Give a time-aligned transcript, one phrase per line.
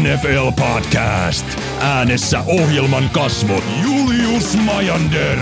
[0.00, 1.46] NFL Podcast.
[1.80, 5.38] Äänessä ohjelman kasvot Julius Majander,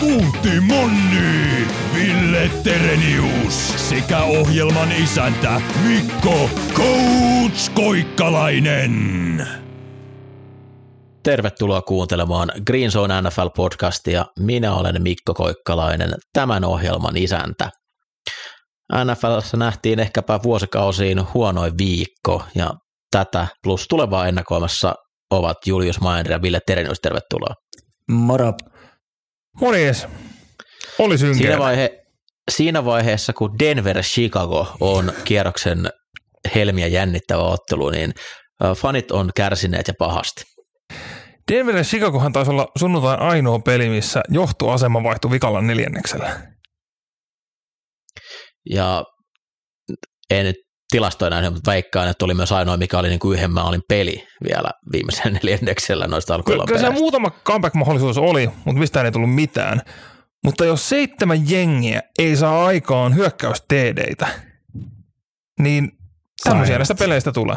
[0.00, 9.46] Puutti Monni, Ville Terenius sekä ohjelman isäntä Mikko Coach Koikkalainen.
[11.22, 14.24] Tervetuloa kuuntelemaan Green Zone NFL-podcastia.
[14.38, 17.70] Minä olen Mikko Koikkalainen, tämän ohjelman isäntä.
[19.04, 22.70] NFLssä nähtiin ehkäpä vuosikausiin huonoin viikko ja
[23.12, 24.94] tätä plus tulevaa ennakoimassa
[25.30, 27.00] ovat Julius Maender ja Ville Terenius.
[27.00, 27.54] Tervetuloa.
[28.08, 28.52] Moro.
[29.60, 30.06] Morjes.
[30.98, 31.38] Oli synkeä.
[31.38, 31.98] Siinä, vaihe,
[32.50, 35.90] siinä vaiheessa, kun Denver-Chicago on kierroksen
[36.54, 38.12] helmiä jännittävä ottelu, niin
[38.76, 40.42] fanit on kärsineet ja pahasti.
[41.52, 46.52] Denver ja Chicagohan taisi olla sunnuntain ainoa peli, missä johtoasema vaihtui vikalla neljänneksellä.
[48.70, 49.04] Ja
[50.30, 50.56] en nyt
[50.92, 54.26] tilastoja näin, mutta veikkaan, että oli myös ainoa, mikä oli niin kuin yhden maalin peli
[54.44, 59.80] vielä viimeisen neljänneksellä noista alkuillan Kyllä se muutama comeback-mahdollisuus oli, mutta mistään ei tullut mitään.
[60.44, 64.28] Mutta jos seitsemän jengiä ei saa aikaan hyökkäys TDitä,
[65.60, 65.92] niin
[66.44, 67.56] tämmöisiä näistä peleistä tulee.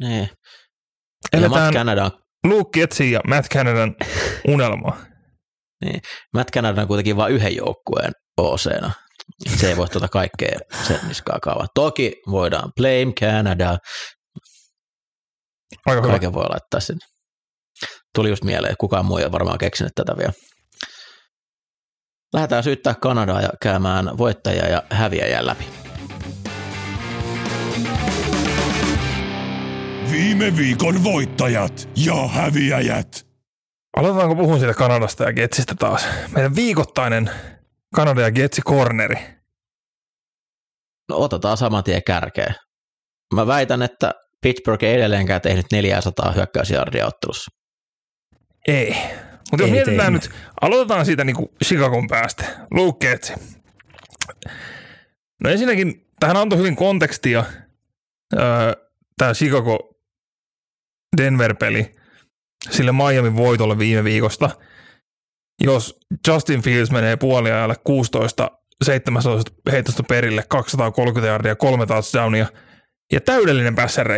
[0.00, 0.28] Niin.
[1.32, 2.10] Eletään Matt Canada
[2.44, 3.94] Luke Getsin ja Matt Canadan
[4.54, 4.96] unelmaa.
[5.84, 6.00] niin.
[6.34, 8.90] Matt Canada on kuitenkin vain yhden joukkueen OC-na.
[9.56, 11.66] Se ei voi tuota kaikkea sen niskaa kaavaa.
[11.74, 13.78] Toki voidaan blame Canada,
[15.86, 16.08] Aika hyvä.
[16.12, 17.06] kaiken voi laittaa sinne.
[18.14, 20.32] Tuli just mieleen, kukaan muu ei varmaan keksinyt tätä vielä.
[22.32, 25.64] Lähdetään syyttää Kanadaa ja käymään voittajia ja häviäjää läpi.
[30.12, 33.26] Viime viikon voittajat ja häviäjät.
[33.96, 36.06] Aloitetaanko puhun siitä Kanadasta ja Getsistä taas?
[36.34, 37.30] Meidän viikoittainen
[37.94, 39.16] Kanada ja Getsi corneri.
[41.08, 42.54] No otetaan saman tien kärkeen.
[43.34, 47.50] Mä väitän, että Pittsburgh ei edelleenkään tehnyt 400 hyökkäysjardia ottelussa.
[48.68, 48.96] Ei.
[49.50, 50.22] Mutta jos Ei mietitään tehnyt.
[50.22, 52.44] nyt, aloitetaan siitä niinku Chicagon päästä.
[52.70, 53.32] Luke Getsi.
[55.44, 57.44] No ensinnäkin, tähän antoi hyvin kontekstia
[58.34, 58.72] öö,
[59.18, 59.78] tämä Chicago
[61.16, 61.92] Denver-peli
[62.70, 64.50] sille Miamin voitolle viime viikosta.
[65.60, 68.50] Jos Justin Fields menee puoliajalle 16
[68.84, 72.46] 17 heitosta perille, 230 yardia, kolme touchdownia
[73.12, 74.12] ja täydellinen passer.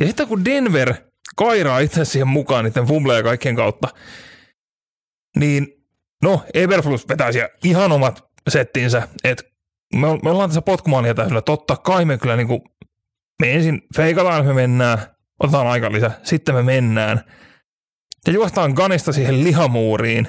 [0.00, 0.94] Ja sitten kun Denver
[1.36, 3.88] kairaa itse siihen mukaan niiden fumbleja kaikkien kautta,
[5.36, 5.66] niin
[6.22, 9.44] no, Eberflus vetää siellä ihan omat settinsä, että
[9.94, 12.64] me, me ollaan tässä potkumaania täysillä, totta kai me kyllä niinku,
[13.42, 14.98] me ensin feikataan, me mennään,
[15.40, 17.20] otetaan aika lisä, sitten me mennään.
[18.26, 20.28] Ja juostaan ganista siihen lihamuuriin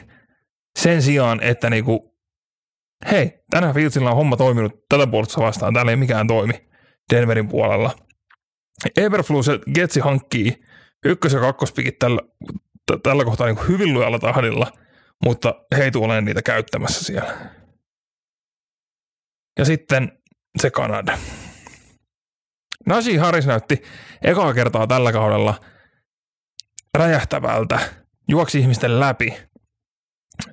[0.79, 2.17] sen sijaan, että niinku,
[3.11, 6.69] hei, tänään Fieldsillä on homma toiminut tätä puolustusta vastaan, täällä ei mikään toimi
[7.13, 7.95] Denverin puolella.
[8.97, 10.57] Eberflus ja Getsi hankkii
[11.05, 12.21] ykkös- ja kakkospikit tällä,
[12.91, 14.71] t- tällä kohtaa niin hyvin lujalla tahdilla,
[15.25, 17.35] mutta he ei tule niitä käyttämässä siellä.
[19.59, 20.11] Ja sitten
[20.61, 21.17] se Kanada.
[22.85, 23.83] Najee Harris näytti
[24.21, 25.59] ekaa kertaa tällä kaudella
[26.97, 27.79] räjähtävältä,
[28.27, 29.33] juoksi ihmisten läpi.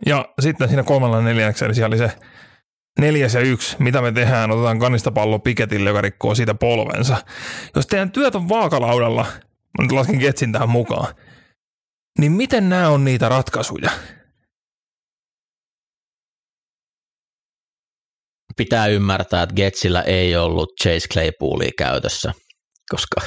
[0.07, 2.11] Ja sitten siinä kolmannella neljänneksellä siellä oli se
[3.01, 7.17] neljäs ja yksi, mitä me tehdään, otetaan kannista pallo piketille, joka rikkoo siitä polvensa.
[7.77, 9.27] Jos teidän työt on vaakalaudalla,
[9.79, 11.15] mä nyt lasken Getsin tähän mukaan,
[12.19, 13.91] niin miten nämä on niitä ratkaisuja?
[18.57, 22.33] Pitää ymmärtää, että Getsillä ei ollut Chase Claypoolia käytössä,
[22.91, 23.21] koska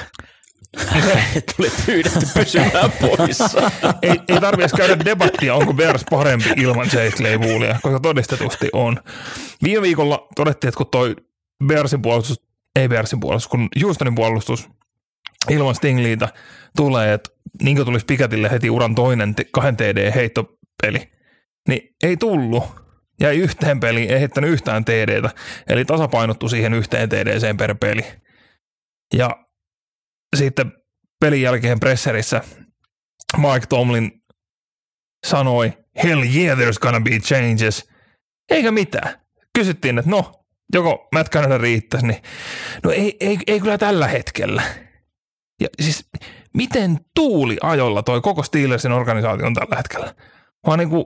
[1.56, 3.72] tuli pyydetty pysymään poissa.
[4.02, 9.00] ei, ei tarvitse käydä debattia, onko Bears parempi ilman Chase Claypoolia, koska todistetusti on.
[9.64, 11.16] Viime viikolla todettiin, että kun toi
[11.66, 12.42] Bearsin puolustus,
[12.76, 14.70] ei Bearsin puolustus, kun Houstonin puolustus
[15.50, 16.30] ilman Stingleytä
[16.76, 17.30] tulee, että
[17.62, 21.12] niin tulisi Pikatille heti uran toinen kahden TD heittopeli,
[21.68, 22.64] niin ei tullut.
[23.22, 25.30] Jäi yhteen peliin, ei heittänyt yhtään TDtä,
[25.68, 28.06] eli tasapainottu siihen yhteen TDCen per peli.
[29.14, 29.47] Ja
[30.36, 30.72] sitten
[31.20, 32.42] pelin jälkeen presserissä
[33.38, 34.12] Mike Tomlin
[35.28, 37.90] sanoi, hell yeah, there's gonna be changes.
[38.50, 39.22] Eikä mitään.
[39.54, 42.22] Kysyttiin, että no, joko Canada riittäisi, niin
[42.84, 44.64] no ei, ei, ei kyllä tällä hetkellä.
[45.62, 46.10] Ja siis
[46.58, 50.16] miten tuuli ajolla toi koko Steelersin organisaation tällä hetkellä?
[50.68, 51.06] Vaan niin kuin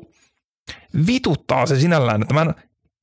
[1.07, 2.56] vituttaa se sinällään, että mä en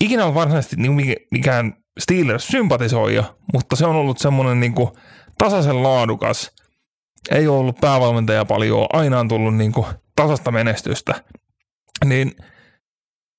[0.04, 4.90] ikinä ole varsinaisesti niin mikään Steelers sympatisoija, mutta se on ollut semmoinen niin kuin
[5.38, 6.50] tasaisen laadukas.
[7.30, 9.86] Ei ole ollut päävalmentaja paljon, aina on tullut niin kuin
[10.16, 11.24] tasasta menestystä.
[12.04, 12.36] Niin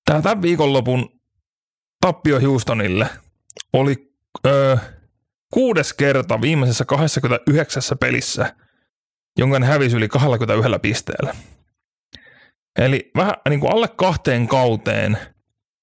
[0.06, 1.20] tämä tämän viikonlopun
[2.02, 3.08] tappio Houstonille
[3.74, 4.14] oli
[4.48, 4.78] öö,
[5.54, 8.56] kuudes kerta viimeisessä 29 pelissä,
[9.38, 11.36] jonka ne hävisi yli 21 pisteellä.
[12.80, 15.18] Eli vähän niin kuin alle kahteen kauteen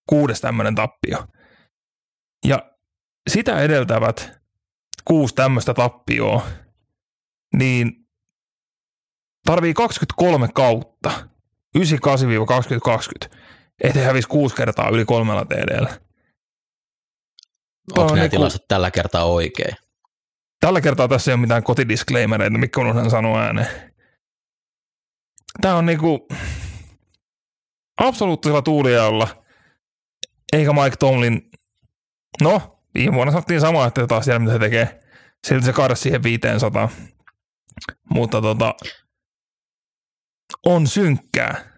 [0.09, 1.25] kuudes tämmöinen tappio.
[2.47, 2.73] Ja
[3.31, 4.36] sitä edeltävät
[5.07, 6.47] kuusi tämmöistä tappioa,
[7.57, 8.09] niin
[9.47, 11.29] tarvii 23 kautta,
[11.79, 11.83] 98-2020,
[13.81, 16.01] ettei hävisi kuusi kertaa yli kolmella TDllä.
[17.97, 19.77] Onko nämä niinku- tilastot tällä kertaa oikein?
[20.61, 23.93] Tällä kertaa tässä ei ole mitään kotidisclaimereita, mikä unohdan sanoa ääneen.
[25.61, 26.29] Tämä on niinku
[27.97, 29.45] absoluuttisella tuuliajalla,
[30.53, 31.51] eikä Mike Tomlin,
[32.43, 35.01] no viime vuonna sanottiin samaa, että taas tiedä mitä se tekee.
[35.47, 36.89] Silti se kaada siihen 500.
[38.11, 38.75] Mutta tota,
[40.67, 41.77] on synkkää.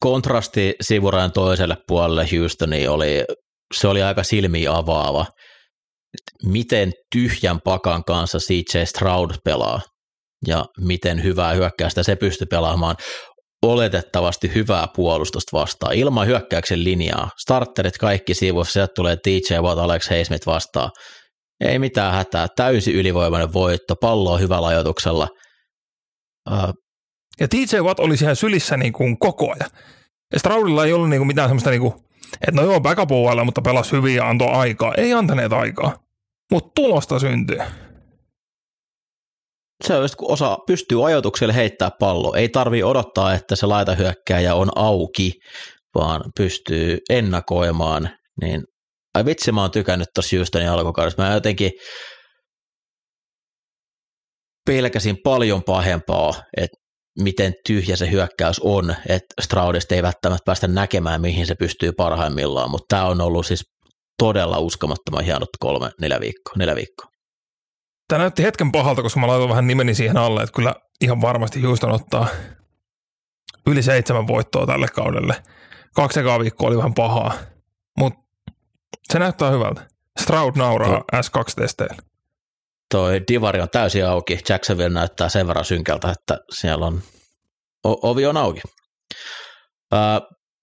[0.00, 3.24] Kontrasti sivurajan toiselle puolelle Houstoniin oli,
[3.74, 5.26] se oli aika silmiä avaava.
[6.44, 9.80] Miten tyhjän pakan kanssa CJ Stroud pelaa
[10.46, 12.96] ja miten hyvää hyökkäystä se pystyy pelaamaan
[13.62, 17.30] oletettavasti hyvää puolustusta vastaan ilman hyökkäyksen linjaa.
[17.38, 20.90] Starterit kaikki sivussa, sieltä tulee TJ Watt, Alex Highsmith vastaan.
[21.64, 25.28] Ei mitään hätää, täysi ylivoimainen voitto, pallo on hyvällä ajoituksella.
[26.50, 26.74] Uh,
[27.40, 29.70] Ja TJ Watt oli siellä sylissä niin kuin koko ajan.
[30.32, 31.94] Ja Stroudilla ei ollut niin kuin mitään semmoista, niin kuin,
[32.34, 33.10] että no joo, backup
[33.44, 34.94] mutta pelasi hyvin ja antoi aikaa.
[34.94, 35.96] Ei antaneet aikaa,
[36.52, 37.58] mutta tulosta syntyy.
[39.84, 42.34] Se on just, kun osa pystyy ajoitukselle heittää pallo.
[42.34, 45.32] Ei tarvii odottaa, että se laitahyökkääjä on auki,
[45.94, 48.10] vaan pystyy ennakoimaan.
[48.40, 48.62] Niin,
[49.14, 51.22] ai vitsi, mä oon tykännyt tuossa Houstonin alkukaudessa.
[51.22, 51.72] Mä jotenkin
[54.66, 56.76] pelkäsin paljon pahempaa, että
[57.20, 62.70] miten tyhjä se hyökkäys on, että Straudista ei välttämättä päästä näkemään, mihin se pystyy parhaimmillaan,
[62.70, 63.64] mutta tämä on ollut siis
[64.18, 67.17] todella uskomattoman hienot kolme, neljä viikkoa, neljä viikkoa.
[68.08, 71.62] Tämä näytti hetken pahalta, koska mä laitoin vähän nimeni siihen alle, että kyllä ihan varmasti
[71.62, 72.28] Houston ottaa
[73.66, 75.42] yli seitsemän voittoa tälle kaudelle.
[75.94, 77.32] Kaksi ekaa viikkoa oli vähän pahaa,
[77.98, 78.20] mutta
[79.12, 79.86] se näyttää hyvältä.
[80.20, 82.02] Stroud nauraa S2-testeillä.
[82.90, 84.38] Toi divari on täysin auki.
[84.48, 87.02] Jacksonville näyttää sen verran synkältä, että siellä on,
[87.86, 88.60] o- ovi on auki.
[89.94, 90.00] Öö,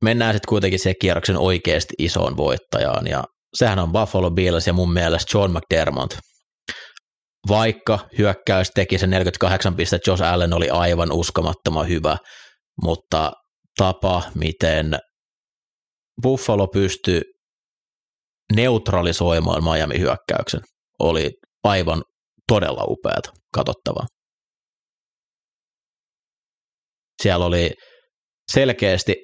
[0.04, 4.94] mennään sitten kuitenkin siihen kierroksen oikeasti isoon voittajaan, ja sehän on Buffalo Bills ja mun
[4.94, 6.18] mielestä John McDermott.
[7.48, 12.18] Vaikka hyökkäys teki sen 48 pistettä, Josh Allen oli aivan uskomattoman hyvä,
[12.82, 13.32] mutta
[13.78, 14.98] tapa, miten
[16.22, 17.22] Buffalo pystyi
[18.56, 20.62] neutralisoimaan Miami hyökkäyksen,
[21.00, 21.32] oli
[21.64, 22.04] aivan
[22.48, 24.06] todella upeata katsottavaa.
[27.24, 27.72] Siellä oli
[28.52, 29.16] selkeästi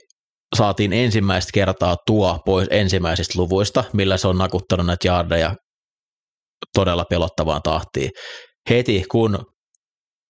[0.56, 5.56] saatiin ensimmäistä kertaa tuo pois ensimmäisistä luvuista, millä se on nakuttanut näitä jardeja
[6.76, 8.12] todella pelottavaan tahtiin.
[8.70, 9.46] Heti kun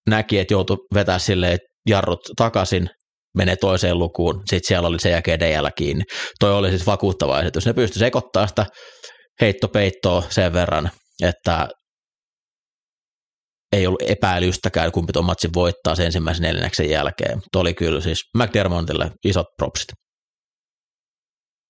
[0.10, 1.58] näki, että joutui vetää silleen
[1.88, 2.90] jarrut takaisin,
[3.38, 6.04] menee toiseen lukuun, sitten siellä oli sen jälkeen DL kiinni.
[6.40, 7.66] Toi oli siis vakuuttava esitys.
[7.66, 8.66] Ne pystyi sekoittamaan sitä
[9.42, 10.92] heittopeittoa sen verran,
[11.24, 11.68] että
[13.72, 17.38] ei ollut epäilystäkään, kumpi tuon matsin voittaa sen ensimmäisen neljänneksen jälkeen.
[17.38, 19.88] Mutta oli kyllä siis McDermottille isot propsit.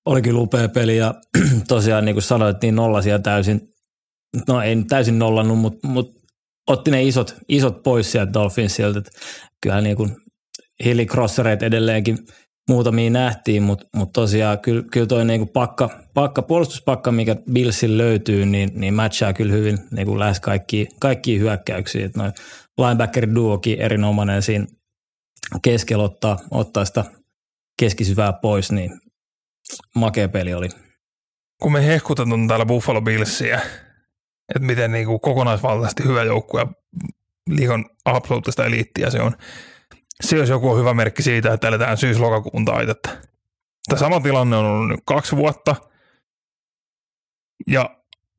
[0.06, 1.14] Oli kyllä upea peli ja
[1.68, 3.60] tosiaan niin kuin sanoit, niin nollasia täysin,
[4.48, 6.22] no ei täysin nollannut, mutta, mutta
[6.68, 9.02] otti ne isot, isot pois sieltä Dolphinsilta.
[9.62, 10.16] Kyllähän niin kuin
[10.86, 12.18] Hilli Crossereet edelleenkin
[12.70, 17.98] muutamia nähtiin, mutta, mutta tosiaan kyllä, kyllä toi niin kuin pakka, pakka, puolustuspakka, mikä Billsin
[17.98, 22.06] löytyy, niin, niin matchaa kyllä hyvin niin kuin lähes kaikki, kaikkia hyökkäyksiä.
[22.06, 22.32] Että noin
[22.78, 24.66] linebacker duokin erinomainen siinä
[25.62, 27.06] keskellä ottaa, ottaa sitä
[27.80, 29.02] keskisyvää pois, niin
[29.96, 30.70] makea peli oli.
[31.62, 33.62] Kun me hehkutetaan täällä Buffalo Billsiä,
[34.56, 36.68] että miten niin kuin kokonaisvaltaisesti hyvä joukkue ja
[37.50, 39.36] liikan absoluuttista eliittiä se on.
[40.22, 43.10] Se jos joku hyvä merkki siitä, että eletään syys-lokakuun taitetta.
[43.88, 45.76] Tämä sama tilanne on ollut nyt kaksi vuotta
[47.68, 47.90] ja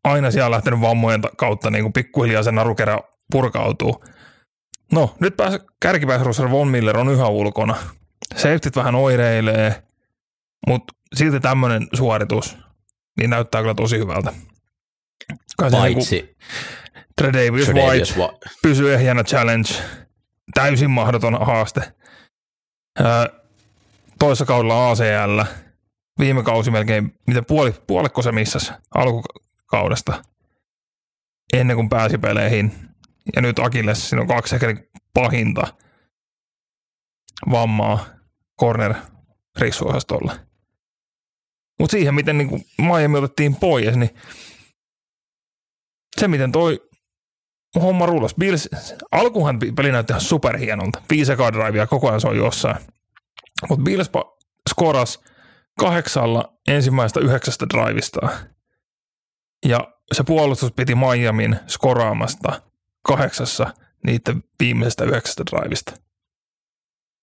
[0.04, 2.98] aina siellä on lähtenyt vammojen kautta niin kuin pikkuhiljaa se narukerä
[3.32, 4.04] purkautuu.
[4.92, 7.76] No, nyt pääs, kärkipääsrusser Von Miller on yhä ulkona.
[8.36, 9.82] Safetyt vähän oireilee,
[10.66, 12.58] mutta silti tämmöinen suoritus
[13.18, 14.32] niin näyttää kyllä tosi hyvältä.
[15.56, 16.36] Kai se Paitsi
[17.16, 19.68] Tredavious White Wa- pysyy ehjänä challenge.
[20.54, 21.92] Täysin mahdoton haaste.
[23.00, 23.06] Öö,
[24.18, 25.42] toisessa kaudella ACL.
[26.18, 30.22] Viime kausi melkein, miten puoli, puolikko se missasi alkukaudesta
[31.52, 32.72] ennen kuin pääsi peleihin.
[33.36, 34.76] Ja nyt Akilles, siinä on kaksi ehkä
[35.14, 35.74] pahinta
[37.50, 38.06] vammaa
[38.60, 38.94] corner
[39.58, 40.36] rissuosastolla.
[41.80, 44.10] Mutta siihen, miten niin Miami otettiin pois, niin
[46.20, 46.88] se, miten toi
[47.80, 48.34] homma rullas.
[48.34, 48.68] Bills,
[49.12, 51.02] alkuhan peli näytti ihan superhienolta.
[51.10, 52.76] Viisi drivea, koko ajan se on jossain.
[53.68, 54.10] Mutta Bills
[54.70, 55.20] skoras
[55.78, 58.28] kahdeksalla ensimmäistä yhdeksästä drivista.
[59.66, 62.62] Ja se puolustus piti Miamin skoraamasta
[63.02, 63.74] kahdeksassa
[64.06, 65.92] niiden viimeisestä yhdeksästä drivista.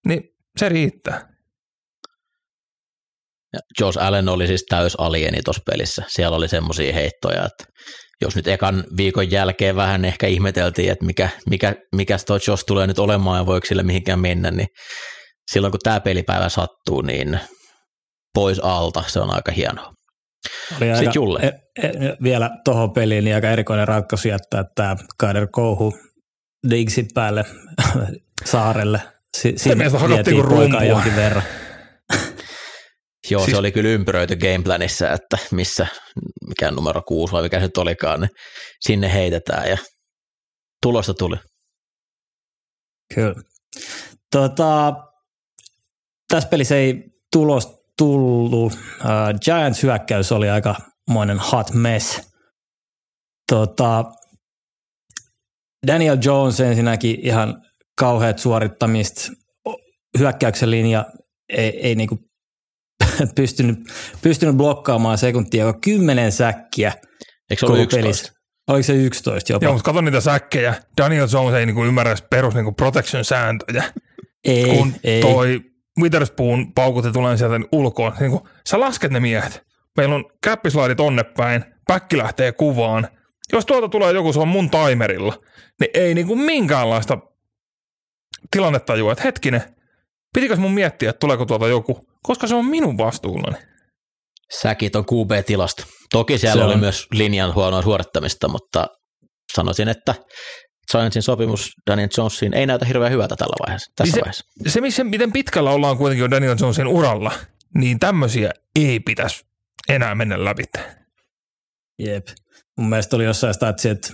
[0.08, 0.24] Niin
[0.58, 1.30] se riittää.
[3.80, 6.04] Josh Allen oli siis täys alieni tuossa pelissä.
[6.08, 7.64] Siellä oli semmoisia heittoja, että
[8.22, 12.88] jos nyt ekan viikon jälkeen vähän ehkä ihmeteltiin, että mikä, mikä, mikä toi Josh tulee
[12.88, 14.68] nyt olemaan ja voiko sille mihinkään mennä, niin
[15.52, 17.40] silloin kun tämä pelipäivä sattuu, niin
[18.34, 19.94] pois alta, se on aika hienoa.
[20.78, 21.40] Oli aika, Julle.
[21.40, 21.92] E, e,
[22.24, 25.94] vielä tuohon peliin niin aika erikoinen ratkaisu jättää tämä Kader Kouhu
[26.70, 27.46] Diggsin päälle
[28.46, 29.02] saarelle.
[29.38, 31.44] Si- Siinä vietiin poikaa jonkin verran.
[33.32, 33.52] Joo, siis...
[33.52, 35.88] se oli kyllä ympyröity gameplanissa, että missä,
[36.48, 38.30] mikä numero kuusi vai mikä se nyt olikaan, niin
[38.82, 39.78] sinne heitetään ja
[40.82, 41.36] tulosta tuli.
[43.16, 43.42] Kyllä.
[44.32, 44.94] Tota,
[46.28, 47.68] tässä pelissä ei tulos
[47.98, 48.74] tullut.
[48.74, 50.76] Uh, Giants hyökkäys oli aika
[51.10, 52.22] monen hot mess.
[53.52, 54.06] Tota,
[55.88, 57.62] Daniel Jones ensinnäkin ihan
[58.00, 59.22] kauheat suorittamista.
[60.20, 61.06] Hyökkäyksen linja
[61.50, 62.29] ei, ei niinku
[63.36, 63.80] pystynyt,
[64.22, 66.94] pystynyt blokkaamaan sekuntia, joka kymmenen säkkiä.
[67.50, 68.04] Eikö se ollut 11?
[68.04, 68.34] Pelissä.
[68.68, 69.66] Oliko se 11 jopa?
[69.66, 70.76] Joo, mutta kato niitä säkkejä.
[70.98, 73.84] Daniel Jones ei niinku ymmärrä perus niinku protection-sääntöjä.
[74.44, 75.22] Ei, kun ei.
[75.22, 75.62] toi
[76.02, 78.14] Witherspoon paukutti tulee sieltä ulkoon.
[78.20, 79.64] Niin kuin, sä lasket ne miehet.
[79.98, 83.08] Meillä on käppislaidit tonne päin, päkki lähtee kuvaan.
[83.54, 85.38] Jos tuolta tulee joku, se on mun timerilla,
[85.80, 87.18] niin ei niin kuin minkäänlaista
[88.52, 89.64] tilannetajua, että hetkinen,
[90.34, 93.58] pitikös mun miettiä, että tuleeko tuolta joku, koska se on minun vastuullani.
[94.62, 95.84] Säkit on QB-tilasto.
[96.12, 96.80] Toki siellä se oli on.
[96.80, 98.88] myös linjan huonoa suorittamista, mutta
[99.56, 100.16] sanoisin, että
[100.92, 104.46] Giantsin sopimus Daniel Jonesin ei näytä hirveän hyvältä tällä vaiheessa, tässä niin se, vaiheessa.
[104.68, 107.32] Se, missä, miten pitkällä ollaan kuitenkin jo Daniel Jonesin uralla,
[107.76, 109.46] niin tämmöisiä ei pitäisi
[109.90, 110.64] enää mennä läpi.
[112.00, 112.28] Jep.
[112.78, 114.14] Mun mielestä oli jossain statsi, että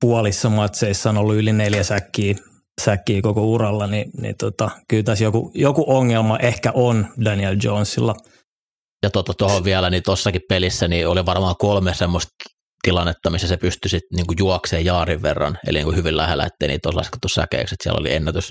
[0.00, 2.34] puolissa matseissa on ollut yli neljä säkkiä,
[2.80, 8.14] säkkiä koko uralla, niin, niin tota, kyllä tässä joku, joku ongelma ehkä on Daniel Jonesilla.
[9.02, 12.30] Ja tuohon tota, vielä, niin tuossakin pelissä niin oli varmaan kolme semmoista
[12.82, 16.68] tilannetta, missä se pystyi sitten niin juokseen jaarin verran, eli niin kuin hyvin lähellä, ettei
[16.68, 18.50] niitä olisi laskettu säkeiksi, että siellä oli ennätys,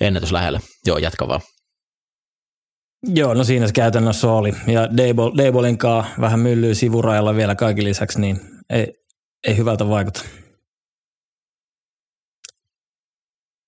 [0.00, 0.60] ennätys lähellä.
[0.86, 1.40] Joo, jatka vaan.
[3.14, 4.52] Joo, no siinä se käytännössä oli.
[4.66, 4.88] Ja
[5.38, 8.86] Deibolin kanssa vähän myllyy sivurajalla vielä kaiken lisäksi, niin ei,
[9.46, 10.24] ei hyvältä vaikuta.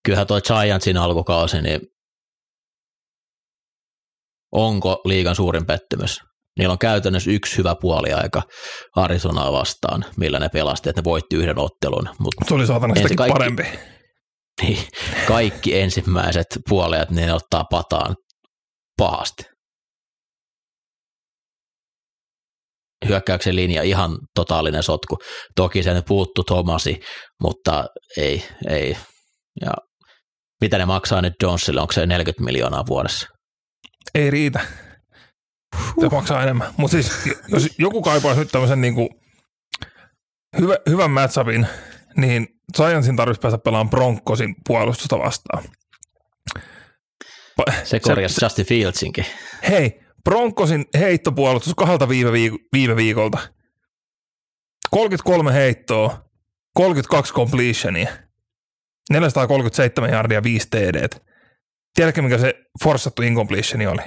[0.05, 1.81] Kyllähän tuo Giantsin alkukausi, niin
[4.53, 6.21] onko liigan suurin pettymys?
[6.59, 8.43] Niillä on käytännössä yksi hyvä puoli aika
[8.97, 12.09] Arizonaa vastaan, millä ne pelasti, että ne voitti yhden ottelun.
[12.19, 13.63] Mutta se oli saatana sitäkin kaikki, parempi.
[14.63, 14.79] Niin,
[15.29, 18.17] kaikki ensimmäiset puolijat, ne ottaa pataan
[18.97, 19.43] pahasti.
[23.09, 25.17] Hyökkäyksen linja ihan totaalinen sotku.
[25.57, 27.01] Toki sen puuttu Tomasi,
[27.43, 27.85] mutta
[28.17, 28.97] ei, ei.
[29.61, 29.73] Ja
[30.61, 33.29] mitä ne maksaa nyt Jonesille, onko se 40 miljoonaa vuodessa?
[34.15, 34.61] Ei riitä.
[36.01, 36.75] Se maksaa enemmän.
[36.77, 37.13] Mutta siis,
[37.49, 38.95] jos joku kaipaa nyt tämmöisen niin
[40.61, 41.67] hyvä, hyvän matchupin,
[42.17, 45.65] niin Giantsin tarvitsisi päästä pelaamaan Broncosin puolustusta vastaan.
[47.85, 49.27] Se korjasi se, Justin Fieldsinkin.
[49.69, 53.39] Hei, Broncosin heittopuolustus kahdelta viime, viik- viime viikolta.
[54.91, 56.25] 33 heittoa,
[56.75, 58.09] 32 completionia,
[59.11, 61.09] 437 yardia, 5 TD.
[61.95, 64.03] Tiedätkö, mikä se forssattu incompletion oli?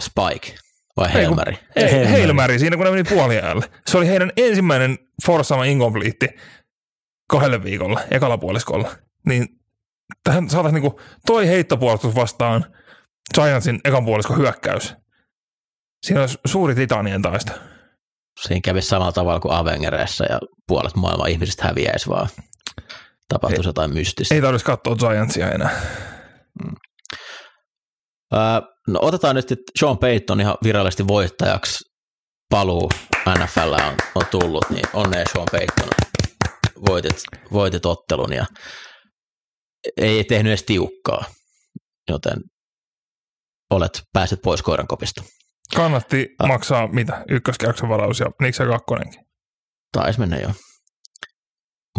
[0.00, 0.54] Spike
[0.96, 1.58] vai Helmäri?
[1.76, 3.70] Ei, ei siinä kun ne meni puoliajalle.
[3.86, 6.28] Se oli heidän ensimmäinen forssama incomplete
[7.30, 8.96] kahdelle viikolla, ekalla puoliskolla.
[9.26, 9.46] Niin
[10.24, 12.74] tähän saataisiin niinku toi heittopuolustus vastaan
[13.34, 14.94] Giantsin ekan puoliskon hyökkäys.
[16.06, 17.52] Siinä on suuri titanien taista.
[18.40, 22.28] Siinä kävi samalla tavalla kuin Avengereissa ja puolet maailman ihmisistä häviäisi vaan.
[23.30, 24.34] Tapahtuisi jotain mystistä.
[24.34, 25.80] Ei tarvitsisi katsoa Giantsia enää.
[26.64, 26.74] Mm.
[28.88, 31.84] No otetaan nyt, että Sean Payton ihan virallisesti voittajaksi
[32.50, 32.90] paluu
[33.38, 35.88] NFL on, on tullut, niin onnea Sean Payton.
[36.88, 37.22] Voitit,
[37.52, 38.46] voitit ottelun ja
[39.96, 41.24] ei tehnyt edes tiukkaa,
[42.08, 42.38] joten
[43.70, 45.22] olet pääset pois koirankopista.
[45.76, 46.48] Kannatti ah.
[46.48, 47.24] maksaa mitä?
[47.28, 49.20] Ykköskierroksen varaus ja Niksä kakkonenkin.
[49.92, 50.50] Taisi mennä jo.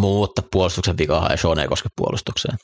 [0.02, 2.56] Mutta puolustuksen vikahan ja Sean ei koske puolustukseen.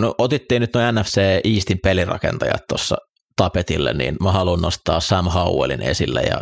[0.00, 2.96] No otittiin nyt noin NFC Eastin pelirakentajat tuossa
[3.36, 6.40] tapetille, niin mä haluan nostaa Sam Howellin esille ja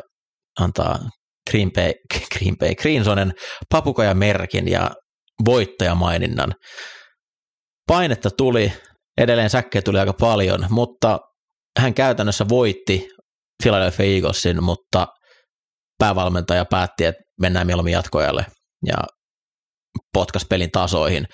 [0.60, 0.98] antaa
[1.50, 1.92] Green Bay,
[2.38, 3.32] Green Bay Greensonen
[3.72, 4.90] papukoja merkin ja
[5.44, 6.52] voittajamaininnan.
[7.86, 8.72] Painetta tuli,
[9.18, 11.18] edelleen säkkejä tuli aika paljon, mutta
[11.78, 13.08] hän käytännössä voitti
[13.62, 15.06] Philadelphia Eaglesin, mutta
[15.98, 18.46] päävalmentaja päätti, että mennään mieluummin jatkojalle
[18.86, 18.96] ja
[20.12, 21.26] potkas pelin tasoihin,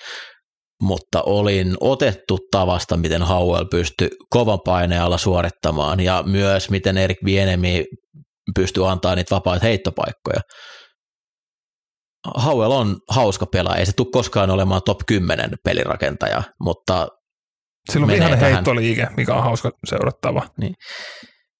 [0.81, 7.17] mutta olin otettu tavasta, miten Howell pystyi kovan paineen alla suorittamaan ja myös miten Erik
[7.25, 7.85] Bienemi
[8.55, 10.41] pystyy antaa niitä vapaita heittopaikkoja.
[12.45, 17.07] Howell on hauska pelaaja, ei se tule koskaan olemaan top 10 pelirakentaja, mutta
[17.91, 20.47] Silloin vihainen tähän- heittoliike, mikä on hauska seurattava.
[20.59, 20.73] Niin.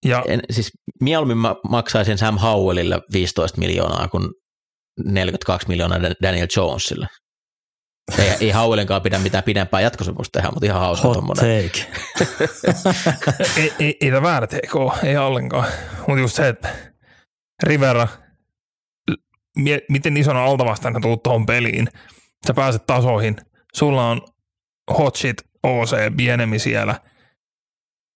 [0.04, 4.30] Ja en, siis mieluummin mä maksaisin Sam Howellille 15 miljoonaa kuin
[5.06, 7.08] 42 miljoonaa Dan- Daniel Jonesille.
[8.20, 11.64] Ei, ei Howellinkaan pidä mitään pidempää jatkosopimusta tehdä, mutta ihan hauska Hot tuommoinen.
[11.64, 11.92] take.
[13.58, 15.66] ei, ei, ei tämä väärä teko ole, ei ollenkaan.
[16.08, 16.70] Mutta just se, että
[17.64, 18.08] Rivera,
[19.58, 21.88] mie- miten isona altavastainen tuut tuohon peliin,
[22.48, 23.36] sä pääset tasoihin,
[23.76, 24.22] sulla on
[24.98, 27.00] hot shit OC pienemi siellä,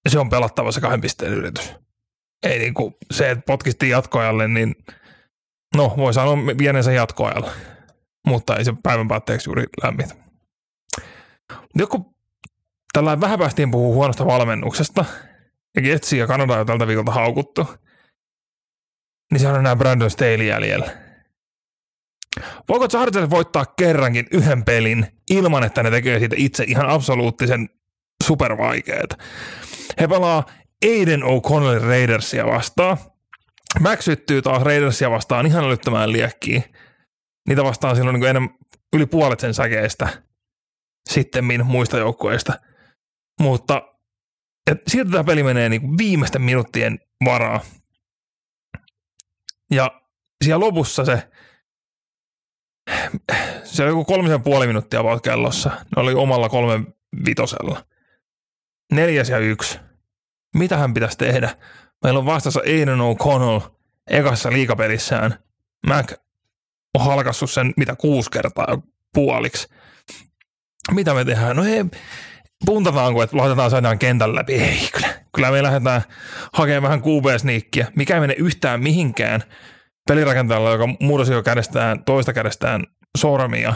[0.09, 1.73] se on pelattava se kahden pisteen yritys.
[2.43, 4.75] Ei niinku, se, että potkistiin jatkoajalle, niin
[5.75, 7.51] no voi sanoa pienensä jatkoajalla,
[8.27, 10.15] mutta ei se päivän päätteeksi juuri lämmitä.
[11.75, 12.15] Joku
[12.93, 15.05] tällä vähän päästiin puhua huonosta valmennuksesta,
[15.75, 17.67] ja Getsi ja Kanada on tältä viikolta haukuttu,
[19.31, 20.97] niin se on enää Brandon Staley jäljellä.
[22.69, 27.69] Voiko Chargers voittaa kerrankin yhden pelin ilman, että ne tekee siitä itse ihan absoluuttisen
[28.23, 29.17] supervaikeet?
[29.99, 30.45] He pelaa
[30.85, 32.97] Aiden O'Connellin Raidersia vastaan.
[33.79, 36.63] Max syttyy taas Raidersia vastaan ihan älyttömään liekkiin.
[37.47, 38.55] Niitä vastaan silloin niin enemmän
[38.93, 40.23] yli puolet sen säkeistä
[41.09, 42.53] sitten muista joukkueista.
[43.41, 43.81] Mutta
[44.71, 44.81] et
[45.11, 47.61] tämä peli menee niin viimeisten minuuttien varaa.
[49.71, 50.01] Ja
[50.43, 51.29] siellä lopussa se,
[53.63, 55.69] se oli joku kolmisen puoli minuuttia vaan kellossa.
[55.69, 56.93] Ne oli omalla kolmen
[57.25, 57.85] vitosella.
[58.91, 59.79] Neljäs ja yksi.
[60.55, 61.49] Mitä hän pitäisi tehdä?
[62.03, 63.69] Meillä on vastassa Aiden O'Connell
[64.07, 65.39] ekassa liikapelissään.
[65.87, 66.13] Mac
[66.93, 68.81] on halkassut sen mitä kuusi kertaa
[69.13, 69.67] puoliksi.
[70.91, 71.55] Mitä me tehdään?
[71.55, 71.85] No hei,
[72.65, 74.53] puntataanko, että laitetaan saadaan kentän läpi?
[74.53, 76.01] Ei, kyllä, kyllä me lähdetään
[76.53, 79.43] hakemaan vähän QB-sniikkiä, mikä ei mene yhtään mihinkään
[80.07, 82.83] pelirakentajalla, joka mursi jo kädestään, toista kädestään
[83.17, 83.73] sormia.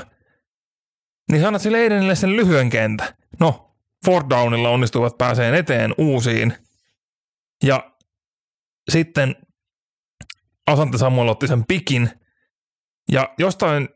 [1.32, 3.14] Niin sanat sille Eidenille sen lyhyen kentä.
[3.40, 3.71] No,
[4.06, 6.54] Ford Downilla onnistuvat pääseen eteen uusiin.
[7.64, 7.92] Ja
[8.92, 9.36] sitten
[10.68, 12.10] Asante Samuel otti sen pikin.
[13.12, 13.90] Ja jostain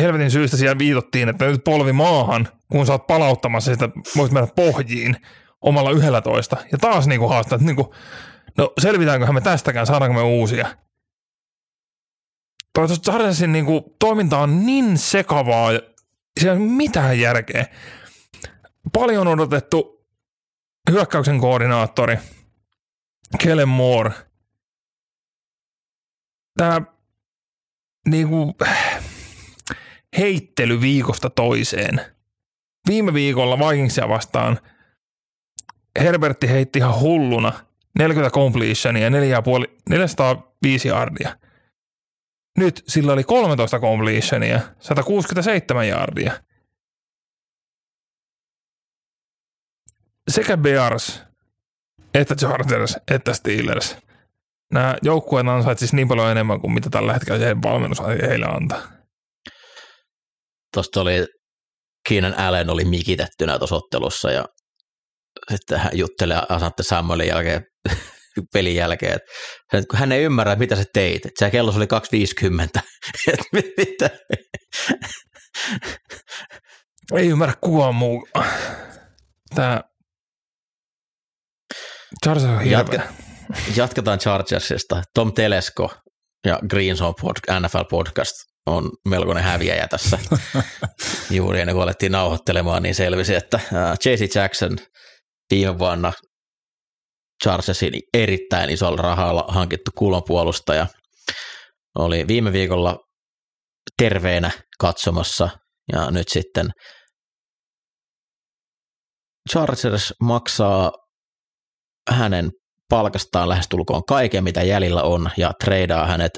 [0.00, 4.48] helvetin syystä siellä viitottiin, että nyt polvi maahan, kun sä oot palauttamassa sitä, voit mennä
[4.56, 5.16] pohjiin
[5.60, 6.56] omalla yhdellä toista.
[6.72, 7.94] Ja taas niinku haastaa, että niinku,
[8.58, 10.76] no selvitäänköhän me tästäkään, saadaanko me uusia.
[12.74, 15.70] Toivottavasti Chargersin niinku toiminta on niin sekavaa,
[16.40, 17.66] siellä ei ole mitään järkeä.
[18.92, 20.06] Paljon odotettu
[20.90, 22.16] hyökkäyksen koordinaattori,
[23.38, 24.12] Kellen Moore.
[26.56, 26.80] Tämä
[28.08, 28.56] niinku,
[30.18, 32.00] heittely viikosta toiseen.
[32.88, 34.58] Viime viikolla Vikingsia vastaan
[35.98, 37.52] Herbertti heitti ihan hulluna
[37.98, 39.16] 40 completionia ja 4,5
[39.88, 41.36] 405 yardia.
[42.58, 46.32] Nyt sillä oli 13 completionia, 167 yardia.
[50.30, 51.22] Sekä Bears,
[52.14, 53.96] että Chargers, että Steelers.
[54.72, 58.82] Nämä joukkueet ansaitsisivat niin paljon enemmän kuin mitä tällä hetkellä se valmennus heille antaa.
[60.74, 61.26] Tuosta oli
[62.08, 64.44] Keenan Allen oli mikitettynä tuossa ottelussa ja
[65.50, 67.64] sitten hän juttelee Asante Samuelin jälkeen,
[68.52, 69.30] pelin jälkeen, että
[69.72, 71.26] hän- kun hän ei ymmärrä, mitä sä teit.
[71.26, 72.80] Että se kello oli 2.50.
[73.32, 74.10] Että mitä?
[77.14, 78.28] Ei ymmärrä kukaan muu.
[79.54, 79.89] Tää
[82.24, 82.70] Chargers on.
[82.70, 83.02] Jatka-
[83.76, 85.02] Jatketaan Chargersista.
[85.14, 85.94] Tom Telesko
[86.46, 88.32] ja Green Zone pod- NFL Podcast
[88.66, 90.18] on melkoinen häviäjä tässä.
[91.30, 93.60] Juuri ennen kuin alettiin nauhoittelemaan, niin selvisi, että
[94.04, 94.34] J.C.
[94.36, 94.78] Jackson
[95.50, 96.12] viime vuonna
[97.44, 100.86] Chargersin erittäin isolla rahalla hankittu kulmapuolustaja
[101.98, 102.98] oli viime viikolla
[104.02, 105.48] terveenä katsomassa
[105.92, 106.70] ja nyt sitten
[109.50, 110.92] Chargers maksaa
[112.10, 112.50] hänen
[112.88, 116.32] palkastaan lähestulkoon kaiken, mitä jäljellä on, ja treidaa hänet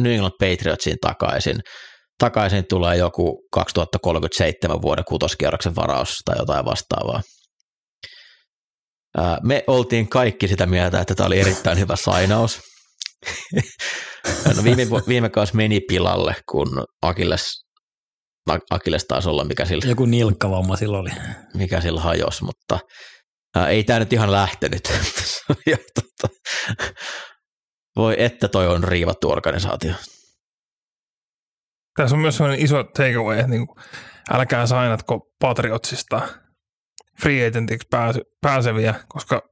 [0.00, 1.60] New England Patriotsin takaisin.
[2.18, 7.22] Takaisin tulee joku 2037 vuoden kutoskierroksen varaus tai jotain vastaavaa.
[9.42, 12.60] Me oltiin kaikki sitä mieltä, että tämä oli erittäin hyvä sainaus.
[14.56, 17.42] no viime, viime kausi meni pilalle, kun Akilles,
[18.70, 21.10] Akilles taisi olla, mikä sillä, Joku nilkkavamma silloin oli.
[21.54, 22.78] mikä sillä hajosi, mutta
[23.56, 24.92] ää, ei tämä nyt ihan lähtenyt.
[25.70, 26.34] ja, tota,
[27.96, 29.94] voi että toi on riivattu organisaatio.
[31.96, 33.78] Tässä on myös sellainen iso takeaway, että niin kuin,
[34.30, 36.28] älkää sainatko Patriotsista
[37.22, 39.42] free agentiksi pääse, pääseviä, koska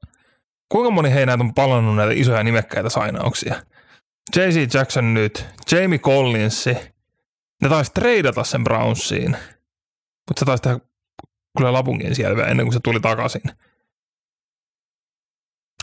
[0.68, 3.54] kuinka moni heidän on palannut näitä isoja nimekkäitä sainauksia?
[4.36, 4.74] J.C.
[4.74, 6.76] Jackson nyt, Jamie Collinsi,
[7.62, 9.30] ne taisi treidata sen Brownsiin,
[10.28, 10.78] mutta se taisi tehdä
[11.58, 13.42] kyllä lapunkin siellä ennen kuin se tuli takaisin.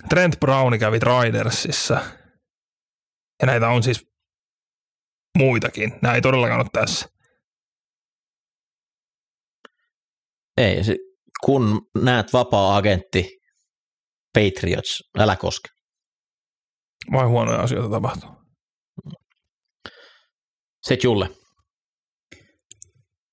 [0.09, 1.93] Trent Browni kävi Ridersissa.
[3.41, 4.07] Ja näitä on siis
[5.37, 5.93] muitakin.
[6.01, 7.09] Nämä ei todellakaan ole tässä.
[10.57, 10.81] Ei,
[11.43, 13.39] kun näet vapaa-agentti
[14.33, 15.69] Patriots, älä koske.
[17.11, 18.29] Vai huonoja asioita tapahtuu?
[20.81, 21.29] Se Julle.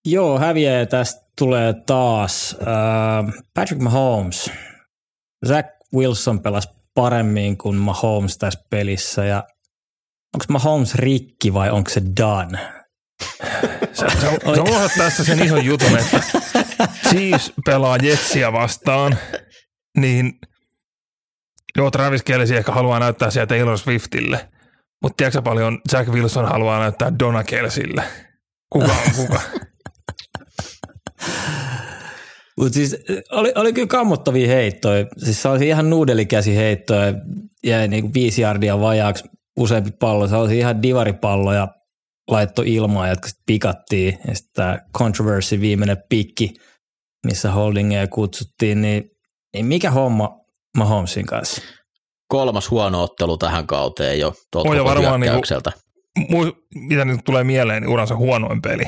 [0.05, 2.57] Joo, häviäjä tästä tulee taas.
[2.61, 4.51] Uh, Patrick Mahomes.
[5.47, 9.45] Zach Wilson pelasi paremmin kuin Mahomes tässä pelissä ja
[10.35, 12.59] onko Mahomes rikki vai onko se done?
[13.93, 16.23] Sä, sä, sä unohdat tässä sen ison jutun, että
[17.09, 19.19] Chiefs pelaa Jetsiä vastaan,
[19.99, 20.33] niin
[21.77, 24.49] joo, Travis Kelce ehkä haluaa näyttää siellä Taylor Swiftille,
[25.03, 28.05] mutta tiedätkö paljon Jack Wilson haluaa näyttää Donna Kelsille?
[28.73, 29.41] Kuka on kuka?
[32.59, 32.97] Mutta siis
[33.31, 35.07] oli, oli kyllä kammottavia heittoja.
[35.17, 37.15] Siis se olisi ihan nuudelikäsi heittoja,
[37.65, 39.25] jäi niinku viisi jardia vajaaksi
[39.59, 40.29] useampi pallo.
[40.29, 41.69] Se olisi ihan divaripalloja
[42.31, 44.19] laitto ilmaa, jotka sitten pikattiin.
[44.29, 46.55] Ja sitten tämä controversy, viimeinen pikki,
[47.27, 49.11] missä holdingia kutsuttiin, niin,
[49.55, 50.39] niin mikä homma
[50.77, 51.63] Mahomesin kanssa?
[52.29, 55.37] Kolmas huono ottelu tähän kauteen jo tuolta varmaan niinku-.
[56.19, 58.85] Mu- mitä nyt tulee mieleen, niin uransa huonoin peli.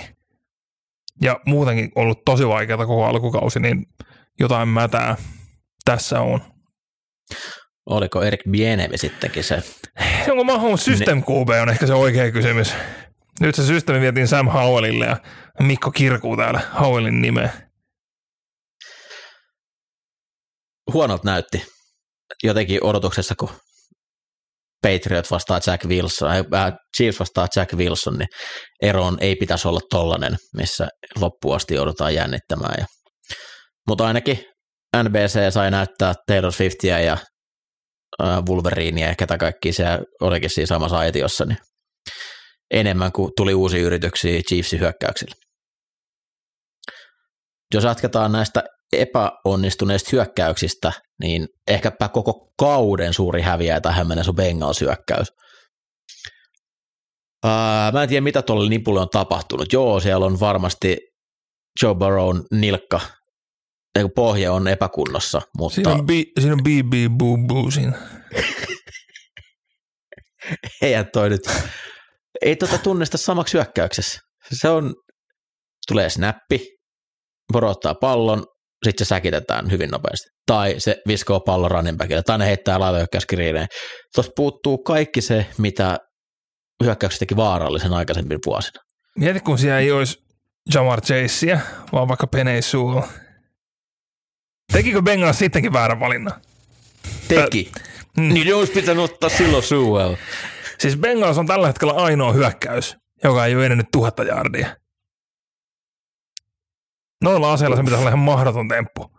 [1.22, 3.86] Ja muutenkin ollut tosi vaikeaa koko alkukausi, niin
[4.40, 5.16] jotain mätää
[5.84, 6.40] tässä on.
[7.86, 9.62] Oliko Erik Bienevi sittenkin se?
[10.30, 12.74] Onko Mahomes System QB on ehkä se oikea kysymys.
[13.40, 15.16] Nyt se systeemi vietiin Sam Howellille ja
[15.60, 17.50] Mikko kirkuu täällä Howellin nimeä.
[20.92, 21.66] Huonolta näytti.
[22.42, 23.50] Jotenkin odotuksessa, kun
[24.82, 28.28] Patriot vastaa Jack Wilson, äh, Chiefs vastaa Jack Wilson, niin
[28.82, 30.88] eroon ei pitäisi olla tollanen, missä
[31.20, 32.74] loppuun asti joudutaan jännittämään.
[32.78, 32.86] Ja,
[33.88, 34.44] mutta ainakin
[34.96, 37.16] NBC sai näyttää Taylor Swiftia ja
[38.22, 39.84] äh, Wolverinea ja ketä kaikki se
[40.20, 41.58] olikin siinä samassa aitiossa, niin
[42.70, 45.34] enemmän kuin tuli uusia yrityksiä Chiefsin hyökkäyksillä.
[47.74, 54.80] Jos jatketaan näistä epäonnistuneista hyökkäyksistä, niin ehkäpä koko kauden suuri häviäjä tähän mennessä on Bengals
[54.80, 55.32] hyökkäys.
[57.44, 59.72] Ää, mä en tiedä, mitä tuolle nipulle on tapahtunut.
[59.72, 60.98] Joo, siellä on varmasti
[61.82, 63.00] Joe Burrown nilkka,
[64.14, 67.92] pohja on epäkunnossa, mutta Siinä on, bi, siinä on BB Boo Boo siinä.
[70.82, 71.40] eihän toi nyt,
[72.42, 74.20] ei tota tunnista samaksi hyökkäyksessä.
[74.52, 74.94] Se on,
[75.88, 76.66] tulee snappi,
[77.52, 78.46] porottaa pallon,
[78.84, 80.28] sitten se säkitetään hyvin nopeasti.
[80.46, 83.66] Tai se viskoo pallon running backille, tai ne heittää laivahyökkäyskiriineen.
[84.14, 85.98] Tuosta puuttuu kaikki se, mitä
[86.84, 88.82] hyökkäykset teki vaarallisen aikaisemmin vuosina.
[89.18, 90.18] Mieti, kun siellä ei olisi
[90.74, 91.60] Jamar Chaseä,
[91.92, 93.02] vaan vaikka Penei Sewell.
[94.72, 96.40] Tekikö Bengals sittenkin väärän valinnan?
[97.28, 97.72] Teki.
[98.16, 98.34] Mm.
[98.34, 100.14] Niin olisi pitänyt ottaa silloin Sewell.
[100.78, 104.76] Siis Bengals on tällä hetkellä ainoa hyökkäys, joka ei ole edennyt tuhatta jardia.
[107.24, 109.18] Noilla aseilla se pitäisi olla ihan mahdoton temppu.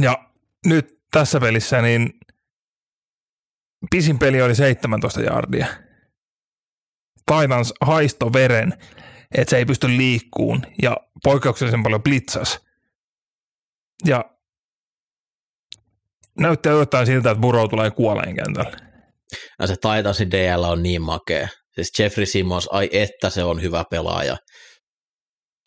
[0.00, 0.30] Ja
[0.66, 2.10] nyt tässä pelissä niin
[3.90, 5.66] pisin peli oli 17 jardia.
[7.26, 8.72] Titans haisto veren,
[9.34, 12.60] että se ei pysty liikkuun ja poikkeuksellisen paljon blitzas.
[14.06, 14.24] Ja
[16.38, 18.76] näyttää jotain siltä, että Burrow tulee kuoleen kentällä.
[19.58, 21.48] Ja se Titansin DL on niin makea.
[21.74, 24.36] Siis Jeffrey Simmons, ai että se on hyvä pelaaja.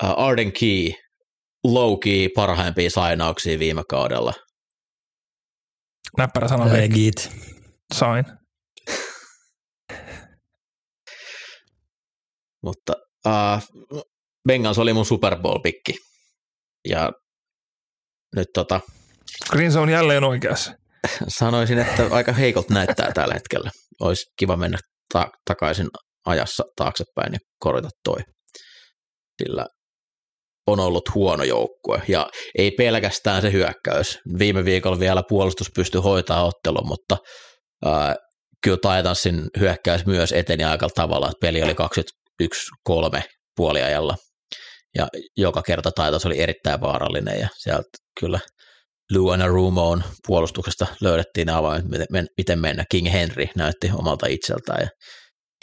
[0.03, 0.91] Uh, Arden Key,
[1.63, 4.33] low key, parhaimpia sainauksia viime kaudella.
[6.17, 7.31] Näppärä sana Legit.
[7.93, 8.25] sain.
[12.63, 12.93] Mutta
[13.25, 13.83] uh,
[14.47, 15.93] Bengals oli mun Super Bowl-pikki.
[16.87, 17.11] Ja
[18.35, 18.79] nyt tota,
[19.49, 20.73] Green on jälleen oikeassa.
[21.39, 23.71] sanoisin, että aika heikot näyttää tällä hetkellä.
[23.99, 24.77] Olisi kiva mennä
[25.13, 25.87] ta- takaisin
[26.25, 28.19] ajassa taaksepäin ja korjata toi.
[29.43, 29.65] Sillä
[30.67, 34.19] on ollut huono joukkue ja ei pelkästään se hyökkäys.
[34.39, 37.17] Viime viikolla vielä puolustus pystyi hoitaa ottelun, mutta
[37.85, 38.15] ää,
[38.63, 41.75] kyllä Titansin hyökkäys myös eteni aika tavalla, että peli oli
[43.19, 43.21] 21-3
[43.55, 44.15] puoliajalla
[44.97, 48.39] ja joka kerta Titans oli erittäin vaarallinen ja sieltä kyllä
[49.13, 52.85] Luana Rumoon puolustuksesta löydettiin ne avaimet, miten, miten mennä.
[52.91, 54.87] King Henry näytti omalta itseltään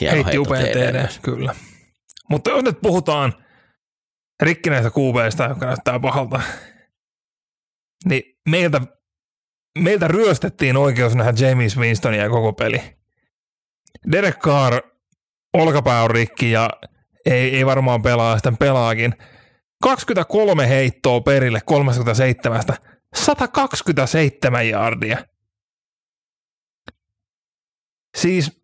[0.01, 1.55] ja Heitti upean kyllä.
[2.29, 3.33] Mutta jos nyt puhutaan
[4.41, 6.41] rikkinäistä kuubeista, joka näyttää pahalta,
[8.05, 8.81] niin meiltä,
[9.79, 12.81] meiltä ryöstettiin oikeus nähdä James Winstonia koko peli.
[14.11, 14.81] Derek Carr,
[15.53, 16.69] olkapää on rikki ja
[17.25, 19.13] ei, ei varmaan pelaa, sitten pelaakin.
[19.83, 22.61] 23 heittoa perille 37,
[23.15, 25.17] 127 jardia.
[28.17, 28.61] Siis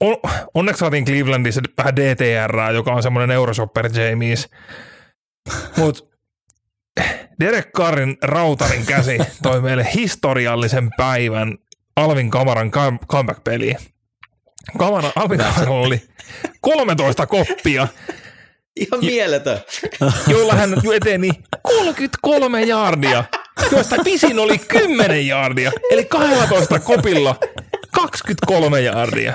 [0.00, 0.16] on,
[0.54, 4.50] onneksi saatiin Clevelandissa vähän DTR, joka on semmoinen Euroshopper Jamies.
[5.76, 6.04] Mutta
[7.40, 11.58] Derek Carrin rautarin käsi toi meille historiallisen päivän
[11.96, 12.70] Alvin Kamaran
[13.12, 13.78] comeback-peliin.
[14.78, 16.02] Kamara, Alvin Kamara oli
[16.60, 17.88] 13 koppia.
[18.76, 19.58] Ihan mieletön.
[20.26, 21.30] Joilla hän eteni
[21.62, 23.24] 33 jaardia,
[23.72, 27.36] joista pisin oli 10 jaardia, eli 12 kopilla
[27.94, 29.34] 23 jaardia.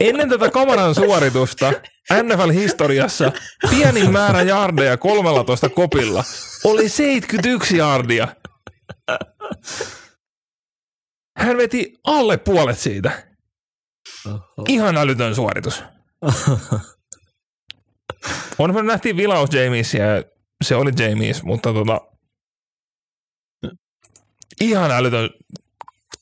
[0.00, 1.72] Ennen tätä kamaran suoritusta
[2.12, 3.32] NFL-historiassa
[3.70, 6.24] pienin määrä jaardeja 13 kopilla
[6.64, 8.28] oli 71 jaardia.
[11.38, 13.34] Hän veti alle puolet siitä.
[14.68, 15.82] Ihan älytön suoritus.
[18.58, 20.22] On me nähtiin vilaus Jamiesia ja
[20.64, 22.00] se oli Jamies, mutta tota,
[24.60, 25.30] ihan älytön.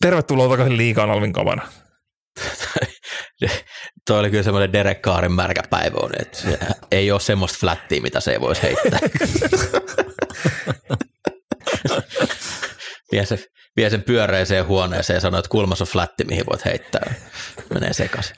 [0.00, 1.68] Tervetuloa takaisin liikaan Alvin kamana.
[4.06, 6.38] Toi oli kyllä semmoinen Derek Kaarin märkä päivä on, että
[6.90, 8.98] ei ole semmoista flättiä, mitä se ei voisi heittää.
[13.12, 13.38] vie, se,
[13.76, 17.14] vie sen pyöreiseen huoneeseen ja sanoo, että kulmassa on flätti, mihin voit heittää.
[17.74, 18.36] Menee sekaisin.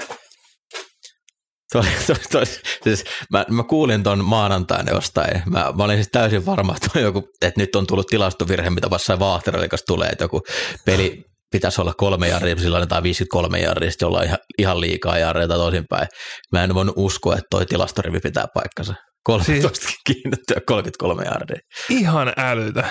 [1.73, 2.47] Toi, toi, toi,
[2.85, 5.43] siis mä, mä, kuulin ton maanantaina jostain.
[5.47, 9.19] Mä, mä olin siis täysin varma, että, joku, että nyt on tullut tilastovirhe, mitä vasta
[9.19, 10.41] Vahteralikas tulee, että joku
[10.85, 11.25] peli
[11.55, 15.59] pitäisi olla kolme jarria, sillä tai 53 jarria, sitten ollaan ihan, ihan liikaa jarria tai
[15.59, 16.09] toisinpäin.
[16.53, 18.95] Mä en voinut uskoa, että toi tilastorivi pitää paikkansa.
[19.25, 21.59] 13 siis, kiinnittyä 33 jardia.
[21.91, 22.85] Ihan älytä.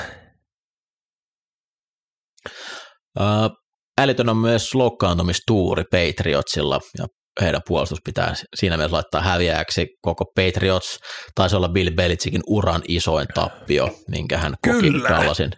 [4.01, 7.05] Älytön on myös loukkaantumistuuri Patriotsilla ja
[7.41, 9.87] heidän puolustus pitää siinä mielessä laittaa häviäjäksi.
[10.01, 10.99] Koko Patriots
[11.35, 15.09] taisi olla Bill Belichickin uran isoin tappio, minkä hän koki Kyllä.
[15.09, 15.51] Dallasin,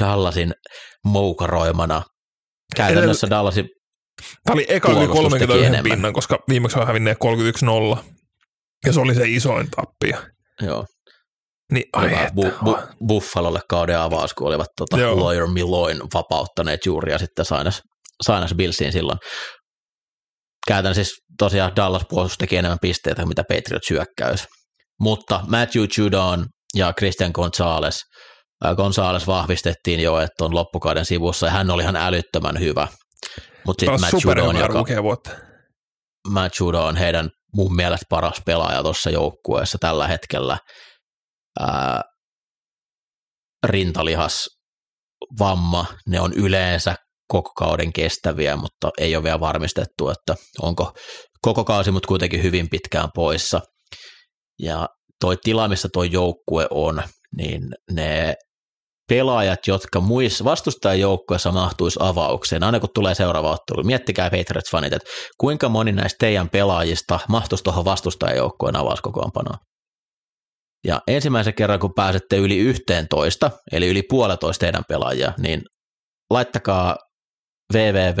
[0.00, 0.54] Dallasin
[1.04, 2.02] moukaroimana.
[2.76, 3.68] Käytännössä Dallasin
[4.44, 7.18] Tämä oli eka yli 31 pinnan, koska viimeksi on hävinneet
[7.98, 8.04] 31-0.
[8.86, 10.16] Ja se oli se isoin tappio.
[10.62, 10.86] Joo.
[11.72, 17.18] Niin, ai bu- bu- Buffalolle kauden avaus, kun olivat tota Lawyer Milloin vapauttaneet juuri ja
[17.18, 17.82] sitten sainas,
[18.22, 19.18] sainas Billsiin silloin
[20.66, 24.46] käytännössä siis tosiaan Dallas puolustus teki enemmän pisteitä kuin mitä Patriots syökkäys.
[25.00, 26.46] Mutta Matthew Judon
[26.76, 28.00] ja Christian Gonzalez,
[28.76, 32.88] Gonzalez vahvistettiin jo, että on loppukauden sivussa ja hän oli ihan älyttömän hyvä.
[33.66, 34.84] Mutta sitten Matt Judon, joka,
[36.28, 40.58] Matt Judon heidän mun mielestä paras pelaaja tuossa joukkueessa tällä hetkellä.
[41.60, 42.02] Ää,
[43.66, 44.48] rintalihas
[45.38, 46.94] vamma, ne on yleensä
[47.28, 50.92] koko kauden kestäviä, mutta ei ole vielä varmistettu, että onko
[51.42, 53.60] koko kausi, mutta kuitenkin hyvin pitkään poissa.
[54.62, 54.88] Ja
[55.20, 57.02] toi tila, missä toi joukkue on,
[57.36, 58.34] niin ne
[59.08, 65.68] pelaajat, jotka muissa vastustajajoukkueessa mahtuisi avaukseen, aina kun tulee seuraava ottelu, miettikää Patriots-fanit, että kuinka
[65.68, 69.58] moni näistä teidän pelaajista mahtuisi tuohon vastustajajoukkueen avauskokoonpanoon.
[70.86, 75.62] Ja ensimmäisen kerran, kun pääsette yli 11, eli yli puolitoista teidän pelaajia, niin
[76.30, 76.96] laittakaa
[77.74, 78.20] www,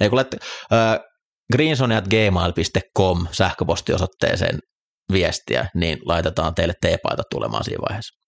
[0.00, 0.36] ei kun laitte,
[0.72, 1.00] äh,
[3.32, 4.58] sähköpostiosoitteeseen
[5.12, 8.21] viestiä, niin laitetaan teille teepaita tulemaan siinä vaiheessa.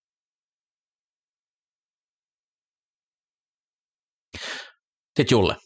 [5.16, 5.56] Sitten Julle.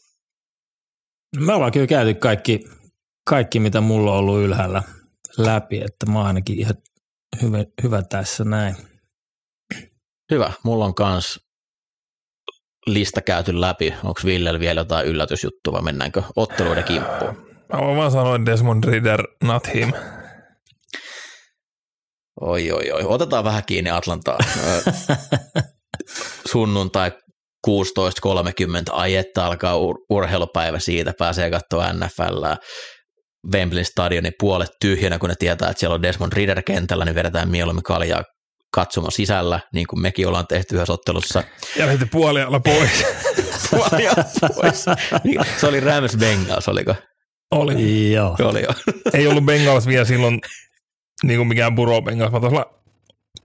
[1.37, 2.59] Me ollaan kyllä käyty kaikki,
[3.29, 4.83] kaikki, mitä mulla on ollut ylhäällä
[5.37, 6.75] läpi, että mä oon ainakin ihan
[7.41, 8.75] hyvä, hyvä tässä näin.
[10.31, 10.53] Hyvä.
[10.63, 11.39] Mulla on kans
[12.85, 13.93] lista käyty läpi.
[14.03, 17.49] Onko Villellä vielä jotain yllätysjuttua vai mennäänkö otteluiden kimppuun?
[17.73, 19.93] Mä voin vaan sanoa Desmond Ritter, not him.
[22.41, 23.03] Oi, oi, oi.
[23.05, 24.37] Otetaan vähän kiinni Atlantaa.
[26.51, 27.11] Sunnuntai
[27.67, 27.73] 16.30.
[28.91, 31.13] Ai että alkaa ur- urheilupäivä siitä.
[31.19, 32.45] Pääsee katsoa NFL.
[33.53, 37.49] Wembley stadionin puolet tyhjänä, kun ne tietää, että siellä on Desmond Ritter kentällä, niin vedetään
[37.49, 38.23] mieluummin kaljaa
[38.73, 41.43] katsomo sisällä, niin kuin mekin ollaan tehty yhdessä ottelussa.
[41.75, 43.05] Ja lähti puolialla pois.
[44.55, 44.85] pois.
[45.23, 46.95] Niin, se oli Rams Bengals, oliko?
[47.51, 48.11] Oli.
[48.13, 48.35] Joo.
[48.43, 48.69] Oli jo.
[49.19, 50.39] Ei ollut Bengals vielä silloin
[51.23, 52.65] niin kuin mikään Buro Bengals, vaan olla,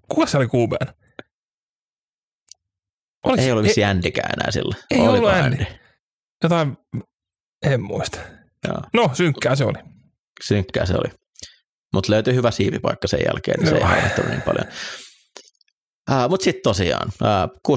[0.09, 1.04] kuka se oli QBn?
[3.25, 4.77] Oliko, ei ollut vissi Andykään enää silloin.
[4.91, 5.67] Ei Oliko ollut Andy.
[6.43, 6.77] Jotain,
[7.67, 8.19] en muista.
[8.69, 8.81] Joo.
[8.95, 9.79] No, synkkää se oli.
[10.45, 11.13] Synkkää se oli.
[11.95, 14.67] Mutta löytyi hyvä siivipaikka sen jälkeen, niin se ei haittanut niin paljon.
[16.11, 17.75] Uh, Mutta sitten tosiaan, uh,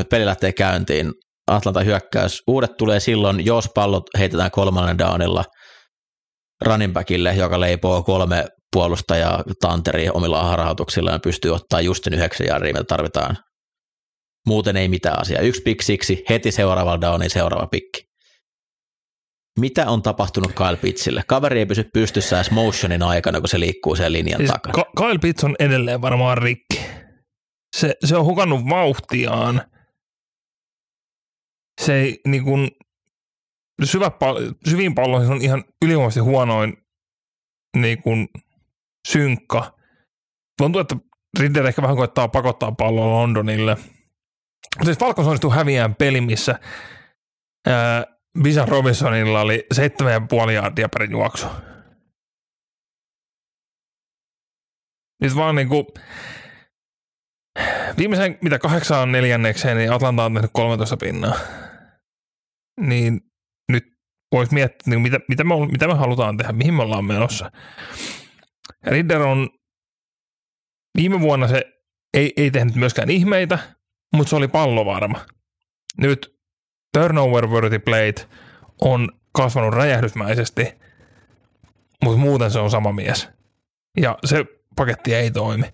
[0.00, 1.12] 16.30 peli lähtee käyntiin,
[1.46, 2.42] Atlanta hyökkäys.
[2.46, 5.44] Uudet tulee silloin, jos pallot heitetään kolmannen downilla
[6.64, 12.46] running backille, joka leipoo kolme puolustajaa tanteri omilla harhautuksilla ja pystyy ottaa just sen yhdeksän
[12.46, 13.36] jarria, mitä tarvitaan.
[14.48, 15.42] Muuten ei mitään asiaa.
[15.42, 18.08] Yksi pick siksi, heti seuraavalla downin seuraava pikki.
[19.60, 21.22] Mitä on tapahtunut Kyle Pittsille?
[21.26, 24.84] Kaveri ei pysy pystyssä edes motionin aikana, kun se liikkuu sen linjan siis takana.
[24.96, 26.80] Kyle Pitts on edelleen varmaan rikki.
[27.76, 29.62] Se, se on hukannut vauhtiaan.
[31.80, 32.70] Se ei niin kuin,
[33.84, 34.10] syvä,
[34.68, 36.76] syvin pallo on ihan ylivoimaisesti huonoin
[37.76, 38.28] niin kuin,
[39.08, 39.78] synkka.
[40.58, 40.96] Tuntuu, että
[41.40, 43.76] Ridder ehkä vähän koettaa pakottaa palloa Londonille.
[44.84, 46.58] Siis Falcons onnistuu häviään peli, missä
[47.66, 48.04] ää,
[48.42, 51.46] Bijan Robinsonilla oli 7,5 jardia per juoksu.
[55.22, 55.86] Nyt vaan niinku,
[57.98, 61.34] viimeisen mitä kahdeksaan neljännekseen, niin Atlanta on tehnyt 13 pinnaa.
[62.80, 63.20] Niin
[63.72, 63.84] nyt
[64.32, 67.50] voisi miettiä, niin mitä, mitä, me, mitä me halutaan tehdä, mihin me ollaan menossa.
[68.86, 69.50] Ridder on,
[70.96, 71.64] viime vuonna se
[72.14, 73.58] ei, ei tehnyt myöskään ihmeitä,
[74.12, 75.26] mutta se oli pallovarma.
[75.98, 76.38] Nyt
[76.92, 78.28] turnover worthy plate
[78.80, 80.72] on kasvanut räjähdysmäisesti,
[82.04, 83.28] mutta muuten se on sama mies.
[83.96, 84.44] Ja se
[84.76, 85.64] paketti ei toimi.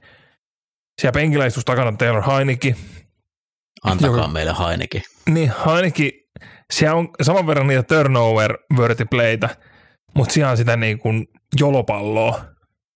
[1.00, 2.76] Siellä penkillä istus takana Taylor Heineke.
[3.84, 5.02] Antakaa joka, meille Heineke.
[5.30, 6.10] Niin, Heineke,
[6.72, 9.56] siellä on saman verran niitä turnover worthy playtä,
[10.14, 11.26] mutta siellä on sitä niin kuin
[11.60, 12.44] jolopalloa,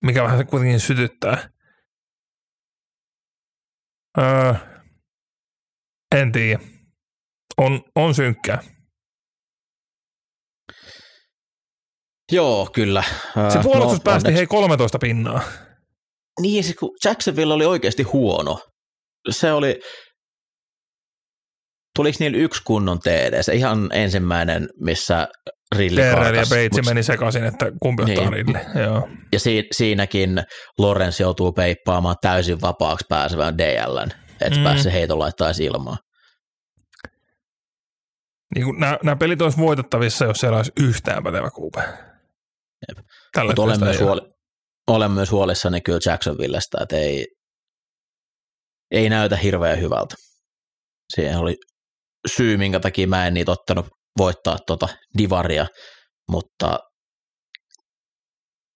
[0.04, 1.50] mikä vähän kuitenkin sytyttää.
[4.18, 4.54] Öö,
[6.16, 6.60] en tiedä
[7.58, 8.62] on, on synkkää.
[12.32, 13.02] Joo, kyllä.
[13.52, 15.40] Se puolustus no, päästi hei 13 pinnaa.
[16.40, 18.58] Niin, se, kun Jacksonville oli oikeasti huono.
[19.30, 19.80] Se oli,
[21.96, 25.28] tuliko niillä yksi kunnon TD, se ihan ensimmäinen, missä
[25.76, 26.50] Rilli karkas.
[26.50, 26.88] ja Peitsi mut...
[26.88, 28.32] meni sekaisin, että kumpi ottaa niin.
[28.32, 28.58] Rilli.
[28.82, 29.08] Joo.
[29.32, 30.42] Ja si- siinäkin
[30.78, 34.08] Lorenz joutuu peippaamaan täysin vapaaksi pääsevän DLn,
[34.40, 34.64] että mm.
[34.64, 35.98] pääse heiton laittaa ilmaan
[38.54, 41.80] niin kuin nämä, nämä pelit olisi voitettavissa, jos siellä olisi yhtään pätevä kuupe.
[43.46, 44.20] Mutta olen myös, huoli,
[44.86, 47.26] olen myös huolissani kyllä Jacksonvillestä, että ei,
[48.90, 50.14] ei näytä hirveän hyvältä.
[51.14, 51.56] Siihen oli
[52.36, 53.86] syy, minkä takia mä en niitä ottanut
[54.18, 55.66] voittaa tuota divaria,
[56.30, 56.78] mutta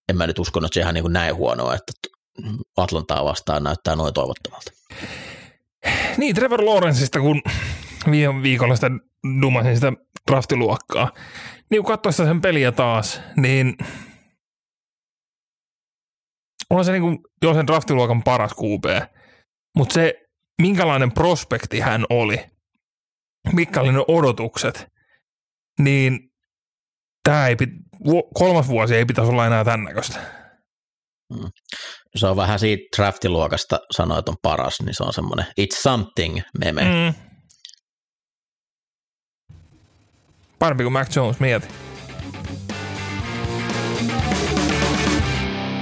[0.09, 1.93] en mä nyt uskonut, että se ihan niin kuin näin huonoa, että
[2.77, 4.71] Atlantaa vastaan näyttää noin toivottomalta.
[6.17, 7.43] Niin, Trevor Lawrenceista, kun
[8.11, 8.91] viime viikolla sitä
[9.43, 9.93] dumasin sitä
[10.31, 11.11] draftiluokkaa.
[11.71, 13.77] Niin kun sen peliä taas, niin
[16.71, 18.85] on se niin kuin jo sen draftiluokan paras QB.
[19.77, 20.15] Mutta se,
[20.63, 22.45] minkälainen prospekti hän oli,
[23.53, 24.87] mitkä oli ne odotukset,
[25.79, 26.19] niin
[27.25, 27.57] tämä ei,
[28.35, 30.21] kolmas vuosi ei pitäisi olla enää tämän näköistä.
[31.35, 31.51] Hmm.
[32.17, 36.41] Se on vähän siitä draftiluokasta sanoa, että on paras, niin se on semmoinen it's something
[36.59, 36.83] meme.
[36.83, 37.15] Mm.
[40.59, 41.69] Parempi kuin Mac Jones, mieti.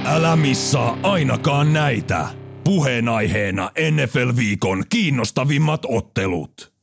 [0.05, 2.27] Älä missaa ainakaan näitä.
[2.63, 6.73] Puheenaiheena NFL-viikon kiinnostavimmat ottelut.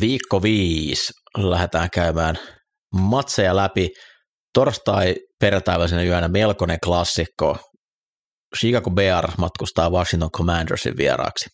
[0.00, 2.38] Viikko viisi lähdetään käymään
[2.94, 3.90] matseja läpi.
[4.54, 7.71] Torstai perjantaiväisenä yönä melkoinen klassikko.
[8.58, 11.48] Chicago Bear matkustaa Washington Commandersin vieraaksi.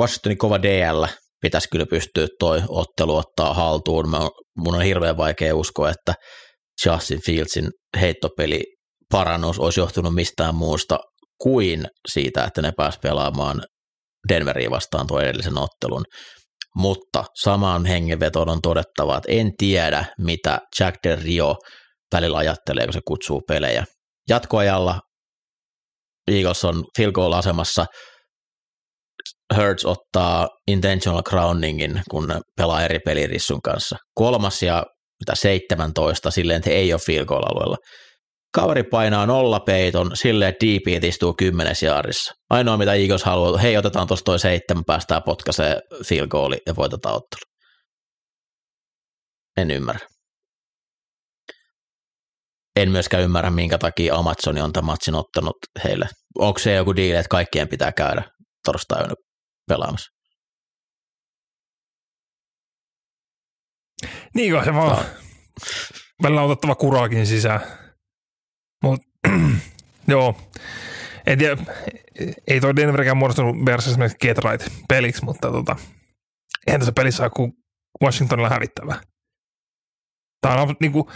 [0.00, 1.04] Washingtonin kova DL
[1.42, 4.10] pitäisi kyllä pystyä toi ottelu ottaa haltuun.
[4.10, 4.18] Mä,
[4.56, 6.14] mun on hirveän vaikea uskoa, että
[6.86, 7.70] Justin Fieldsin
[8.00, 8.64] heittopeli
[9.12, 10.98] parannus olisi johtunut mistään muusta
[11.42, 13.62] kuin siitä, että ne pääsi pelaamaan
[14.28, 16.04] Denveriin vastaan tuon edellisen ottelun.
[16.76, 21.56] Mutta samaan hengenvetoon on todettava, että en tiedä, mitä Jack Del Rio
[22.12, 23.84] välillä ajattelee, kun se kutsuu pelejä.
[24.28, 25.00] Jatkoajalla
[26.30, 27.86] Eagles on field goal asemassa–
[29.56, 33.96] Hurts ottaa intentional groundingin, kun pelaa eri pelirissun kanssa.
[34.14, 34.84] Kolmas ja
[35.20, 37.76] mitä 17 silleen, että he ei ole field goal alueella.
[38.54, 42.32] Kaveri painaa nollapeiton silleen, että DP istuu kymmenes jaarissa.
[42.50, 47.14] Ainoa mitä Eagles haluaa, hei otetaan tuossa toi seitsemän, päästään potkaisee field goali ja voitetaan
[47.14, 47.52] ottelu.
[49.56, 50.11] En ymmärrä.
[52.76, 56.08] En myöskään ymmärrä, minkä takia Amazoni on tämän matsin ottanut heille.
[56.38, 58.22] Onko se joku diili, että kaikkien pitää käydä
[58.64, 59.14] torstaina
[59.68, 60.10] pelaamassa?
[64.34, 64.96] Niin kai se vaan.
[64.96, 65.04] No.
[66.22, 67.60] Välillä on otettava kuraakin sisään.
[68.82, 69.06] Mutta
[70.08, 70.36] joo,
[71.26, 71.62] en tiedä,
[72.46, 75.76] ei toi Denverikään muodostunut versus esimerkiksi Get Right peliksi, mutta tota,
[76.66, 77.52] eihän tässä pelissä ole kuin
[78.04, 79.00] Washingtonilla hävittävä.
[80.40, 81.10] Tämä on niinku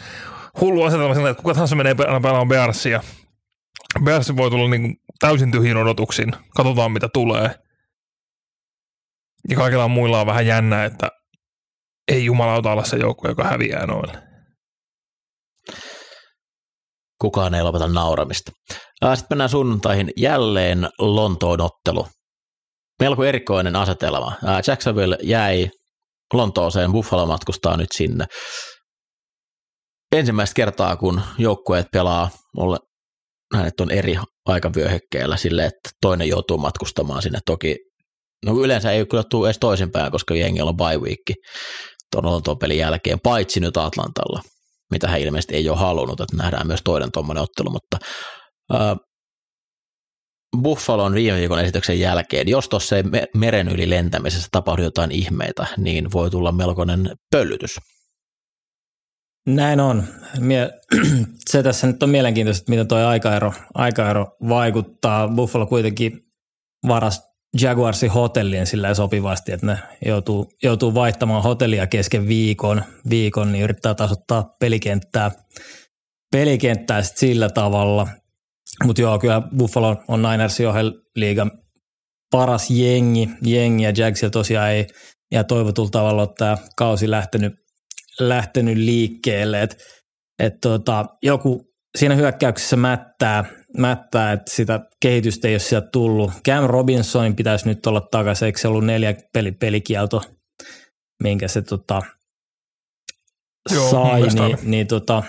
[0.61, 3.03] hullu asetelma sillä, että kuka tahansa menee pe- pelaamaan Bearsia.
[4.05, 6.33] Bears voi tulla niinku täysin tyhjin odotuksin.
[6.57, 7.55] Katsotaan mitä tulee.
[9.49, 11.09] Ja kaikilla muilla on vähän jännä, että
[12.09, 14.23] ei jumalauta olla se joukko, joka häviää noille.
[17.21, 18.53] Kukaan ei lopeta nauramista.
[19.15, 22.09] Sitten mennään sunnuntaihin jälleen Lontoon ottelu.
[23.01, 24.33] Melko erikoinen asetelma.
[24.67, 25.71] Jacksonville jäi
[26.33, 28.27] Lontooseen, Buffalo matkustaa nyt sinne.
[30.13, 32.79] Ensimmäistä kertaa, kun joukkueet pelaa, olla,
[33.55, 37.39] hänet on eri aikavyöhykkeellä sille, että toinen joutuu matkustamaan sinne.
[37.47, 37.77] Toki
[38.47, 41.21] no yleensä ei kyllä tule edes toisinpäin, koska jengillä on bye week
[42.45, 44.43] tuon pelin jälkeen, paitsi nyt Atlantalla,
[44.91, 47.99] mitä he ilmeisesti ei ole halunnut, että nähdään myös toinen tuommoinen ottelu, mutta
[48.75, 48.97] äh,
[50.63, 52.97] Buffalon viime viikon esityksen jälkeen, jos tuossa
[53.35, 57.79] meren yli lentämisessä tapahdu jotain ihmeitä, niin voi tulla melkoinen pöllytys.
[59.47, 60.05] Näin on.
[60.41, 60.73] Mie-
[61.51, 65.29] se tässä nyt on mielenkiintoista, että miten tuo aikaero, aikaero vaikuttaa.
[65.29, 66.21] Buffalo kuitenkin
[66.89, 67.23] varas
[67.61, 73.95] Jaguarsin hotellien sillä sopivasti, että ne joutuu, joutuu vaihtamaan hotellia kesken viikon, viikon niin yrittää
[73.95, 75.31] tasoittaa pelikenttää,
[76.33, 78.09] pelikenttää sit sillä tavalla.
[78.85, 81.51] Mutta joo, kyllä Buffalo on Ninersin ohel liigan
[82.31, 84.87] paras jengi, jengi ja Jagsilla tosiaan ei
[85.33, 87.53] ja toivotulla tavalla ole tämä kausi lähtenyt,
[88.21, 89.63] lähtenyt liikkeelle.
[89.63, 89.83] Et,
[90.39, 93.45] et tota, joku siinä hyökkäyksessä mättää,
[93.79, 96.33] mättää, että sitä kehitystä ei ole sieltä tullut.
[96.49, 100.23] Cam Robinsonin pitäisi nyt olla takaisin, eikö se ollut neljä peli, pelikielto,
[101.23, 102.03] minkä se tota,
[103.75, 104.55] Joo, sai, niin, oli.
[104.63, 105.23] niin tota,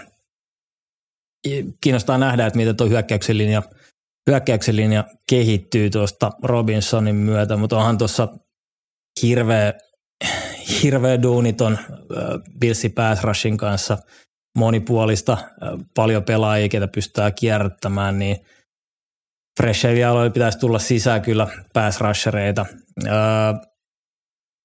[1.82, 3.64] kiinnostaa nähdä, että miten tuo hyökkäyksen linja,
[4.30, 8.28] hyökkäyksen linja kehittyy tuosta Robinsonin myötä, mutta onhan tuossa
[9.24, 9.74] hirveä,
[10.84, 11.78] hirveä duuniton
[12.60, 13.98] Billsi Pass Rushin kanssa–
[14.58, 15.38] monipuolista,
[15.96, 18.38] paljon pelaajia, ketä pystytään kierrättämään, niin
[19.62, 22.66] Fresheviä aloille pitäisi tulla sisään kyllä pass rushereita.
[23.08, 23.14] Äh,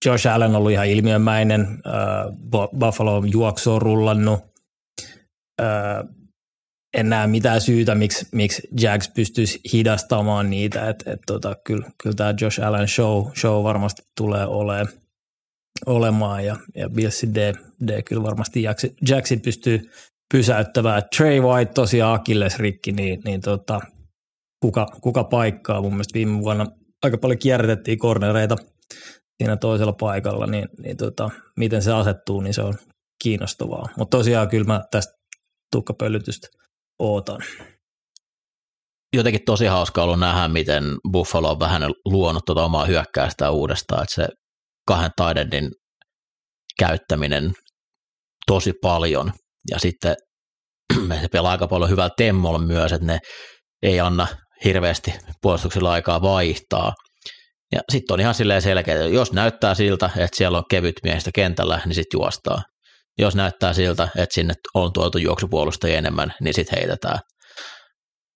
[0.05, 1.69] Josh Allen on ollut ihan ilmiömäinen,
[2.79, 3.17] Buffalo
[3.67, 4.41] on rullannut.
[6.95, 12.17] En näe mitään syytä, miksi, miksi Jags pystyisi hidastamaan niitä, että et tota, kyllä, kyllä
[12.17, 14.89] tämä Josh Allen show, show varmasti tulee olemaan
[15.87, 17.53] olemaan ja, ja Billsin D,
[17.87, 18.63] D kyllä varmasti
[19.09, 19.81] Jackson pystyy
[20.33, 21.03] pysäyttämään.
[21.17, 23.81] Trey White tosiaan Akilles rikki, niin, niin tota,
[24.63, 25.81] kuka, kuka paikkaa.
[25.81, 26.67] Mun mielestä viime vuonna
[27.03, 28.57] aika paljon kierrätettiin kornereita
[29.43, 32.75] siinä toisella paikalla, niin, niin tota, miten se asettuu, niin se on
[33.23, 33.89] kiinnostavaa.
[33.97, 35.13] Mutta tosiaan kyllä mä tästä
[35.73, 36.49] tukkapölytystä
[36.99, 37.41] ootan.
[39.17, 44.15] Jotenkin tosi hauska ollut nähdä, miten Buffalo on vähän luonut tuota omaa hyökkäystä uudestaan, että
[44.15, 44.29] se
[44.87, 45.71] kahden taidendin
[46.79, 47.53] käyttäminen
[48.47, 49.33] tosi paljon.
[49.71, 50.17] Ja sitten
[51.21, 53.19] se pelaa aika paljon hyvällä temmolla myös, että ne
[53.83, 54.27] ei anna
[54.65, 56.93] hirveästi puolustuksella aikaa vaihtaa.
[57.73, 61.31] Ja sitten on ihan silleen selkeä, että jos näyttää siltä, että siellä on kevyt miehistä
[61.35, 62.63] kentällä, niin sitten juostaa.
[63.19, 67.19] Jos näyttää siltä, että sinne on tuotu juoksupuolustajia enemmän, niin sitten heitetään.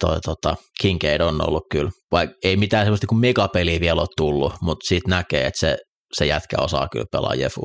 [0.00, 4.52] Toi, tota, Kincaid on ollut kyllä, vaikka ei mitään sellaista kuin megapeliä vielä ole tullut,
[4.60, 5.76] mutta siitä näkee, että se
[6.12, 7.62] se jätkä osaa kyllä pelaa Jefu.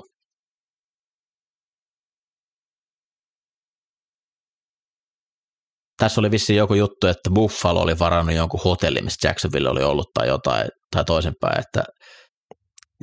[5.97, 10.09] Tässä oli vissiin joku juttu, että Buffalo oli varannut jonkun hotellin, missä Jacksonville oli ollut
[10.13, 11.83] tai jotain, tai toisenpäin, että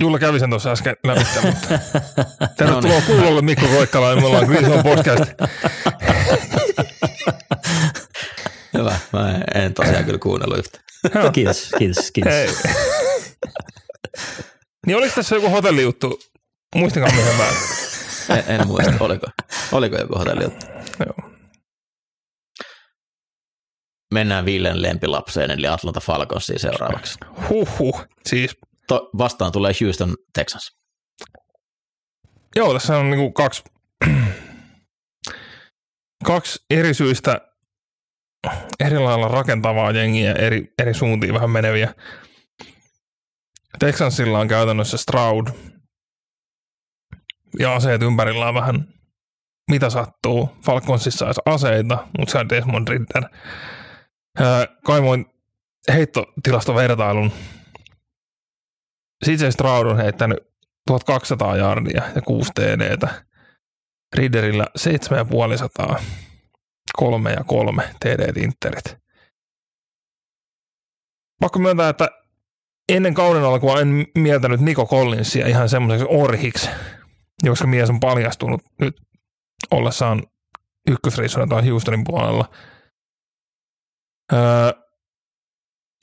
[0.01, 1.69] Julla kävi sen tuossa äsken läpi, mutta
[2.57, 3.03] tervetuloa No niin.
[3.07, 5.25] kuulolle Mikko Koikkalainen, me ollaan Zone Podcast.
[8.79, 10.81] hyvä, mä en- en tosiaan kyllä kuunnellut yhtä.
[11.33, 12.33] Kiitos, kiitos, kiitos.
[12.33, 12.49] Hei.
[14.87, 16.21] Niin oliko tässä joku hotellijuttu?
[16.75, 17.59] Muistinko mä sen väärin?
[18.49, 19.27] En, en muista, oliko,
[19.73, 20.67] oliko joku hotelli juttu.
[21.07, 21.31] Joo.
[24.15, 27.19] Mennään Villen lempilapseen, eli Atlanta Falconsiin seuraavaksi.
[27.49, 28.05] Huhhuh.
[28.27, 28.57] Siis,
[28.89, 30.71] To, vastaan tulee Houston, Texas.
[32.57, 33.63] joo, tässä on niinku kaksi,
[36.25, 37.41] kaksi eri syistä
[38.81, 41.95] eri lailla rakentavaa jengiä eri, eri suuntiin vähän meneviä.
[43.79, 45.47] Texansilla on käytännössä Stroud
[47.59, 48.99] ja aseet ympärillä on vähän
[49.71, 50.51] mitä sattuu.
[50.65, 53.25] Falconsissa olisi aseita, mutta se on Desmond Ritter.
[54.85, 55.27] Kaivoin
[55.93, 57.33] heittotilastovertailun.
[59.25, 60.39] CJ Stroud on heittänyt
[60.87, 63.25] 1200 jardia ja 6 TDtä.
[64.17, 66.01] Ridderillä 7500,
[66.97, 68.97] 3 ja 3 TD-tintterit.
[71.41, 72.09] Pakko myöntää, että
[72.89, 76.71] ennen kauden alkua en mieltänyt Niko Collinsia ihan semmoiseksi orhiksi,
[77.49, 78.97] koska mies on paljastunut nyt
[79.71, 80.23] ollessaan
[80.91, 82.51] ykkösreissuna tai Houstonin puolella.
[84.33, 84.73] Öö,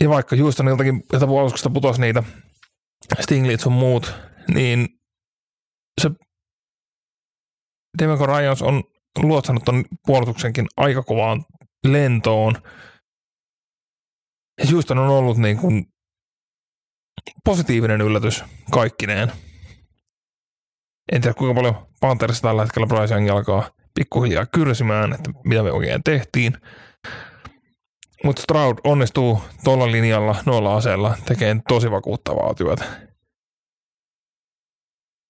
[0.01, 2.23] ja vaikka Houstoniltakin, että puolustuksesta putosi niitä
[3.19, 4.13] Stinglitz on muut,
[4.53, 4.87] niin
[6.01, 6.11] se
[7.99, 8.83] Demeco Ryans on
[9.17, 11.45] luotsannut ton puolustuksenkin aika kovaan
[11.87, 12.55] lentoon.
[14.59, 15.85] Ja Houston on ollut niin kuin
[17.43, 19.31] positiivinen yllätys kaikkineen.
[21.11, 25.71] En tiedä kuinka paljon Pantherissa tällä hetkellä Bryce Young alkaa pikkuhiljaa kyrsimään, että mitä me
[25.71, 26.57] oikein tehtiin.
[28.23, 32.85] Mutta Stroud onnistuu tuolla linjalla, noilla aseilla, tekemään tosi vakuuttavaa työtä.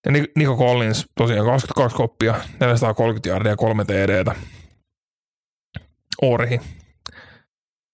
[0.06, 4.36] Ja Nico Collins tosiaan 22 koppia, 430 jardia ja 3 TDtä.
[6.22, 6.60] Orhi.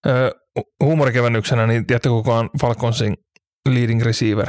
[0.06, 0.30] Öö,
[0.84, 3.16] huumorikevennyksenä, niin tiedätte kuka on Falconsin
[3.68, 4.48] leading receiver?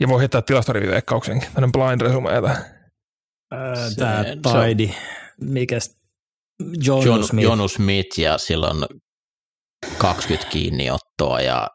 [0.00, 1.48] Ja voi heittää tilastoriviveikkauksenkin.
[1.48, 2.30] Tällainen blind resume
[3.52, 4.90] Öö, Tämä Taidi,
[5.40, 6.00] mikäs
[6.84, 7.44] Jonu John, Smith.
[7.44, 8.84] Jonu Smith ja silloin
[9.98, 11.68] 20 kiinniottoa ja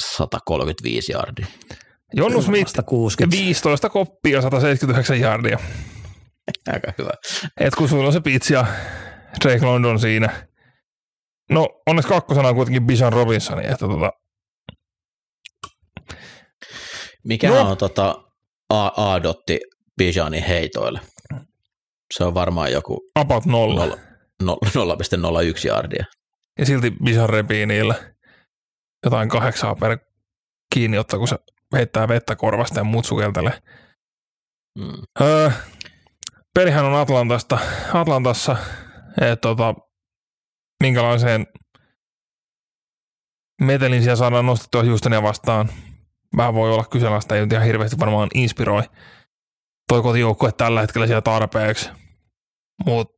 [0.00, 1.46] 135 jardia.
[2.14, 2.72] Jonu Smith
[3.30, 5.58] 15 koppia, 179 jardia.
[6.72, 7.10] Aika hyvä.
[7.60, 8.20] Et kun sulla on se
[8.50, 8.66] ja
[9.44, 10.46] Drake London siinä.
[11.50, 14.12] No onneksi kakkosena on kuitenkin Bijan Robinson, että tota.
[17.24, 17.70] Mikä no.
[17.70, 18.24] on tota
[18.96, 19.60] A-dotti
[19.96, 21.00] Bijanin heitoille?
[22.16, 23.98] Se on varmaan joku About nolla.
[24.42, 26.04] 0,01 jardia.
[26.58, 27.94] Ja silti Bijan repii niillä
[29.04, 29.98] jotain kahdeksaa per
[30.74, 31.36] kiinni ottaa, kun se
[31.76, 33.62] heittää vettä korvasta ja muut sukeltelee.
[34.78, 35.02] Mm.
[35.20, 35.50] Öö,
[36.54, 37.58] pelihän on Atlantasta,
[37.94, 38.56] Atlantassa,
[39.20, 39.74] että tota,
[40.82, 41.46] minkälaiseen
[43.60, 45.68] metelin siellä saadaan nostettua Houstonia vastaan.
[46.36, 48.82] Vähän voi olla kyseenalaista, ei nyt ihan hirveästi varmaan inspiroi
[49.88, 51.90] toi kotijoukkue tällä hetkellä siellä tarpeeksi.
[52.86, 53.14] Mutta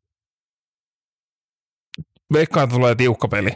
[2.32, 3.50] veikkaan, tulee tiukka peli.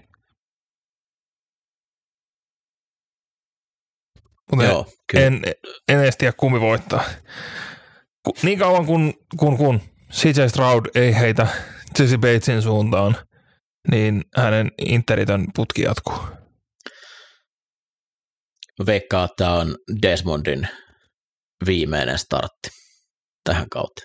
[4.50, 5.42] Mutta Joo, en,
[5.88, 7.04] en edes tiedä kummi voittaa.
[8.42, 9.80] Niin kauan kun, kun, kun
[10.12, 11.46] CJ Stroud ei heitä
[11.98, 13.16] Jesse Batesin suuntaan,
[13.90, 16.18] niin hänen interitön putki jatkuu.
[18.86, 20.68] Veikkaa, että tämä on Desmondin
[21.66, 22.70] viimeinen startti
[23.44, 24.02] tähän kautta.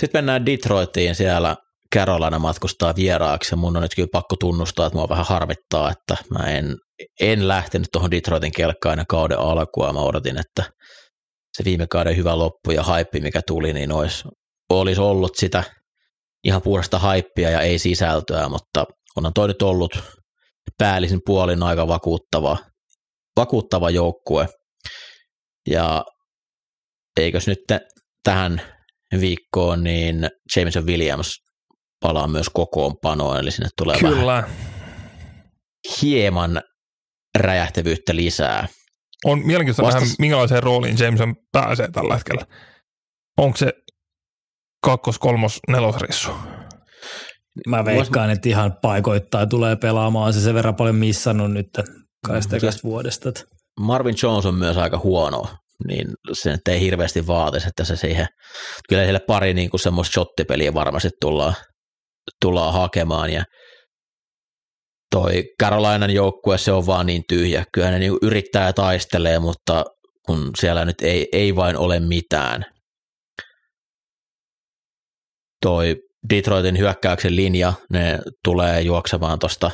[0.00, 1.56] Sitten mennään Detroitiin, siellä
[1.94, 6.16] Carolina matkustaa vieraaksi ja mun on nyt kyllä pakko tunnustaa, että mua vähän harmittaa, että
[6.30, 6.76] mä en,
[7.20, 9.92] en lähtenyt tuohon Detroitin kelkkaan aina kauden alkua.
[9.92, 10.70] Mä odotin, että
[11.56, 14.24] se viime kauden hyvä loppu ja haippi, mikä tuli, niin olisi,
[14.70, 15.64] olisi ollut sitä
[16.44, 18.86] ihan puhdasta haippia ja ei sisältöä, mutta
[19.16, 19.98] onhan toi nyt ollut
[20.78, 22.56] päällisin puolin aika vakuuttava,
[23.36, 24.48] vakuuttava joukkue.
[25.70, 26.04] Ja
[27.20, 27.58] eikös nyt
[28.24, 28.62] tähän
[29.20, 31.36] viikkoon, niin Jameson Williams
[32.00, 34.26] palaa myös kokoonpanoon, eli sinne tulee Kyllä.
[34.26, 34.50] vähän
[36.02, 36.62] hieman
[37.38, 38.68] räjähtävyyttä lisää.
[39.24, 40.02] On mielenkiintoista Vastas...
[40.02, 42.46] nähdä, minkälaiseen rooliin Jameson pääsee tällä hetkellä.
[43.36, 43.72] Onko se
[44.84, 46.30] kakkos, kolmos, nelosrissu?
[47.68, 51.68] Mä veikkaan, että ihan paikoittaa tulee pelaamaan se sen verran paljon missannut nyt
[52.26, 53.32] kaista vuodesta.
[53.80, 55.46] Marvin Jones on myös aika huono
[55.86, 58.26] niin se nyt ei hirveästi vaatisi, että se siihen,
[58.88, 61.54] kyllä sille pari niin kuin semmoista shottipeliä varmasti tullaan,
[62.42, 63.44] tullaan hakemaan ja
[65.10, 67.64] toi Carolinan joukkue, se on vaan niin tyhjä.
[67.72, 69.84] Kyllä ne niin yrittää ja taistelee, mutta
[70.26, 72.64] kun siellä nyt ei, ei vain ole mitään.
[75.62, 75.96] Toi
[76.30, 79.70] Detroitin hyökkäyksen linja, ne tulee juoksemaan tuosta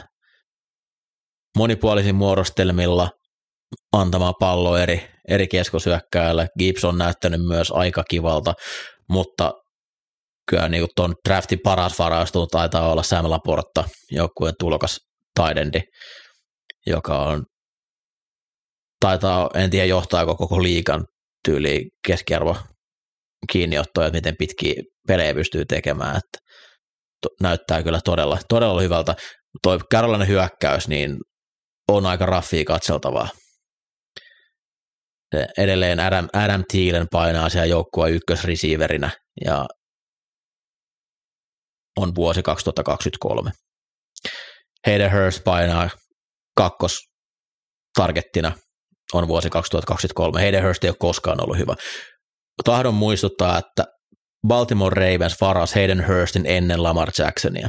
[1.56, 3.10] monipuolisin muodostelmilla–
[3.92, 6.48] antamaan pallo eri, eri keskusyökkäjälle.
[6.58, 8.54] Gibbs on näyttänyt myös aika kivalta,
[9.08, 9.52] mutta
[10.50, 15.00] kyllä niin tuon draftin paras varastunut taitaa olla Sam Laporta, joukkueen tulokas
[15.34, 15.80] taidendi,
[16.86, 17.44] joka on
[19.00, 21.04] taitaa, en tiedä johtaako koko liikan
[21.44, 22.56] tyyli keskiarvo
[23.46, 24.74] kiinniottoja, että miten pitkiä
[25.08, 26.16] pelejä pystyy tekemään.
[26.16, 26.38] Että
[27.22, 29.14] to, näyttää kyllä todella, todella hyvältä.
[29.62, 31.16] Tuo Carolina hyökkäys niin
[31.88, 33.28] on aika raffia katseltavaa.
[35.58, 39.10] Edelleen Adam, Adam Thielen painaa siellä joukkueen ykkösreceiverinä
[39.44, 39.66] ja
[41.96, 43.50] on vuosi 2023.
[44.86, 45.90] Hayden Hurst painaa
[46.56, 46.98] kakkos
[47.94, 48.52] targettina
[49.12, 50.40] on vuosi 2023.
[50.40, 51.74] Hayden Hurst ei ole koskaan ollut hyvä.
[52.64, 53.84] Tahdon muistuttaa, että
[54.48, 57.68] Baltimore Ravens varas Hayden Hurstin ennen Lamar Jacksonia.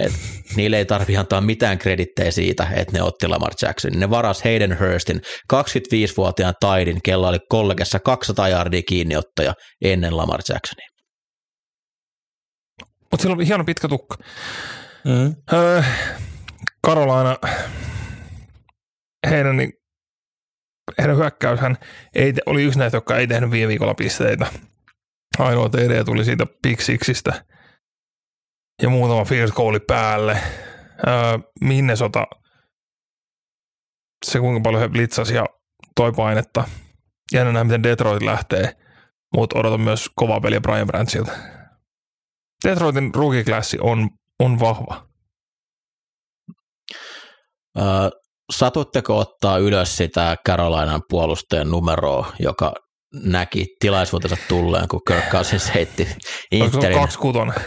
[0.00, 0.12] Et
[0.56, 4.00] niille ei tarvi antaa mitään kredittejä siitä, että ne otti Lamar Jacksonin.
[4.00, 5.20] Ne varas Hayden Hurstin
[5.52, 9.54] 25-vuotiaan taidin, kello oli kollegessa 200 jardia kiinniottaja
[9.84, 10.88] ennen Lamar Jacksonia.
[13.10, 14.16] Mutta sillä on hieno pitkä tukka.
[15.04, 15.34] Mm.
[15.52, 15.82] Öö,
[16.82, 17.36] Karolaina,
[19.30, 19.72] heidän, niin,
[20.98, 21.76] heidän hyökkäyshän
[22.14, 24.46] ei, oli yksi näistä, jotka ei tehnyt viime viikolla pisteitä.
[25.38, 27.44] Ainoa TD tuli siitä Pixiksistä
[28.82, 30.32] ja muutama field goali päälle.
[31.08, 32.26] Öö, Minnesota,
[34.26, 35.46] se kuinka paljon he blitzasi ja
[35.96, 36.64] toi painetta.
[37.32, 38.76] Jännä nähdä, miten Detroit lähtee,
[39.34, 41.32] mutta odotan myös kovaa peliä Brian Brantsilta.
[42.64, 43.44] Detroitin rookie
[43.80, 45.08] on, on vahva.
[47.78, 48.21] Öö,
[48.52, 52.72] satutteko ottaa ylös sitä Carolinan puolustajan numeroa, joka
[53.24, 56.08] näki tilaisuutensa tulleen, kun Kirk Cousins heitti
[56.52, 56.98] Interin.
[56.98, 57.52] Kaksi kuton.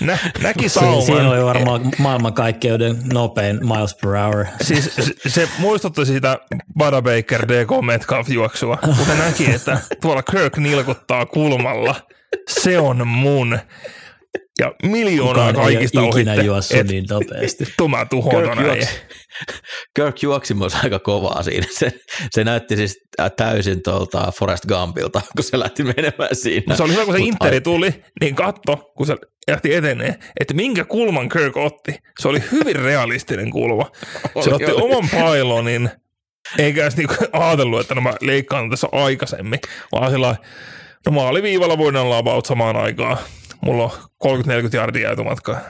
[0.00, 1.02] Nä, näki sauman.
[1.02, 4.46] Siinä oli varmaan maailmankaikkeuden nopein miles per hour.
[4.60, 6.38] Siis se, se muistutti siitä
[6.78, 11.94] Bada Baker DK Metcalf juoksua, kun se näki, että tuolla Kirk nilkuttaa kulmalla.
[12.48, 13.58] Se on mun.
[14.58, 16.46] Ja miljoonaa Kukaan kaikista ei ikinä ohitte.
[16.46, 17.64] juossut niin nopeasti.
[17.78, 18.44] Tuma tuhon
[19.96, 21.66] Kirk juoksi myös aika kovaa siinä.
[21.70, 21.92] Se,
[22.30, 23.00] se näytti siis
[23.36, 26.64] täysin tuolta Forest Gumpilta, kun se lähti menemään siinä.
[26.68, 29.16] No se oli hyvä, kun se Mut Interi tuli, niin katto, kun se
[29.50, 31.94] lähti etenee, että minkä kulman Kirk otti.
[32.20, 33.90] Se oli hyvin realistinen kulma.
[34.44, 34.82] Se oli, otti oli.
[34.94, 35.90] oman pailonin,
[36.58, 39.60] eikä edes niinku ajatellut, että no mä leikkaan tässä aikaisemmin,
[39.92, 40.36] vaan sillä
[41.06, 43.16] no maaliviivalla voidaan olla about samaan aikaan.
[43.64, 43.90] Mulla on
[44.44, 45.60] 30-40 jardia jäätymatkaa.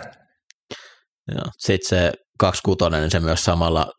[1.28, 1.45] Joo.
[1.59, 3.93] Sitten se 26, niin se myös samalla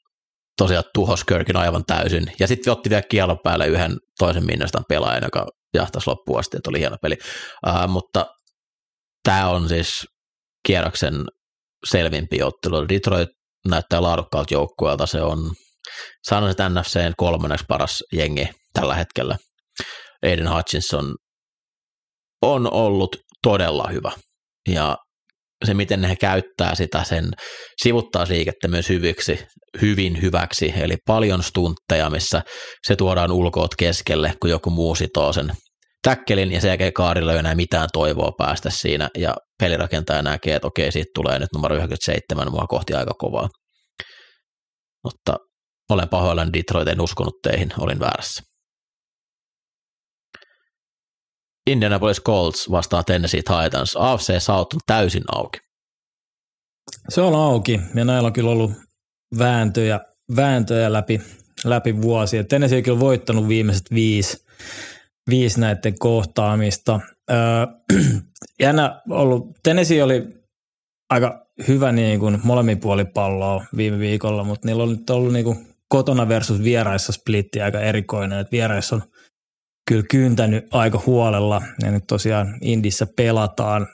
[0.58, 2.32] tosiaan tuhos Kirkin aivan täysin.
[2.40, 6.70] Ja sitten otti vielä kielon päälle yhden toisen Minnestan pelaajan, joka jahtasi loppuun asti, että
[6.70, 7.18] oli hieno peli.
[7.68, 8.26] Uh, mutta
[9.24, 10.06] tämä on siis
[10.68, 11.14] kierroksen
[11.90, 12.90] selvimpi ottelu.
[12.90, 13.30] Detroit
[13.68, 15.06] näyttää laadukkaalta joukkueelta.
[15.06, 15.52] Se on,
[16.28, 19.38] sanoisin, että NFCn kolmanneksi paras jengi tällä hetkellä.
[20.24, 21.16] Aiden Hutchinson
[22.42, 24.12] on ollut todella hyvä.
[24.70, 24.98] Ja
[25.66, 27.32] se, miten he käyttää sitä, sen
[27.84, 29.46] sivuttaa liikettä myös hyviksi,
[29.82, 32.42] hyvin hyväksi, eli paljon stuntteja, missä
[32.88, 35.52] se tuodaan ulkoot keskelle, kun joku muu sitoo sen
[36.02, 40.68] täkkelin, ja sen jälkeen kaarilla ei enää mitään toivoa päästä siinä, ja pelirakentaja näkee, että
[40.68, 43.50] okei, siitä tulee nyt numero 97 mua kohti aika kovaa.
[45.04, 45.38] Mutta
[45.90, 48.53] olen pahoillani Detroit, en uskonut teihin, olin väärässä.
[51.68, 53.96] Indianapolis Colts vastaa Tennessee Titans.
[53.96, 55.60] AFC South on täysin auki.
[57.10, 58.72] Se on auki ja näillä on kyllä ollut
[59.38, 60.00] vääntöjä,
[60.36, 61.22] vääntöjä läpi,
[61.66, 62.44] läpi vuosia.
[62.44, 64.46] Tennessee on kyllä voittanut viimeiset viisi,
[65.30, 67.00] viisi näiden kohtaamista.
[67.32, 67.38] Öö,
[68.60, 70.28] jännä ollut, Tennessee oli
[71.10, 75.46] aika hyvä niin kuin molemmin puoli palloa viime viikolla, mutta niillä on nyt ollut niin
[75.46, 79.04] kuin kotona versus vieraissa splitti aika erikoinen, että vieraissa on
[79.88, 83.88] kyllä kyyntänyt aika huolella ja nyt tosiaan Indissä pelataan.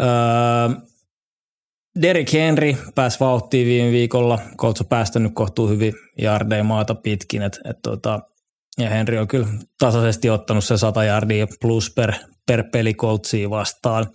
[0.00, 0.08] Öö,
[2.02, 4.38] Derek Henry pääsi vauhtiin viime viikolla.
[4.58, 7.42] Colts on päästänyt kohtuu hyvin jardeja maata pitkin.
[7.42, 8.20] Et, et tota,
[8.78, 9.46] ja Henry on kyllä
[9.78, 12.12] tasaisesti ottanut se 100 jardia plus per,
[12.46, 14.06] per peli Coltsia vastaan.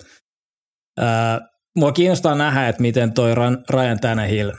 [1.00, 1.42] Ää,
[1.76, 3.36] mua kiinnostaa nähdä, että miten toi
[3.70, 4.52] Ryan Tannehill,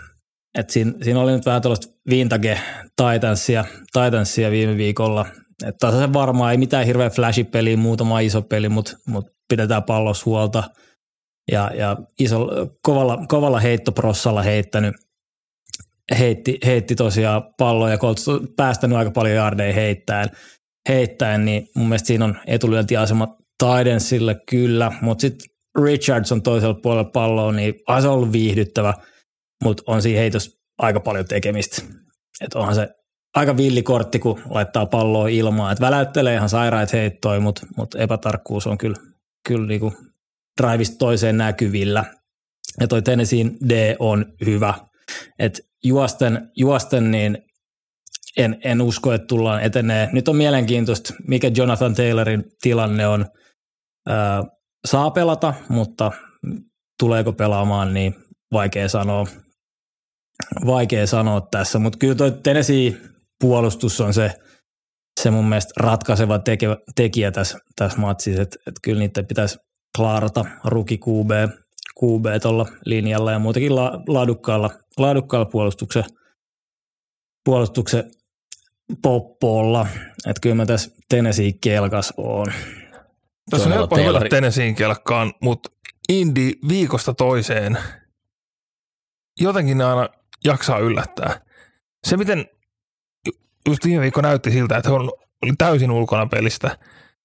[0.58, 2.60] että siinä, siinä, oli nyt vähän tällaista vintage
[2.96, 5.26] Titansia viime viikolla,
[5.66, 10.64] että se varmaan ei mitään hirveä flash-peliä, muutama iso peli, mutta mut pidetään pallossa huolta.
[11.52, 12.48] Ja, ja iso,
[12.82, 14.94] kovalla, kovalla heittoprossalla heittänyt,
[16.18, 20.28] heitti, heitti tosiaan palloa ja Colts päästänyt aika paljon jardeja heittäen,
[20.88, 25.50] heittäen, niin mun mielestä siinä on etulyöntiasema Tidensille kyllä, mutta sitten
[25.84, 28.94] Richardson toisella puolella palloa, niin on se ollut viihdyttävä,
[29.64, 31.82] mutta on siinä heitos aika paljon tekemistä.
[32.40, 32.88] Että onhan se
[33.34, 35.72] aika villikortti, kun laittaa palloa ilmaan.
[35.72, 38.96] Et väläyttelee ihan sairaat heittoi, mutta mut epätarkkuus on kyllä,
[39.48, 39.92] kyllä niinku
[40.62, 42.04] drivista toiseen näkyvillä.
[42.80, 44.74] Ja toi Tennesseein D on hyvä.
[45.38, 47.38] Et juosten, juosten niin
[48.36, 50.08] en, en usko, että tullaan etenee.
[50.12, 53.26] Nyt on mielenkiintoista, mikä Jonathan Taylorin tilanne on.
[54.08, 54.44] Ää,
[54.86, 56.12] saa pelata, mutta
[56.98, 58.14] tuleeko pelaamaan, niin
[58.52, 59.26] vaikea sanoa.
[60.66, 63.00] Vaikea sanoa tässä, mutta kyllä tuo Tennessee
[63.40, 64.34] puolustus on se,
[65.20, 69.58] se mun mielestä ratkaiseva tekijä, tekijä tässä, tässä matsissa, että, että kyllä niitä pitäisi
[69.96, 71.30] klaarata ruki QB,
[72.00, 76.04] QB tuolla linjalla ja muutenkin la, laadukkaalla, laadukkaalla puolustuksen,
[77.44, 78.10] puolustuksen
[79.02, 79.86] poppolla.
[80.26, 82.46] Että kyllä mä tässä Tennessee kelkas on.
[83.50, 85.70] Tässä on helppo hyvätä Tennesseein kelkkaan, mutta
[86.08, 87.78] Indi viikosta toiseen
[89.40, 90.08] jotenkin aina
[90.44, 91.40] jaksaa yllättää.
[92.06, 92.46] Se, miten
[93.68, 95.00] just viime viikko näytti siltä, että hän
[95.42, 96.78] oli täysin ulkona pelistä.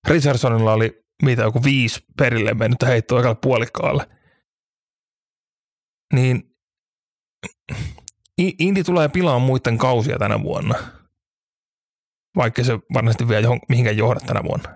[0.08, 4.08] Richardsonilla oli mitä joku viisi perille mennyt heittoa aikalle puolikkaalle.
[6.14, 6.56] Niin
[8.38, 10.76] Indi tulee pilaamaan muiden kausia tänä vuonna,
[12.36, 14.76] vaikka se varmasti vielä johon, mihinkään johda tänä vuonna.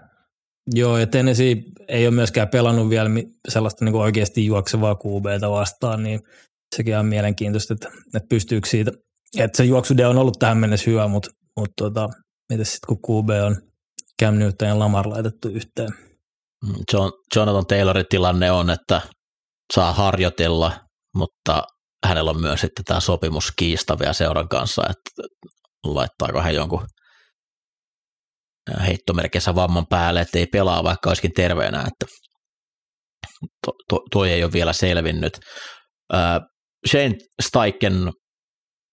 [0.74, 1.56] Joo, ja Tennessee
[1.88, 3.10] ei ole myöskään pelannut vielä
[3.48, 6.20] sellaista niin oikeasti juoksevaa QBtä vastaan, niin
[6.76, 8.92] sekin on mielenkiintoista, että, että pystyykö siitä,
[9.38, 12.10] että se juoksude on ollut tähän mennessä hyvä, mutta, mutta tota,
[12.50, 13.56] mitä sitten kun QB on
[14.22, 15.90] Cam Newton ja Lamar laitettu yhteen?
[16.66, 19.02] Mm, John, Jonathan Taylorin tilanne on, että
[19.74, 20.80] saa harjoitella,
[21.16, 21.64] mutta
[22.06, 25.28] hänellä on myös sitten tämä sopimus kiistavia seuran kanssa, että
[25.84, 26.86] laittaako hän jonkun
[28.86, 32.06] heittomerkissä vamman päälle, että ei pelaa vaikka olisikin terveenä, että
[33.66, 35.34] to, to, toi ei ole vielä selvinnyt.
[36.14, 36.48] Uh,
[36.92, 38.12] Shane Steichen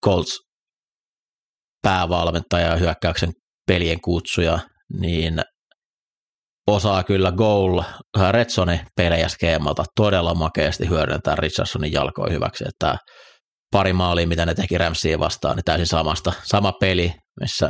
[0.04, 0.45] Colts
[1.86, 3.32] päävalmentaja ja hyökkäyksen
[3.66, 4.58] pelien kutsuja,
[5.00, 5.42] niin
[6.66, 7.82] osaa kyllä goal
[8.30, 12.96] Redzone pelejä skeemalta todella makeasti hyödyntää Richardsonin jalkoja hyväksi, että
[13.72, 17.68] pari maalia, mitä ne teki Ramsiin vastaan, niin täysin samasta, sama peli, missä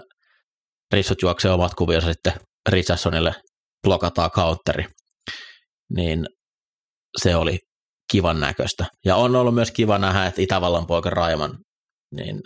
[0.93, 2.33] Rissot juoksee omat kuvionsa sitten
[2.69, 3.35] Richardsonille
[3.83, 4.85] blokataan counteri,
[5.97, 6.27] niin
[7.23, 7.59] se oli
[8.13, 8.87] kivan näköistä.
[9.05, 11.59] Ja on ollut myös kiva nähdä, että Itävallan poika Raiman,
[12.15, 12.41] niin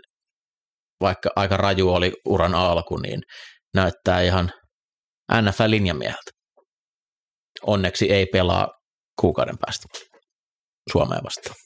[1.01, 3.20] vaikka aika raju oli uran alku, niin
[3.74, 4.53] näyttää ihan
[5.32, 6.30] NFL-linjamieheltä.
[7.66, 8.68] Onneksi ei pelaa
[9.20, 9.86] kuukauden päästä
[10.92, 11.57] Suomeen vastaan.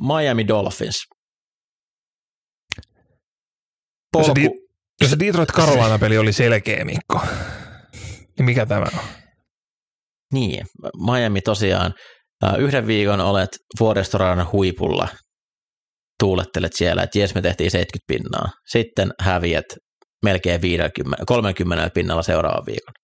[0.00, 1.06] Miami Dolphins.
[4.12, 4.26] Polku.
[4.26, 4.68] Jos se, di-
[5.00, 7.20] jos se Detroit Carolina-peli oli selkeä, Mikko,
[8.38, 9.04] niin mikä tämä on?
[10.32, 10.66] Niin,
[11.10, 11.94] Miami tosiaan.
[12.58, 13.48] Yhden viikon olet
[13.80, 15.08] vuoristoradan huipulla,
[16.18, 18.50] tuulettelet siellä, että jes me tehtiin 70 pinnaa.
[18.66, 19.66] Sitten häviät
[20.24, 22.94] melkein 50, 30 pinnalla seuraavan viikon.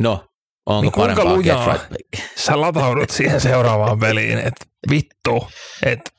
[0.00, 0.26] No,
[0.66, 1.86] onko niin parempaa lujaa right
[2.44, 5.48] sä lataudut siihen seuraavaan peliin, että vittu,
[5.82, 6.10] että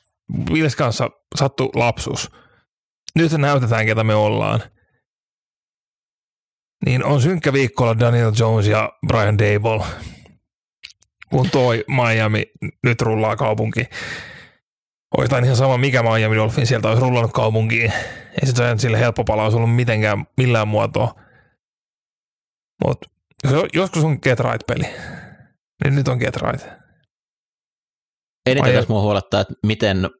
[0.52, 2.30] Vils kanssa sattu lapsus.
[3.14, 4.62] Nyt näytetään, ketä me ollaan.
[6.86, 9.84] Niin on synkkä viikolla Daniel Jones ja Brian Dable,
[11.30, 12.46] kun toi Miami
[12.84, 13.84] nyt rullaa kaupunki.
[15.16, 17.92] Oikeastaan ihan sama, mikä Miami Dolphin sieltä olisi rullannut kaupunkiin.
[18.42, 21.14] Ei se sille helppo palaus ollut mitenkään millään muotoa.
[22.84, 23.08] Mutta
[23.74, 24.84] joskus on get right peli.
[25.84, 26.66] Niin nyt on get right.
[28.46, 30.10] Eniten tässä mua huolettaa, että miten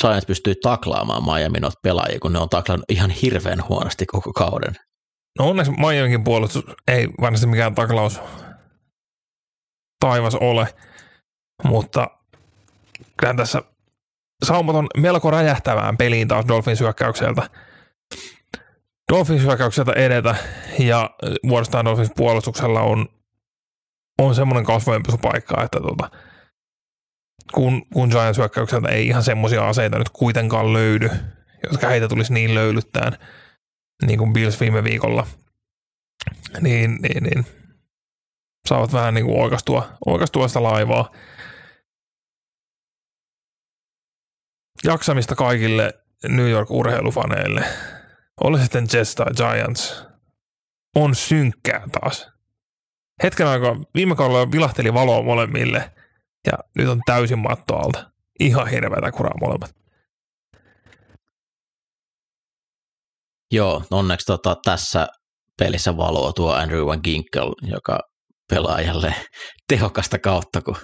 [0.00, 4.74] Giants pystyy taklaamaan Miami noita pelaajia, kun ne on taklannut ihan hirveän huonosti koko kauden.
[5.38, 8.20] No onneksi Miamikin puolustus ei varmasti mikään taklaus
[10.00, 10.68] taivas ole,
[11.64, 12.10] mutta
[13.16, 13.62] kyllä tässä
[14.44, 17.50] saumat on melko räjähtävään peliin taas Dolphins hyökkäykseltä.
[19.12, 20.36] Dolphins hyökkäykseltä edetä
[20.78, 21.10] ja
[21.48, 23.08] vuorostaan Dolphins puolustuksella on,
[24.18, 26.10] on semmoinen kasvojenpesupaikka, että tota,
[27.54, 31.10] kun, kun Giants hyökkäykseltä ei ihan semmoisia aseita nyt kuitenkaan löydy,
[31.70, 33.12] jotka heitä tulisi niin löylyttään,
[34.06, 35.26] niin kuin Bills viime viikolla,
[36.60, 37.46] niin, niin, niin
[38.66, 41.10] saavat vähän niin kuin oikastua, oikastua sitä laivaa.
[44.84, 45.94] Jaksamista kaikille
[46.28, 47.64] New York-urheilufaneille.
[48.40, 50.04] Oli sitten Jets tai Giants.
[50.96, 52.30] On synkkää taas.
[53.22, 55.92] Hetken aikaa viime kaudella vilahteli valoa molemmille
[56.46, 58.10] ja nyt on täysin matto alta.
[58.40, 59.76] Ihan hirveätä kuraa molemmat.
[63.52, 65.06] Joo, onneksi tota, tässä
[65.58, 68.00] pelissä valoa tuo Andrew Van Ginkel, joka
[68.50, 69.14] pelaa jälleen
[69.68, 70.76] tehokasta kautta, kun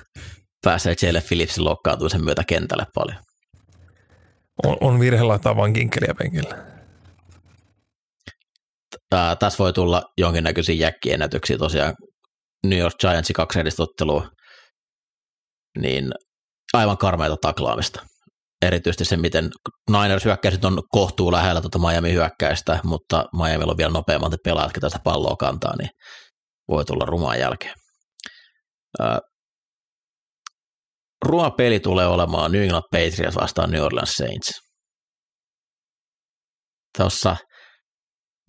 [0.65, 3.19] pääsee Jelle Phillipsin loukkaantumisen myötä kentälle paljon.
[4.65, 6.67] On, on virhe laittaa Van Ginkeliä penkillä.
[9.11, 11.95] Tää, tässä voi tulla jonkinnäköisiä jäkkiennätyksiä tosiaan.
[12.67, 14.29] New York Giantsin kaksi edistottelua,
[15.79, 16.13] niin
[16.75, 18.07] aivan karmeita taklaamista.
[18.63, 19.51] Erityisesti se, miten
[19.91, 24.81] Niners hyökkäiset on kohtuu lähellä tuota Miami hyökkäistä, mutta Miami on vielä nopeammat pelaajat, jotka
[24.81, 25.91] tästä palloa kantaa, niin
[26.73, 27.75] voi tulla rumaan jälkeen.
[31.25, 34.61] Ruma peli tulee olemaan New England Patriots vastaan New Orleans Saints.
[36.99, 37.37] Tuossa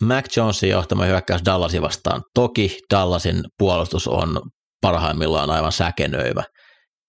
[0.02, 2.22] Mac Jonesin johtama hyökkäys Dallasin vastaan.
[2.34, 4.40] Toki Dallasin puolustus on
[4.80, 6.44] parhaimmillaan aivan säkenöivä,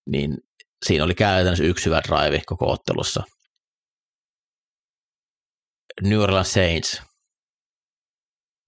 [0.10, 0.38] niin
[0.86, 3.24] siinä oli käytännössä yksi hyvä drive koko ottelussa.
[6.02, 7.02] New Orleans Saints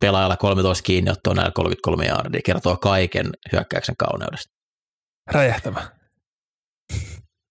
[0.02, 4.54] pelaajalla 13 kiinni ottaa näillä 33 jardia, kertoo kaiken hyökkäyksen kauneudesta.
[5.32, 5.89] Räjähtävä.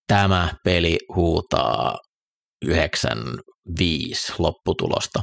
[0.09, 1.99] Tämä peli huutaa
[2.64, 2.70] 9-5
[4.38, 5.22] lopputulosta.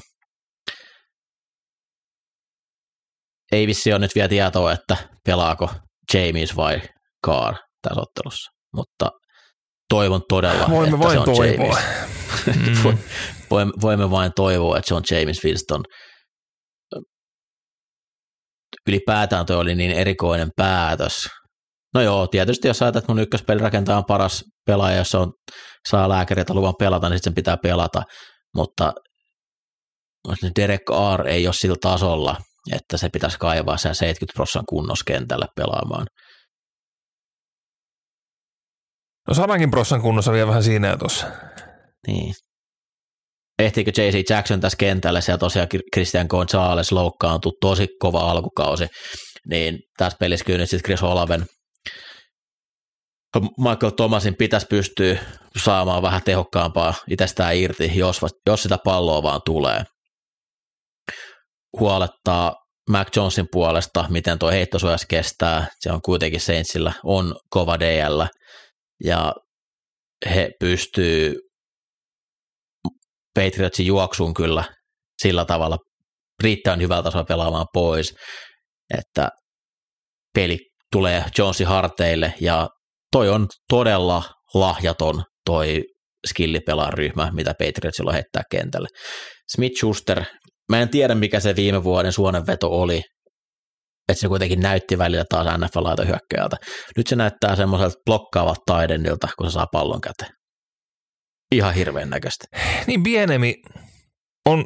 [3.51, 5.69] Ei vissi ole nyt vielä tietoa, että pelaako
[6.13, 6.81] James vai
[7.25, 9.09] Carr tässä ottelussa, mutta
[9.89, 11.77] toivon todella, Voimme että vain se on toivoa.
[11.77, 12.13] James.
[12.45, 12.97] Mm.
[13.51, 15.83] voimme, voimme vain toivoa, että se on James Winston.
[18.87, 21.29] Ylipäätään toi oli niin erikoinen päätös.
[21.93, 25.33] No joo, tietysti jos ajatellaan, että mun ykköspelirakentaja on paras pelaaja, jos on,
[25.89, 28.03] saa lääkäriltä luvan pelata, niin sitten sen pitää pelata,
[28.55, 28.93] mutta
[30.59, 32.37] Derek Carr ei ole sillä tasolla,
[32.71, 36.07] että se pitäisi kaivaa sen 70 prosenttia kunnoskentälle pelaamaan.
[39.27, 41.27] No sadankin prossan kunnossa vielä vähän siinä ja tuossa.
[42.07, 42.33] Niin.
[43.65, 44.29] Ehtiikö J.C.
[44.29, 48.87] Jackson tässä kentälle, siellä tosiaan Christian Gonzalez loukkaantui tosi kova alkukausi,
[49.49, 51.45] niin tässä pelissä kyllä nyt sitten Chris Olaven
[53.57, 55.17] Michael Thomasin pitäisi pystyä
[55.63, 59.83] saamaan vähän tehokkaampaa itsestään irti, jos, jos sitä palloa vaan tulee.
[61.79, 62.55] Huolettaa
[62.89, 65.67] Mac Jonesin puolesta, miten tuo heittosuojas kestää.
[65.79, 68.23] Se on kuitenkin Saintsillä, on kova DL,
[69.03, 69.33] ja
[70.35, 71.35] he pystyy
[73.35, 74.63] Patriotsin juoksuun kyllä
[75.21, 75.77] sillä tavalla
[76.43, 78.15] riittävän hyvällä tasolla pelaamaan pois,
[78.97, 79.29] että
[80.35, 80.59] peli
[80.91, 82.69] tulee Jonesin harteille ja
[83.11, 84.23] toi on todella
[84.53, 85.81] lahjaton toi
[86.27, 88.87] skillipelaaryhmä, mitä Patriotsilla heittää kentälle.
[89.55, 90.23] Smith Schuster,
[90.69, 93.01] mä en tiedä mikä se viime vuoden suonenveto oli,
[94.09, 96.57] että se kuitenkin näytti välillä taas NFL hyökkäjältä.
[96.97, 100.42] Nyt se näyttää semmoiselta blokkaavalta taidennilta, kun se saa pallon käteen.
[101.55, 101.73] Ihan
[102.05, 102.45] näköistä.
[102.87, 103.61] Niin pienemi
[104.45, 104.65] on,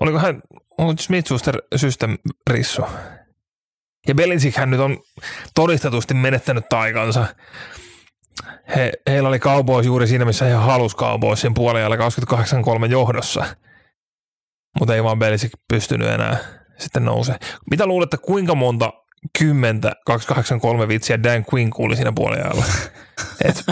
[0.00, 0.42] oliko hän,
[0.78, 2.18] on Smith Schuster system
[2.50, 2.82] rissu?
[4.08, 4.98] Ja Belichickhän nyt on
[5.54, 7.26] todistetusti menettänyt taikansa.
[8.76, 12.00] He, heillä oli Cowboys juuri siinä, missä he halusi Cowboysin puolella 28-3
[12.90, 13.56] johdossa.
[14.78, 16.36] Mutta ei vaan Belichick pystynyt enää
[16.78, 17.36] sitten nousee.
[17.70, 18.92] Mitä luulette, kuinka monta
[19.38, 22.64] kymmentä 283 vitsiä Dan Quinn kuuli siinä puolella?
[23.44, 23.64] Et,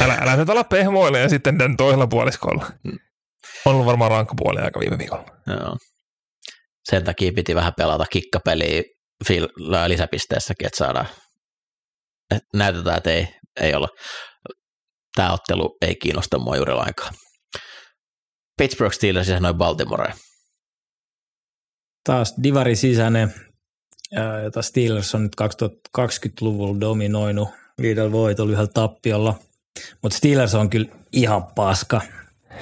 [0.00, 2.66] älä, älä nyt ala pehmoille ja sitten Dan toisella puoliskolla.
[3.64, 5.24] On ollut varmaan rankka puoli aika viime viikolla.
[5.46, 5.76] Joo.
[6.90, 8.82] Sen takia piti vähän pelata kikkapeliä
[9.86, 11.06] lisäpisteessäkin, että saadaan,
[12.30, 13.28] että näytetään, että ei,
[13.60, 13.88] ei olla,
[15.16, 17.14] tämä ottelu ei kiinnosta mua juuri lainkaan.
[18.58, 20.12] Pittsburgh Steelers ja noin Baltimore.
[22.04, 23.34] Taas divari sisäinen,
[24.42, 25.36] jota Steelers on nyt
[25.98, 27.48] 2020-luvulla dominoinut
[27.82, 29.38] viidellä voitolla yhdellä tappiolla.
[30.02, 32.00] Mutta Steelers on kyllä ihan paska.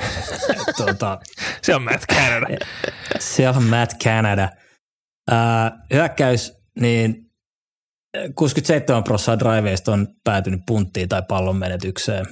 [0.77, 1.21] tuota,
[1.63, 2.47] se on Matt Canada.
[3.19, 4.49] Se on Matt Canada.
[5.31, 7.31] Ää, hyökkäys, niin
[8.35, 12.27] 67 prosenttia driveista on päätynyt punttiin tai pallon menetykseen.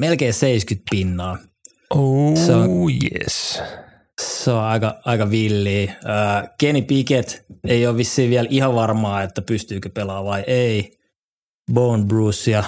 [0.00, 1.38] Melkein 70 pinnaa.
[1.90, 2.70] Oh, se on,
[3.02, 3.62] yes.
[4.44, 5.90] Se on aika, aika villi.
[6.58, 7.30] Kenny Pickett
[7.64, 10.98] ei ole vissiin vielä ihan varmaa, että pystyykö pelaamaan vai ei.
[11.72, 12.64] Bone Bruce ja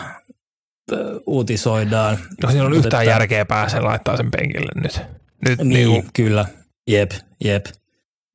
[1.27, 2.19] uutisoidaan.
[2.43, 5.01] No siinä on Mutta yhtään että, järkeä pääse laittaa sen penkille nyt.
[5.49, 6.47] nyt niin, niin kyllä.
[6.87, 7.11] Jep,
[7.45, 7.67] jep.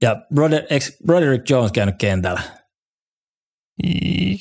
[0.01, 2.41] Ja Brother, ex Broderick Jones käynyt kentällä?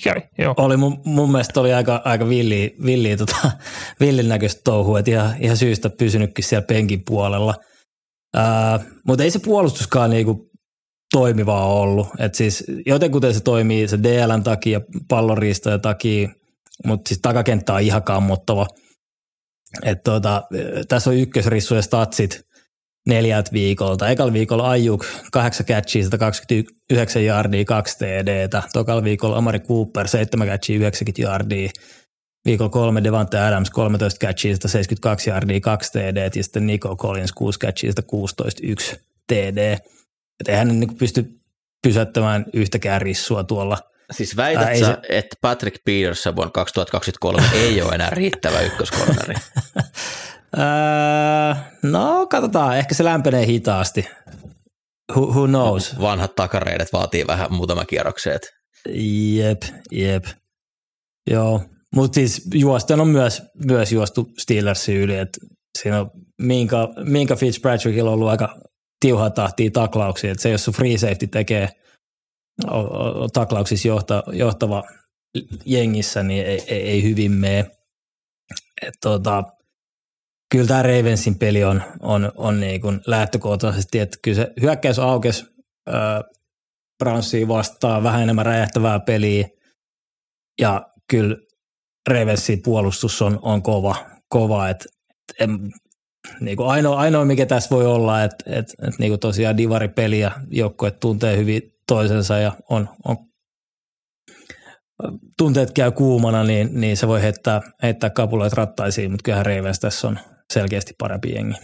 [0.05, 0.55] Kävi, joo.
[0.57, 3.51] Oli mun, mun mielestä oli aika, aika villi, villi, tota,
[4.01, 7.55] villin näköistä touhua, että ihan, ihan syystä pysynytkin siellä penkin puolella.
[9.06, 10.50] Mutta ei se puolustuskaan niinku
[11.12, 12.08] toimivaa ollut.
[12.18, 16.28] Et siis jotenkuten se toimii se DLn takia, pallonriistojen takia,
[16.86, 18.66] mutta siis takakenttä on ihan kammottava.
[19.82, 20.42] Et tota,
[20.88, 22.40] tässä on ykkösrissu ja statsit
[23.06, 24.08] neljältä viikolta.
[24.08, 28.62] Ekalla viikolla Ajuk 8 catchia, 129 yardia, 2 TDtä.
[28.72, 31.70] Tokalla viikolla Amari Cooper 7 catchia, 90 yardia.
[32.49, 37.59] Viikolla kolme Devante Adams 13 catchia, 172 yardia, 2 TD ja sitten Nico Collins 6
[37.59, 38.96] catchia, 16 1
[39.26, 39.72] TD.
[40.40, 41.40] Että eihän ne niin pysty
[41.82, 43.78] pysäyttämään yhtäkään rissua tuolla–
[44.11, 48.61] Siis väität Ää, ei sä, se- että Patrick Peterson vuonna 2023 ei ole enää riittävä
[48.61, 49.34] ykköskorneri?
[50.59, 51.55] Öö,
[51.92, 52.78] no, katsotaan.
[52.78, 54.09] Ehkä se lämpenee hitaasti.
[55.12, 55.94] Who, who knows?
[56.01, 58.55] Vanhat takareidet vaatii vähän muutama kierrokseet.
[59.34, 60.24] Jep, jep.
[61.30, 61.62] Joo,
[61.95, 65.39] mutta siis juosten on myös, myös juostu Steelersin yli, että
[65.78, 66.11] siinä on
[66.43, 68.61] Minka, Minka Fitzpatrickilla on ollut aika
[69.01, 71.68] tiuhaa tahtia taklauksia, että se jos free safety tekee
[72.66, 74.84] o- o- taklauksissa johta, johtava
[75.66, 77.70] jengissä, niin ei, ei, ei hyvin mene.
[78.82, 79.45] Et tota,
[80.53, 85.45] kyllä tämä Ravensin peli on, on, on niin kuin lähtökohtaisesti, että kyllä se hyökkäys aukesi
[86.99, 89.49] Brownsia vastaan vähän enemmän räjähtävää peliä
[90.61, 91.36] ja kyllä
[92.09, 94.84] Ravensin puolustus on, on kova, kova että
[95.40, 95.50] et,
[96.40, 100.20] niin kuin ainoa, ainoa, mikä tässä voi olla, että et, et niin kuin tosiaan divaripeli
[100.20, 103.16] ja joukkueet tuntee hyvin toisensa ja on, on
[105.38, 110.09] tunteet käy kuumana, niin, niin se voi heittää, heittää kapuloit rattaisiin, mutta kyllähän Ravens tässä
[110.09, 110.18] on
[110.52, 111.56] selkeästi parempi jengi.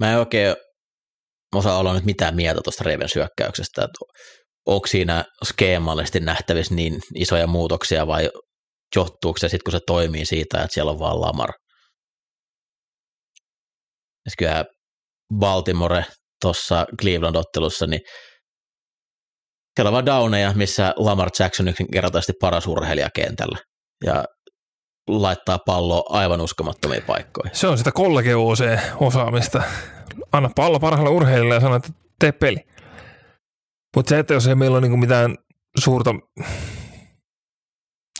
[0.00, 0.56] Mä en oikein
[1.54, 3.88] osaa olla nyt mitään mieltä tuosta Ravens hyökkäyksestä,
[4.66, 8.30] onko siinä skeemallisesti nähtävissä niin isoja muutoksia vai
[8.96, 11.52] johtuuko se sitten, kun se toimii siitä, että siellä on vaan Lamar.
[14.26, 14.64] Ja kyllä
[15.38, 16.04] Baltimore
[16.40, 18.00] tuossa Cleveland-ottelussa, niin
[19.76, 23.58] siellä on vaan downeja, missä Lamar Jackson yksinkertaisesti paras urheilija kentällä
[24.04, 24.24] ja
[25.08, 27.56] laittaa palloa aivan uskomattomiin paikkoihin.
[27.56, 29.62] Se on sitä kollegio-osaamista.
[30.32, 32.56] Anna pallo parhaalle urheilijalle ja sano, että tee peli.
[33.96, 35.36] Mutta se, että jos ei meillä ole niinku mitään
[35.78, 36.14] suurta,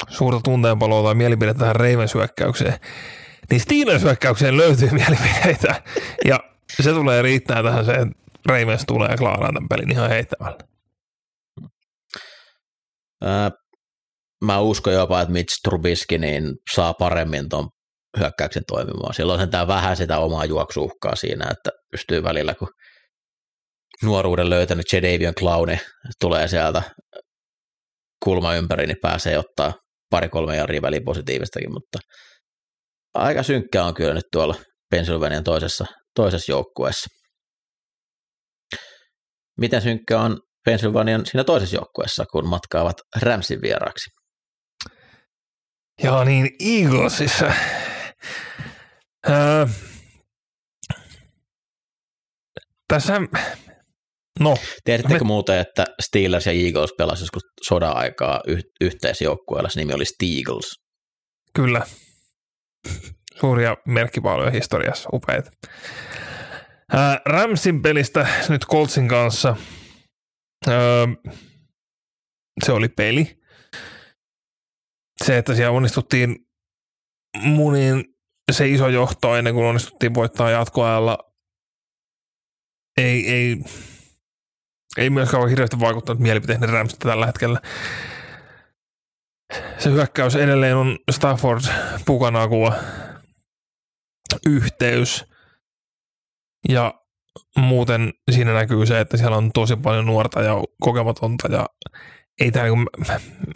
[0.08, 2.74] suurta tunteenpaloa tai mielipidettä tähän Ravens hyökkäykseen,
[3.50, 5.82] niin Steelers hyökkäykseen löytyy mielipiteitä.
[6.24, 6.40] Ja
[6.82, 8.14] se tulee riittää tähän se, että
[8.46, 10.58] Ravens tulee ja klaaraa tämän pelin ihan heittämällä.
[13.22, 13.50] Ää,
[14.44, 17.68] mä uskon jopa, että Mitch Trubisky niin saa paremmin tuon
[18.18, 19.14] hyökkäyksen toimimaan.
[19.14, 22.68] Silloin sen tää vähän sitä omaa juoksuuhkaa siinä, että pystyy välillä, kun
[24.02, 25.80] nuoruuden löytänyt Jadavion Clowni
[26.20, 26.82] tulee sieltä
[28.24, 29.72] kulma ympäri, niin pääsee ottaa
[30.10, 31.98] pari-kolme jarria väliin positiivistakin, mutta
[33.14, 34.54] aika synkkää on kyllä nyt tuolla
[34.90, 37.06] Pennsylvanian toisessa, toisessa joukkueessa.
[39.60, 44.10] Miten synkkä on Pennsylvanian siinä toisessa joukkueessa, kun matkaavat Ramsin vieraaksi?
[46.02, 47.52] Ja niin Eaglesissa.
[49.28, 49.66] Öö,
[52.88, 53.12] tässä,
[54.40, 59.80] no, Tiedättekö Me- muuten, että Steelers ja Eagles pelasivat joskus sodan aikaa yh- yhteisjoukkueella, se
[59.80, 60.66] nimi oli Steagles.
[61.54, 61.82] Kyllä.
[63.40, 65.50] Suuria merkkipaaluja historiassa, upeita.
[66.92, 69.56] Ää, Ramsin pelistä nyt Coltsin kanssa.
[70.68, 71.06] Öö,
[72.64, 73.36] se oli peli.
[75.24, 76.36] Se, että siellä onnistuttiin
[77.42, 78.04] muniin
[78.52, 81.18] se iso johto ennen kuin onnistuttiin voittaa jatkoajalla,
[82.96, 83.56] ei, ei,
[84.96, 87.60] ei myöskään ole hirveästi vaikuttanut mielipiteiden Ramsista tällä hetkellä
[89.78, 91.60] se hyökkäys edelleen on Stafford
[92.06, 92.74] Pukanakua
[94.46, 95.24] yhteys.
[96.68, 96.94] Ja
[97.56, 101.66] muuten siinä näkyy se, että siellä on tosi paljon nuorta ja kokematonta ja
[102.40, 102.86] ei tämä niin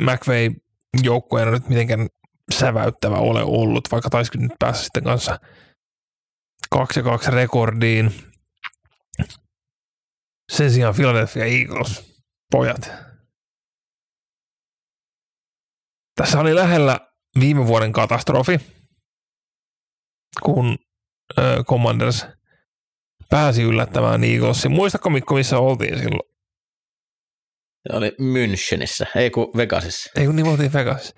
[0.01, 0.51] McVay
[1.03, 2.09] joukkueena nyt mitenkään
[2.53, 5.41] säväyttävä ole ollut, vaikka taisikin nyt päässä sitten kanssa
[6.71, 8.30] 2 ja 2 rekordiin.
[10.51, 12.91] Sen sijaan Philadelphia Eagles, pojat,
[16.21, 17.01] Tässä oli lähellä
[17.41, 18.61] viime vuoden katastrofi,
[20.43, 20.79] kun
[21.39, 22.27] ö, Commanders
[23.31, 24.73] pääsi yllättämään Eaglesin.
[24.73, 26.31] Muistatko Mikko, missä oltiin silloin?
[27.89, 30.11] Se oli Münchenissä, ei kun Vegasissa.
[30.17, 31.15] Ei kun niin oltiin Vegas.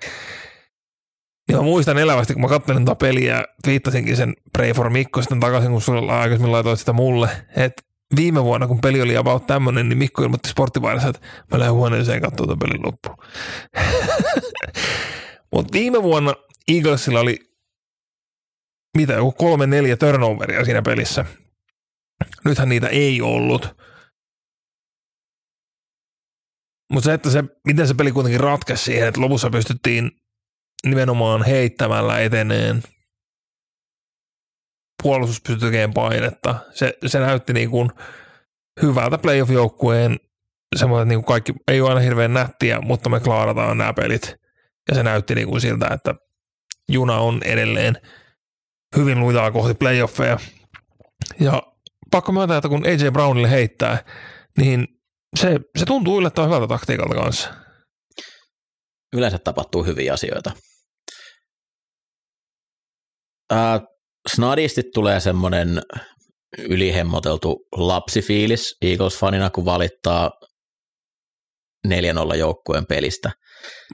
[1.49, 5.21] Ja mä muistan elävästi, kun mä katselin tuota peliä ja viittasinkin sen Pray for Mikko
[5.21, 7.83] sitten takaisin, kun sulla aikaisemmin laitoit sitä mulle, että
[8.15, 12.21] viime vuonna, kun peli oli about tämmöinen, niin Mikko ilmoitti sporttivaidassa, että mä lähden huoneeseen
[12.21, 13.17] katsomaan tuon pelin loppuun.
[15.53, 16.33] Mutta viime vuonna
[16.67, 17.39] Eaglesilla oli
[18.97, 21.25] mitä, joku kolme neljä turnoveria siinä pelissä.
[22.45, 23.75] Nythän niitä ei ollut.
[26.93, 30.11] Mutta se, että se, miten se peli kuitenkin ratkesi siihen, että lopussa pystyttiin
[30.85, 32.83] nimenomaan heittämällä eteneen.
[35.03, 36.55] Puolustus pystyi tekemään painetta.
[36.71, 37.89] Se, se näytti niin kuin
[38.81, 40.19] hyvältä playoff-joukkueen
[40.75, 44.35] semmoinen, niin kuin kaikki ei ole aina hirveän nättiä, mutta me klaarataan nämä pelit.
[44.89, 46.15] Ja se näytti niin kuin siltä, että
[46.89, 47.95] juna on edelleen
[48.95, 50.37] hyvin lujaa kohti playoffeja.
[51.39, 51.63] Ja
[52.11, 54.05] pakko myöntää, että kun AJ Brownille heittää,
[54.57, 54.87] niin
[55.35, 57.53] se, se tuntuu yllättävän hyvältä taktiikalta kanssa.
[59.13, 60.51] yleensä tapahtuu hyviä asioita.
[63.51, 63.79] Ää,
[64.29, 65.81] snadisti tulee semmoinen
[66.57, 70.31] ylihemmoteltu lapsifiilis Eagles-fanina, kun valittaa
[71.87, 73.31] 4-0 joukkueen pelistä.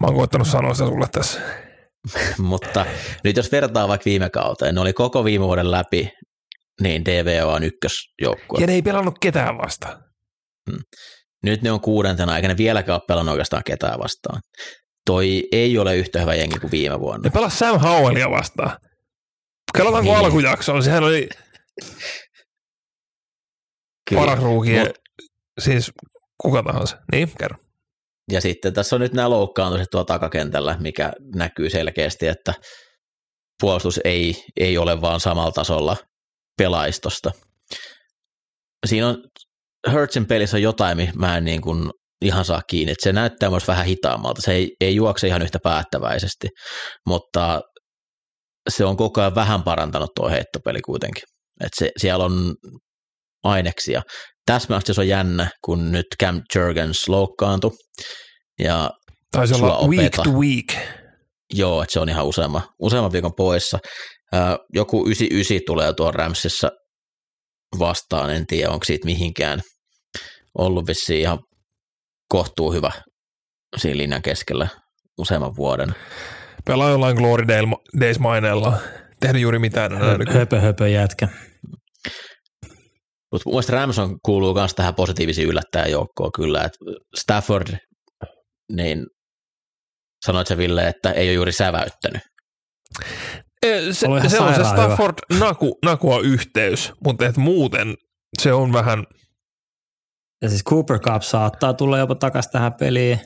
[0.02, 1.42] Mä oon koettanut sanoa sitä sulle tässä.
[2.38, 2.86] Mutta
[3.24, 6.10] nyt jos vertaa vaikka viime kauteen, ne oli koko viime vuoden läpi,
[6.82, 8.62] niin DVO on ykkösjoukkue.
[8.62, 10.04] Ja ne ei pelannut ketään vastaan.
[11.44, 14.42] Nyt ne on kuudentena, eikä ne vieläkään ole pelannut oikeastaan ketään vastaan.
[15.06, 17.22] Toi ei ole yhtä hyvä jengi kuin viime vuonna.
[17.24, 18.78] Ne pelas Sam Howellia vastaan.
[19.78, 20.26] Kelataanko Niin.
[20.26, 20.84] alkujaksoon?
[20.84, 21.30] Sehän oli
[24.16, 24.40] paras.
[24.40, 25.00] Mut-
[25.60, 25.92] Siis
[26.42, 26.98] kuka tahansa.
[27.12, 27.58] Niin, kerro.
[28.32, 32.54] Ja sitten tässä on nyt nämä loukkaantumiset tuolla takakentällä, mikä näkyy selkeästi, että
[33.62, 35.98] puolustus ei, ei ole vaan samalla tasolla
[36.58, 37.32] pelaistosta.
[38.88, 39.24] Siinä on,
[39.92, 41.90] Hurtsin pelissä on jotain, mä en niin kuin
[42.22, 42.92] ihan saa kiinni.
[42.92, 44.42] Että se näyttää myös vähän hitaammalta.
[44.42, 46.48] Se ei, ei juokse ihan yhtä päättäväisesti,
[47.08, 47.62] mutta
[48.70, 51.24] se on koko ajan vähän parantanut tuo heittopeli kuitenkin.
[51.64, 52.56] Et se, siellä on
[53.44, 54.02] aineksia.
[54.46, 57.72] Tässä matchissa on jännä, kun nyt Cam Jurgens loukkaantui.
[58.60, 58.92] Ja
[59.32, 60.24] Taisi olla week opeta.
[60.24, 60.78] to week.
[61.54, 63.80] joo, että se on ihan useamman, useamman viikon poissa.
[64.34, 66.72] Ää, joku 99 tulee tuon Ramsissa
[67.80, 69.62] vastaan, en tiedä onko siitä mihinkään
[70.58, 71.40] ollut vissiin ihan
[72.30, 72.92] kohtuu hyvä
[73.78, 74.68] siinä linjan keskellä
[75.18, 75.96] useamman vuoden.
[76.66, 77.48] Pelaa jollain Glory
[78.00, 78.78] Days maineella.
[79.20, 79.92] Tehnyt juuri mitään.
[80.34, 81.28] Höpö, höpö jätkä.
[83.32, 86.78] Mutta mun mielestä Rams on, kuuluu myös tähän positiivisiin yllättäjäjoukkoon kyllä, että
[87.20, 87.78] Stafford,
[88.72, 89.06] niin
[90.26, 92.22] sanoit se Ville, että ei ole juuri säväyttänyt.
[93.66, 94.64] Se, se on se.
[94.64, 97.96] Stafford naku, nakua yhteys, mutta et muuten
[98.42, 99.04] se on vähän,
[100.42, 103.20] Ja siis Cooper Cup saattaa tulla jopa takaisin tähän peliin.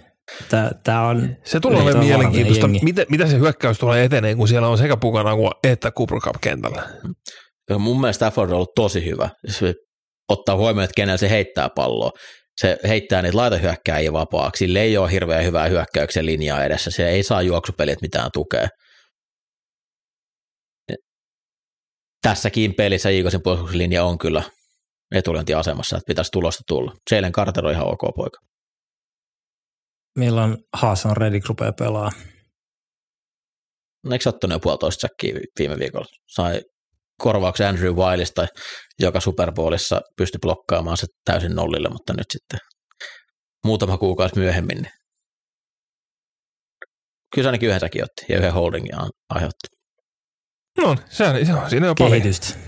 [0.83, 2.79] Tämä on, se tulee olemaan mielenkiintoista, jengi.
[2.83, 6.89] mitä, mitä se hyökkäys tulee eteneen, kun siellä on sekä Pukanakua että Cooper Cup kentällä.
[7.69, 9.29] Ja Mun mielestä Stafford on ollut tosi hyvä.
[9.47, 9.73] Se
[10.29, 12.11] ottaa huomioon, että kenellä se heittää palloa.
[12.61, 14.59] Se heittää niitä laitahyökkääjiä vapaaksi.
[14.59, 16.91] Sillä ei ole hirveän hyvää hyökkäyksen linjaa edessä.
[16.91, 18.67] Se ei saa juoksupelit mitään tukea.
[22.21, 24.43] Tässäkin pelissä Eaglesin puolustuslinja on kyllä
[25.15, 26.93] etulyöntiasemassa, että pitäisi tulosta tulla.
[27.11, 28.52] Jalen Carter on ihan ok poika.
[30.17, 32.11] Milloin Haason Reddick rupeaa pelaa.
[34.03, 36.05] No, Eikö ottanut jo puolitoista säkkiä vi- viime viikolla?
[36.27, 36.61] Sai
[37.21, 38.47] korvauksen Andrew Wilesta,
[38.99, 42.59] joka Super Bowlissa pystyi blokkaamaan se täysin nollille, mutta nyt sitten
[43.65, 44.77] muutama kuukausi myöhemmin.
[44.81, 44.91] Niin
[47.33, 48.95] kyllä se ainakin yhden säkin otti ja yhden holdingin
[49.29, 49.67] aiheutti.
[50.77, 52.21] No, se on, se on siinä jo paljon.
[52.21, 52.59] Kehitystä.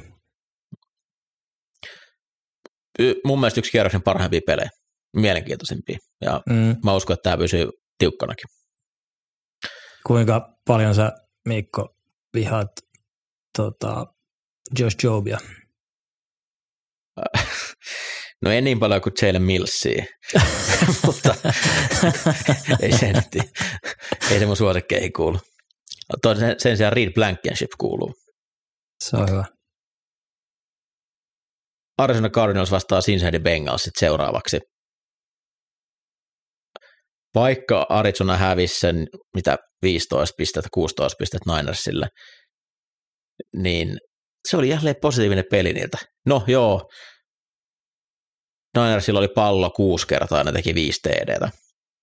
[3.00, 4.70] Y- Mun mielestä yksi kierroksen parhaimpia pelejä,
[5.16, 5.97] mielenkiintoisimpia.
[6.22, 6.76] Ja Mm.
[6.84, 8.45] mä uskon, että tämä pysyy tiukkanakin.
[10.07, 11.11] Kuinka paljon sä,
[11.47, 11.95] Mikko,
[12.34, 12.68] vihaat
[13.57, 14.05] tota,
[14.80, 15.38] Josh Jobia?
[18.41, 20.05] No en niin paljon kuin Jalen Millsia,
[21.05, 21.36] mutta
[22.82, 23.26] ei se, nyt,
[24.32, 25.39] ei se mun suosikkeihin kuulu.
[26.39, 28.13] Sen, sen sijaan Reed Blankenship kuuluu.
[29.03, 29.45] Se on hyvä.
[31.97, 34.59] Arizona Cardinals vastaa Cincinnati Bengals sit seuraavaksi.
[37.36, 42.08] Vaikka Arizona hävisi sen, mitä 15 pistettä, 16 pistettä Ninersille,
[43.58, 43.97] niin
[44.50, 45.97] se oli jälleen positiivinen peli niiltä.
[46.26, 46.82] No joo,
[48.78, 51.50] Ninersilla oli pallo kuusi kertaa ne teki viisi TDtä.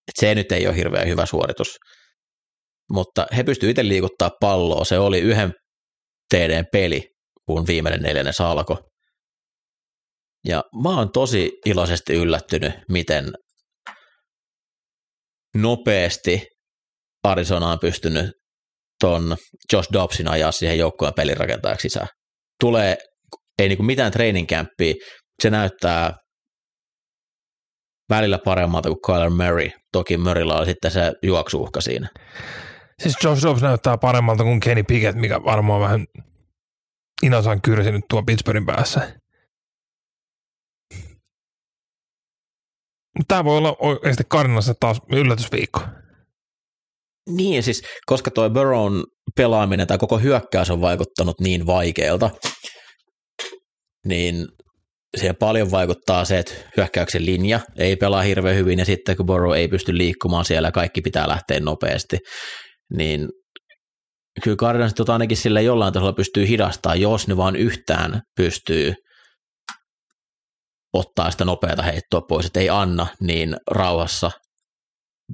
[0.08, 1.76] Et se nyt ei ole hirveän hyvä suoritus.
[2.92, 4.84] Mutta he pystyivät itse liikuttaa palloa.
[4.84, 5.52] Se oli yhden
[6.34, 7.08] TDn peli,
[7.46, 8.76] kun viimeinen neljännes alkoi.
[10.46, 13.32] Ja mä oon tosi iloisesti yllättynyt, miten
[15.56, 16.46] nopeasti
[17.24, 18.30] Arizona on pystynyt
[19.00, 19.36] ton
[19.72, 22.08] Josh Dobbsin ajaa siihen joukkueen pelirakentajaksi sisään.
[22.60, 22.96] Tulee,
[23.58, 24.94] ei niinku mitään training campia,
[25.42, 26.12] se näyttää
[28.10, 29.70] välillä paremmalta kuin Kyler Murray.
[29.92, 32.08] Toki Murraylla on sitten se juoksuuhka siinä.
[33.02, 36.04] Siis Josh Dobbs näyttää paremmalta kuin Kenny Pickett, mikä varmaan vähän
[37.22, 39.12] inasan kyrsinyt tuon Pittsburghin päässä.
[43.28, 45.80] Tämä voi olla oikeasti Cardinalissa taas yllätysviikko.
[47.28, 49.04] Niin, siis koska toi Burrown
[49.36, 52.30] pelaaminen tai koko hyökkäys on vaikuttanut niin vaikealta,
[54.06, 54.48] niin
[55.16, 59.54] siihen paljon vaikuttaa se, että hyökkäyksen linja ei pelaa hirveän hyvin ja sitten kun Burrow
[59.54, 62.18] ei pysty liikkumaan siellä ja kaikki pitää lähteä nopeasti,
[62.96, 63.28] niin
[64.42, 68.94] kyllä Cardinals tota ainakin sille jollain tasolla pystyy hidastamaan, jos ne vaan yhtään pystyy
[70.92, 74.30] ottaa sitä nopeata heittoa pois, että ei anna niin rauhassa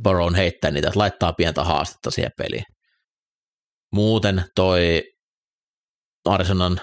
[0.03, 2.65] Baron heittää niitä, että laittaa pientä haastetta siihen peliin.
[3.93, 5.03] Muuten toi
[6.25, 6.81] Arizonan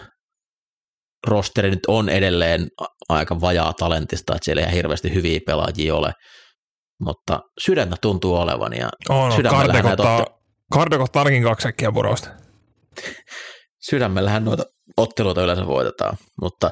[1.27, 2.67] rosteri nyt on edelleen
[3.09, 6.11] aika vajaa talentista, että siellä ei hirveästi hyviä pelaajia ole,
[6.99, 8.73] mutta sydäntä tuntuu olevan.
[8.73, 10.35] Ja On, sydämellähän näitä Kardeko otte-
[10.71, 12.29] Kardeko ainakin kaksi säkkiä porosta.
[13.89, 14.63] sydämellähän noita
[14.97, 16.69] otteluita yleensä voitetaan, mutta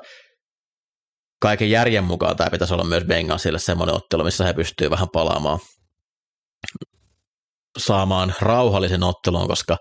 [1.43, 5.59] kaiken järjen mukaan tämä pitäisi olla myös Bengalsille semmoinen ottelu, missä he pystyvät vähän palaamaan
[7.77, 9.77] saamaan rauhallisen ottelun, koska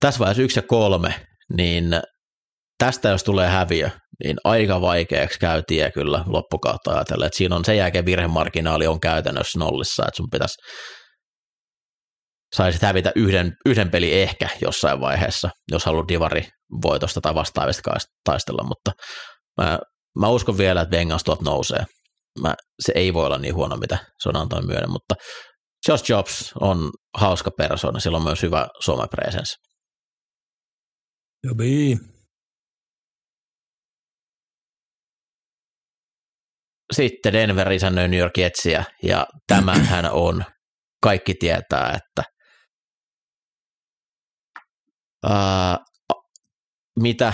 [0.00, 1.26] tässä vaiheessa yksi ja kolme,
[1.56, 2.00] niin
[2.78, 3.90] tästä jos tulee häviö,
[4.24, 9.00] niin aika vaikeaksi käy tie kyllä loppukautta ajatella, että siinä on sen jälkeen virhemarginaali on
[9.00, 10.54] käytännössä nollissa, että sun pitäisi
[12.56, 16.48] saisit hävitä yhden, yhden peli ehkä jossain vaiheessa, jos haluat divari
[16.82, 17.90] voitosta tai vastaavista
[18.24, 18.92] taistella, mutta
[20.18, 21.84] mä uskon vielä, että Bengals tuot nousee.
[22.40, 25.14] Mä, se ei voi olla niin huono, mitä se on antanut myöden, mutta
[25.88, 29.54] Josh Jobs on hauska persona, sillä on myös hyvä somepresence.
[31.44, 31.96] Jobi.
[36.92, 40.44] Sitten Denver isännöi New York Jetsiä, ja tämähän on,
[41.02, 42.22] kaikki tietää, että
[45.28, 45.78] ää,
[47.00, 47.32] mitä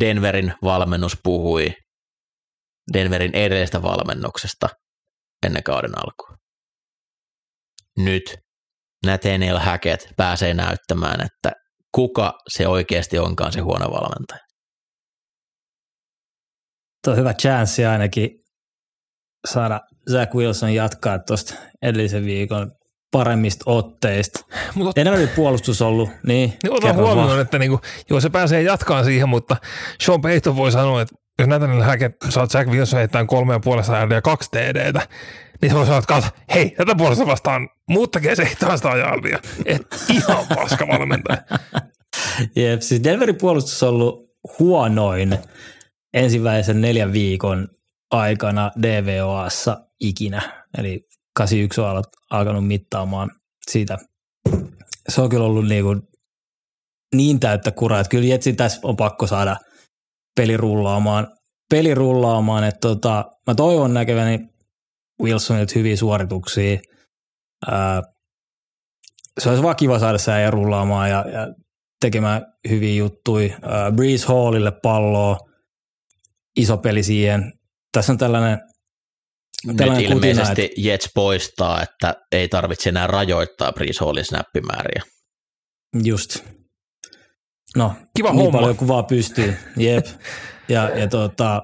[0.00, 1.74] Denverin valmennus puhui
[2.92, 4.68] Denverin edellisestä valmennuksesta
[5.46, 6.36] ennen kauden alkua.
[7.96, 8.38] Nyt
[9.06, 11.52] Nathaniel Hackett pääsee näyttämään, että
[11.94, 14.40] kuka se oikeasti onkaan se huono valmentaja.
[17.04, 18.30] Tuo hyvä chanssi ainakin
[19.52, 22.77] saada Zach Wilson jatkaa tuosta edellisen viikon
[23.10, 24.44] paremmista otteista.
[24.74, 27.40] Mutta Denverin puolustus ollut, niin, niin ota kerro huomioon, vaan.
[27.40, 27.80] että niinku,
[28.10, 29.56] joo, se pääsee jatkaan siihen, mutta
[30.00, 33.96] Sean Payton voi sanoa, että jos Nathaniel Hackett saa Jack Wilson heittämään kolme ja puolesta
[33.96, 35.08] ja kaksi TDtä,
[35.62, 39.38] niin se voi sanoa, että hei, tätä puolesta vastaan muuttakee se taas ajalvia.
[39.64, 41.42] Et ihan paska valmentaja.
[42.56, 45.38] Jep, siis Denverin puolustus on ollut huonoin
[46.14, 47.68] ensimmäisen neljän viikon
[48.10, 50.64] aikana DVOassa ikinä.
[50.78, 51.06] Eli
[51.38, 53.30] 81 on al- alkanut mittaamaan
[53.70, 53.98] siitä.
[55.08, 56.02] Se on kyllä ollut niin, kuin
[57.14, 59.56] niin täyttä kuraa, että kyllä Jetsin tässä on pakko saada
[60.36, 61.26] peli rullaamaan.
[61.70, 64.38] Peli rullaamaan, että tota, mä toivon näkeväni
[65.22, 66.78] Wilsonilta hyviä suorituksia.
[67.70, 68.02] Ää,
[69.40, 71.48] se olisi vaan kiva saada se äijä rullaamaan ja, ja
[72.00, 73.58] tekemään hyviä juttuja.
[73.96, 75.36] Breeze Hallille palloa,
[76.56, 77.52] iso peli siihen.
[77.92, 78.58] Tässä on tällainen,
[79.66, 85.02] Nyt tällainen kutina, ilmeisesti että Jets poistaa, että ei tarvitse enää rajoittaa Breeze Hallin snappimääriä.
[86.04, 86.38] just,
[87.76, 88.58] no Kiva niin homma.
[88.58, 89.54] paljon kuin vaan pystyy.
[89.76, 90.06] Jep.
[90.68, 91.62] Ja, ja tota,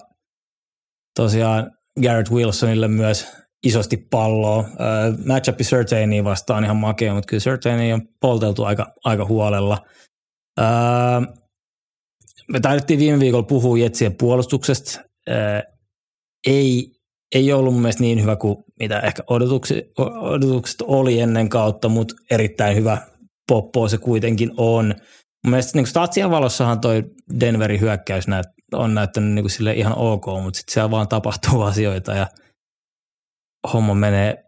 [1.16, 1.70] tosiaan
[2.02, 3.26] Garrett Wilsonille myös
[3.64, 4.58] isosti palloa.
[4.58, 9.78] Uh, matchupi Sertainia vastaan ihan makea, mutta kyllä Sertaini on polteltu aika, aika huolella.
[10.60, 11.44] Uh,
[12.48, 15.00] me taidettiin viime viikolla puhua Jetsien puolustuksesta.
[15.30, 15.74] Uh,
[16.46, 16.93] ei,
[17.35, 19.78] ei ollut mun mielestä niin hyvä kuin mitä ehkä odotukset,
[20.20, 22.98] odotukset oli ennen kautta, mutta erittäin hyvä
[23.48, 24.86] poppo se kuitenkin on.
[25.44, 27.02] Mun mielestä niin statsien valossahan toi
[27.40, 32.15] Denverin hyökkäys näyt, on näyttänyt niin sille ihan ok, mutta sitten siellä vaan tapahtuu asioita
[32.15, 32.27] ja
[33.73, 34.44] homma menee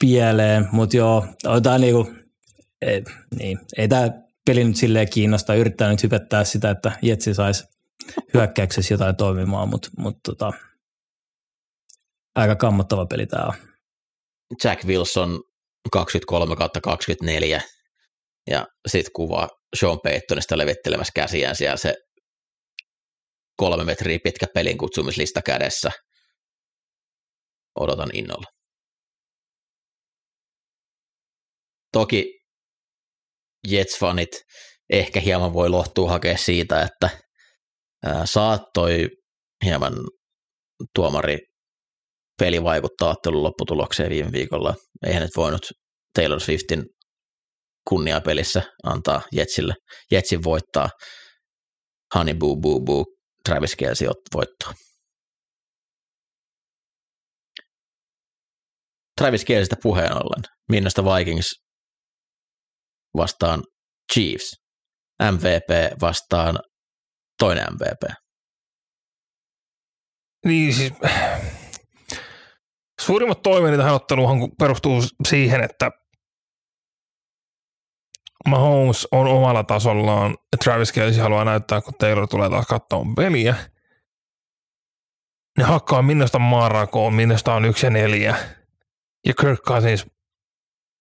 [0.00, 2.10] pieleen, mutta joo, otetaan niinku,
[2.82, 3.04] ei,
[3.38, 4.10] niin, ei tämä
[4.46, 7.64] peli nyt silleen kiinnosta, yrittää nyt hypettää sitä, että Jetsi saisi
[8.34, 10.52] hyökkäyksessä jotain toimimaan, mutta mut tota,
[12.34, 13.54] aika kammottava peli tämä on.
[14.64, 15.40] Jack Wilson
[15.92, 17.62] 23 kautta 24
[18.50, 19.48] ja sitten kuva
[19.80, 21.94] Sean Paytonista levittelemässä käsiään siellä se
[23.56, 25.90] kolme metriä pitkä pelin kutsumislista kädessä.
[27.80, 28.46] Odotan innolla.
[31.92, 32.40] Toki
[33.68, 34.44] Jets-fanit
[34.90, 37.10] ehkä hieman voi lohtua hakea siitä, että
[38.24, 39.08] saattoi
[39.64, 39.94] hieman
[40.94, 41.38] tuomari
[42.40, 44.74] peli vaikuttaa ottelun lopputulokseen viime viikolla.
[45.06, 45.62] Eihän nyt voinut
[46.14, 46.84] Taylor Swiftin
[47.88, 49.74] kunniapelissä antaa Jetsille,
[50.10, 50.88] Jetsin voittaa
[52.14, 53.04] Honey Boo Boo Boo
[53.48, 54.72] Travis Kelce voittoa.
[59.20, 60.44] Travis Kelcestä puheen ollen.
[60.70, 61.50] Minnosta Vikings
[63.16, 63.62] vastaan
[64.12, 64.56] Chiefs.
[65.32, 66.58] MVP vastaan
[67.38, 68.14] toinen MVP.
[70.44, 70.92] Niin siis
[73.00, 75.90] suurimmat toiveeni tähän otteluun perustuu siihen, että
[78.48, 80.36] Mahomes on omalla tasollaan.
[80.64, 83.54] Travis Kelce haluaa näyttää, kun Taylor tulee taas katsomaan peliä.
[85.58, 88.36] Ne hakkaa minusta maarakoon, minusta on yksi ja neljä.
[89.26, 90.06] ja Kirk Cousins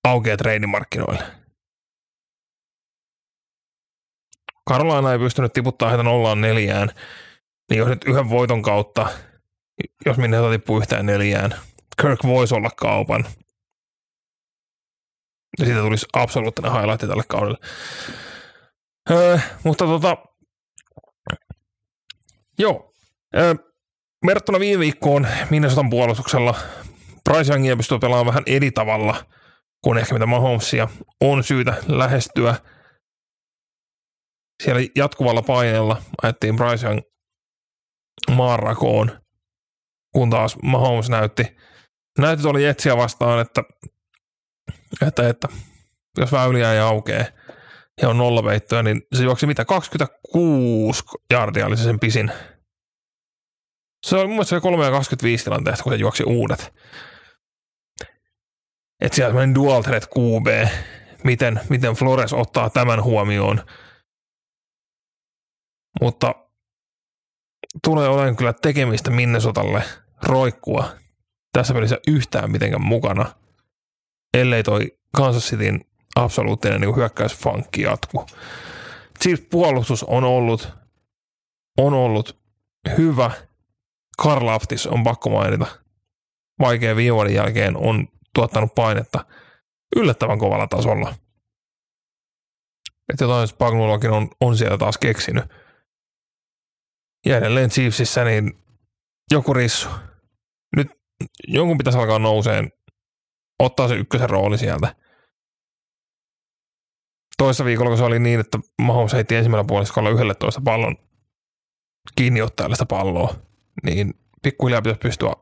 [0.04, 1.24] aukeaa treenimarkkinoille.
[4.70, 6.90] Carolina ei pystynyt tiputtaa heitä nollaan neljään,
[7.70, 9.10] niin jos nyt yhden voiton kautta,
[10.06, 11.56] jos Minnesota tippuu yhtään neljään,
[12.02, 13.26] Kirk voisi olla kaupan.
[15.60, 17.58] Ja siitä tulisi absoluuttinen highlight tälle kaudelle.
[19.12, 20.18] Öö, mutta tota,
[22.60, 22.94] joo,
[23.36, 23.56] öö,
[24.26, 26.56] verrattuna viime viikkoon Minnesotan puolustuksella
[27.30, 29.26] Bryce Youngia pystyy pelaamaan vähän eri tavalla
[29.84, 30.88] kuin ehkä mitä Mahomesia
[31.22, 32.56] on syytä lähestyä.
[34.64, 37.02] Siellä jatkuvalla paineella ajettiin Bryce Young
[38.32, 39.22] maanrakoon,
[40.16, 41.58] kun taas Mahomes näytti,
[42.18, 43.64] näytti oli Jetsiä vastaan, että,
[45.08, 45.48] että, että
[46.18, 47.34] jos väyliä ei aukee
[48.02, 51.04] ja on nollaveittoja, niin se juoksi mitä, 26
[51.34, 52.32] jardia oli se sen pisin.
[54.08, 56.74] Se oli mun mielestä se 3 ja 25 tilanteesta, kun se juoksi uudet.
[59.02, 60.70] Että siellä meni dual threat QB,
[61.24, 63.66] miten, miten Flores ottaa tämän huomioon.
[66.02, 66.36] Mutta
[67.84, 69.84] tulee olemaan kyllä tekemistä Minnesotalle
[70.24, 70.90] roikkua
[71.54, 73.36] tässä pelissä yhtään mitenkään mukana,
[74.34, 75.86] ellei toi Kansas Cityn
[76.16, 78.26] absoluuttinen niin hyökkäysfankki jatku.
[79.24, 80.70] Chiefs puolustus on ollut,
[81.78, 82.40] on ollut
[82.98, 83.32] hyvä.
[84.18, 85.66] Karlaftis on pakko mainita.
[86.60, 89.26] Vaikea viime vuoden jälkeen on tuottanut painetta
[89.96, 91.16] yllättävän kovalla tasolla.
[93.10, 95.46] Että jotain Spagnullakin on, on siellä taas keksinyt.
[97.26, 98.58] Ja edelleen Chiefsissä niin
[99.32, 99.90] joku rissu.
[100.76, 100.99] Nyt
[101.48, 102.72] jonkun pitäisi alkaa nouseen,
[103.60, 104.96] ottaa se ykkösen rooli sieltä.
[107.38, 110.96] Toissa viikolla, kun se oli niin, että Mahomes heitti ensimmäinen puoliskolla 11 pallon
[112.16, 113.36] kiinni ottajalle sitä palloa,
[113.84, 115.34] niin pikkuhiljaa pitäisi pystyä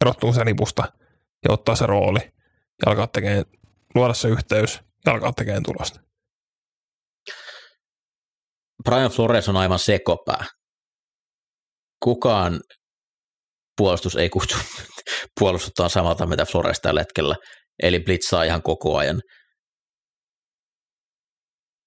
[0.00, 0.92] erottumaan sen nipusta
[1.44, 2.20] ja ottaa se rooli
[2.86, 3.44] ja alkaa tekemään,
[3.94, 6.00] luoda se yhteys ja alkaa tekemään tulosta.
[8.84, 10.44] Brian Flores on aivan sekopää.
[12.00, 12.60] Kukaan
[13.76, 14.56] puolustus ei kutsu
[15.40, 17.36] puolustuttaa samalta, mitä Flores tällä hetkellä,
[17.82, 19.20] eli blitzaa ihan koko ajan.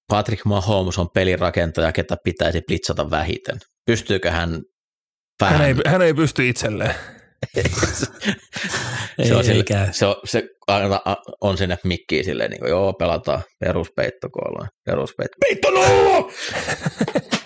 [0.08, 3.58] Patrick Mahomes on pelirakentaja, ketä pitäisi blitzata vähiten.
[3.86, 4.60] Pystyykö hän
[5.40, 5.58] vähän...
[5.58, 6.94] Hän ei, hän ei pysty itselleen.
[7.56, 7.64] Ei,
[9.26, 11.00] se, on ei sille, se, on, se aina
[11.40, 15.36] on sinne mikkiin silleen, niin kuin, joo, pelataan peruspeittokoolua, peruspeitto.
[15.40, 16.32] Peitto nolla!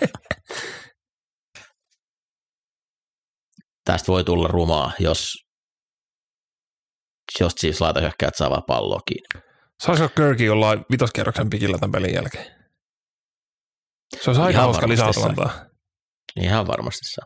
[3.85, 5.33] Tästä voi tulla rumaa, jos,
[7.39, 9.51] jos siis laita hyökkäät saa vaan palloa kiinni.
[9.83, 12.45] Saisiko Kirky jollain vitoskierroksen pikillä tämän pelin jälkeen?
[14.21, 15.65] Se olisi aika hauska lisäatlantaa.
[16.41, 17.25] Ihan varmasti saa.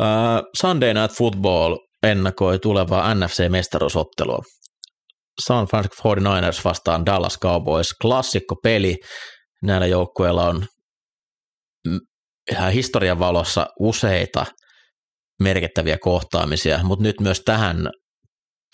[0.00, 4.42] Uh, Sunday Night Football ennakoi tulevaa NFC-mestaruusottelua.
[5.46, 7.94] San Francisco 49ers vastaan Dallas Cowboys.
[8.02, 8.96] Klassikko peli.
[9.62, 10.66] Näillä joukkueilla on
[12.52, 14.46] ihan historian valossa useita
[15.40, 17.90] merkittäviä kohtaamisia, mutta nyt myös tähän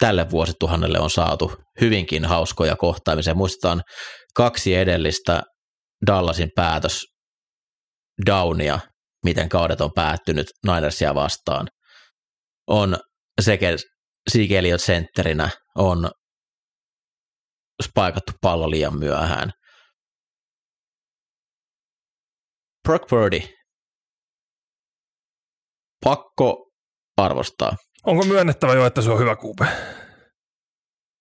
[0.00, 3.34] tälle vuosituhannelle on saatu hyvinkin hauskoja kohtaamisia.
[3.34, 3.82] Muistetaan
[4.36, 5.42] kaksi edellistä
[6.06, 7.02] Dallasin päätös
[8.26, 8.80] downia,
[9.24, 11.68] miten kaudet on päättynyt Ninersia vastaan.
[12.66, 12.96] On
[13.40, 13.68] sekä
[14.30, 16.10] Sigeliot sentterinä, on
[17.82, 19.50] spaikattu pallo liian myöhään.
[22.88, 23.40] Brock Purdy.
[26.04, 26.70] Pakko
[27.16, 27.76] arvostaa.
[28.06, 29.66] Onko myönnettävä jo, että se on hyvä kuupe?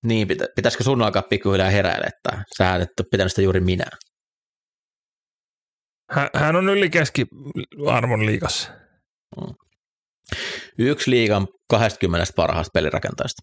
[0.05, 3.85] Niin, pitä, pitäisikö sun alkaa pikkuhiljaa heräillä, että sä et ole pitänyt sitä juuri minä.
[6.11, 8.71] Hän, hän on yli keskiarvon liigassa.
[10.77, 13.41] Yksi liigan 20 parhaasta pelirakentajasta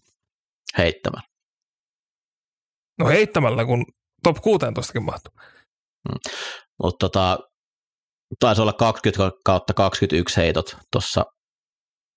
[0.77, 1.23] heittämään.
[2.99, 3.85] No heittämällä, kun
[4.23, 5.33] top 16 mahtuu.
[6.83, 7.39] Mutta tota,
[8.39, 11.23] taisi olla 20 kautta 21 heitot tuossa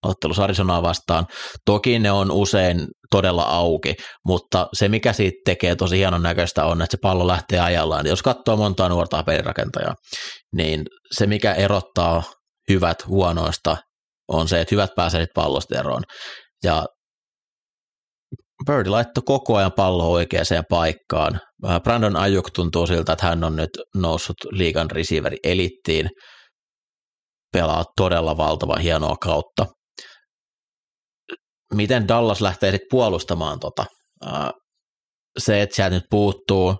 [0.06, 1.26] ottelussa Arizonaa vastaan.
[1.66, 3.94] Toki ne on usein todella auki,
[4.26, 8.06] mutta se mikä siitä tekee tosi hienon näköistä on, että se pallo lähtee ajallaan.
[8.06, 9.94] Jos katsoo montaa nuorta pelirakentajaa,
[10.56, 10.82] niin
[11.12, 12.22] se mikä erottaa
[12.68, 13.76] hyvät huonoista
[14.28, 16.02] on se, että hyvät pääsee pallosta eroon.
[16.64, 16.86] Ja
[18.66, 21.40] Bird laittoi koko ajan pallo oikeaan paikkaan.
[21.82, 26.10] Brandon Ayuk tuntuu siltä, että hän on nyt noussut liigan receiveri elittiin,
[27.52, 29.66] pelaa todella valtava hienoa kautta.
[31.74, 33.84] Miten Dallas lähtee sitten puolustamaan tota?
[35.38, 36.76] Se, että sieltä nyt puuttuu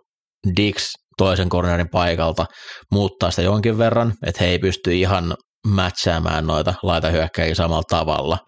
[0.56, 2.46] Dix toisen cornerin paikalta,
[2.92, 5.34] muuttaa sitä jonkin verran, että he ei pysty ihan
[5.66, 8.38] matchaamaan noita laitahyökkäjiä samalla tavalla.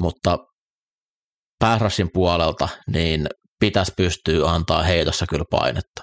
[0.00, 0.38] Mutta
[1.60, 3.26] pääsrassin puolelta, niin
[3.60, 6.02] pitäisi pystyä antaa heitossa kyllä painetta.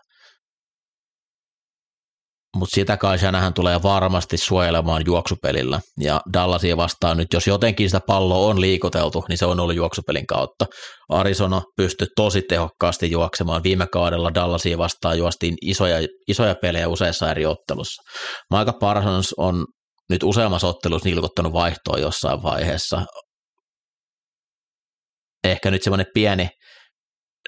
[2.57, 5.79] Mutta sitä kai Shanahan tulee varmasti suojelemaan juoksupelillä.
[5.99, 10.27] Ja Dallasia vastaan nyt, jos jotenkin sitä palloa on liikuteltu, niin se on ollut juoksupelin
[10.27, 10.65] kautta.
[11.09, 13.63] Arizona pystyi tosi tehokkaasti juoksemaan.
[13.63, 18.01] Viime kaudella Dallasia vastaan juostiin isoja, isoja pelejä useissa eri ottelussa.
[18.51, 19.65] Maika Parsons on
[20.09, 23.05] nyt useammassa ottelussa nilkottanut vaihtoa jossain vaiheessa.
[25.51, 26.49] Ehkä nyt semmoinen pieni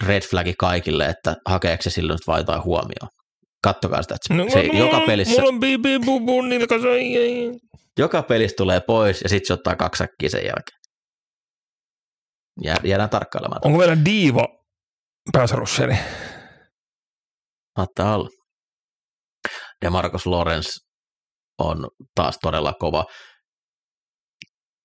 [0.05, 3.09] red flagi kaikille, että hakeeko se silloin nyt vai jotain huomioon.
[3.63, 6.41] Kattokaa sitä, että No, se mulla, joka pelissä, Mulla on bibi bubu
[7.99, 10.79] joka pelissä tulee pois ja sitten se ottaa kaksi säkkiä sen jälkeen.
[12.63, 13.61] Jää- Jäädään tarkkailemaan.
[13.65, 14.47] Onko meillä diiva
[15.33, 15.95] pääsrusheri?
[17.79, 18.29] Saattaa olla.
[19.83, 20.67] Ja Marcos Lorenz
[21.59, 23.05] on taas todella kova.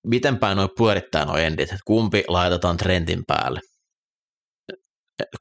[0.04, 1.72] Miten päin noin pyörittää noin endit?
[1.72, 3.60] Et Kumpi laitetaan trendin päälle?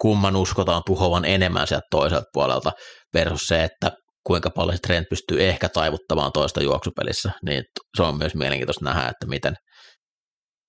[0.02, 2.72] Kumman uskotaan tuhoavan enemmän sieltä toiselta puolelta
[3.14, 3.92] versus se, että
[4.28, 7.64] kuinka paljon se trend pystyy ehkä taivuttamaan toista juoksupelissä, niin
[7.98, 9.56] se on myös mielenkiintoista nähdä, että miten,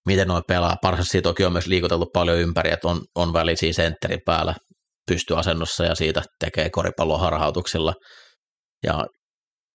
[0.06, 0.76] miten noin pelaa.
[0.82, 4.54] Parsassa toki on myös liikuteltu paljon ympäri, että on, on välisiä sentterin päällä
[5.06, 7.94] pystyasennossa ja siitä tekee koripallon harhautuksilla.
[8.86, 9.06] Ja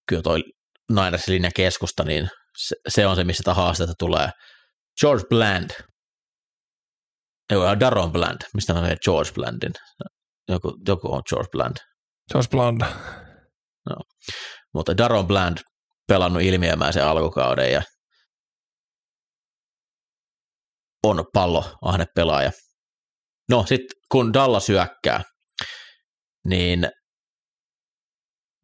[0.07, 0.43] kyllä toi
[0.91, 2.29] Ninersin linjan keskusta, niin
[2.67, 4.29] se, se on se, missä sitä haastetta tulee.
[5.01, 5.71] George Bland.
[7.49, 8.41] Ei, Daron Bland.
[8.53, 9.73] Mistä mä menen George Blandin?
[10.47, 11.77] Joku, joku on George Bland.
[12.31, 12.85] Se olisi blanda.
[14.73, 15.57] Mutta Daron Bland
[16.07, 17.81] pelannut ilmiömäisen alkukauden ja
[21.03, 22.51] on pallo ahne pelaaja.
[23.49, 25.23] No sitten kun Dallas syökkää,
[26.47, 26.91] niin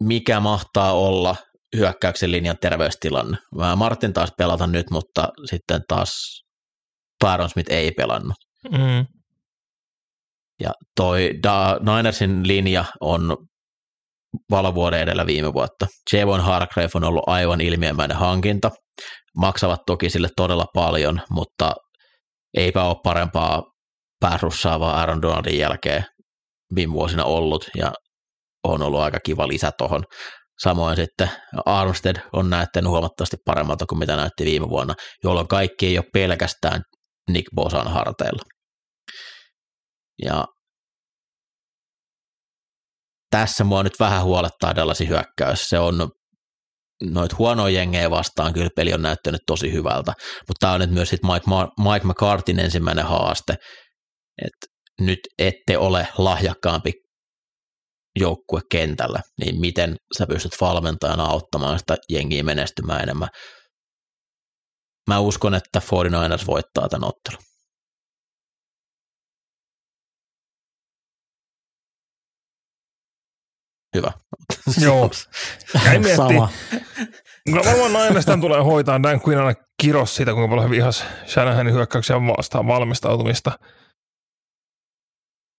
[0.03, 1.35] mikä mahtaa olla
[1.77, 3.37] hyökkäyksen linjan terveystilanne?
[3.55, 6.41] Mä Martin taas pelata nyt, mutta sitten taas
[7.19, 8.37] Tyron Smith ei pelannut.
[8.71, 9.05] Mm.
[10.61, 13.37] Ja toi da- Ninersin linja on
[14.51, 15.87] valovuoden edellä viime vuotta.
[16.13, 18.71] Javon Hargrave on ollut aivan ilmiömäinen hankinta.
[19.37, 21.73] Maksavat toki sille todella paljon, mutta
[22.57, 23.63] eipä ole parempaa
[24.19, 26.05] pääsrussaavaa Aaron Donaldin jälkeen
[26.75, 27.93] viime vuosina ollut ja
[28.63, 30.03] on ollut aika kiva lisä tuohon.
[30.63, 31.29] Samoin sitten
[31.65, 36.81] Armstead on näyttänyt huomattavasti paremmalta kuin mitä näytti viime vuonna, jolloin kaikki ei ole pelkästään
[37.31, 38.41] Nick Bosan harteilla.
[40.25, 40.45] Ja
[43.31, 45.69] tässä mua nyt vähän huolettaa Dallasin hyökkäys.
[45.69, 46.09] Se on
[47.03, 50.13] noit huonoja jengejä vastaan, kyllä peli on näyttänyt tosi hyvältä,
[50.47, 53.55] mutta tämä on nyt myös sit Mike, Ma- Mike McCartin ensimmäinen haaste,
[54.45, 54.67] että
[55.01, 56.93] nyt ette ole lahjakkaampi
[58.15, 63.29] joukkue kentällä, niin miten sä pystyt valmentajana auttamaan sitä jengiä menestymään enemmän.
[65.09, 67.43] Mä uskon, että 49ers voittaa tämän ottelun.
[73.95, 74.11] Hyvä.
[74.85, 75.09] Joo.
[75.85, 76.15] Jäi miettii.
[76.15, 76.49] Sama.
[77.45, 82.15] Kyllä varmaan Ninerstan tulee hoitaa Dan Quinn aina kiros siitä, kuinka paljon vihas Shanahanin hyökkäyksiä
[82.15, 83.59] vastaan valmistautumista.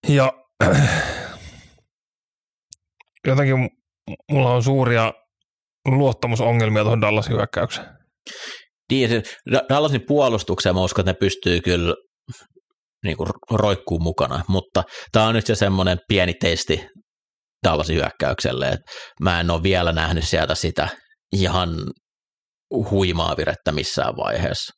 [0.09, 0.33] Ja
[3.27, 3.69] jotenkin
[4.33, 5.13] mulla on suuria
[5.89, 7.87] luottamusongelmia tuohon Dallasin hyökkäykseen.
[8.91, 9.23] Niin,
[9.69, 11.95] Dallasin puolustukseen mä uskon, että ne pystyy kyllä
[13.05, 14.83] niin kuin roikkuu mukana, mutta
[15.13, 16.87] tämä on nyt se semmoinen pieni testi
[17.65, 20.89] Dallasin hyökkäykselle, että mä en ole vielä nähnyt sieltä sitä
[21.33, 21.71] ihan
[22.71, 24.73] huimaa virettä missään vaiheessa.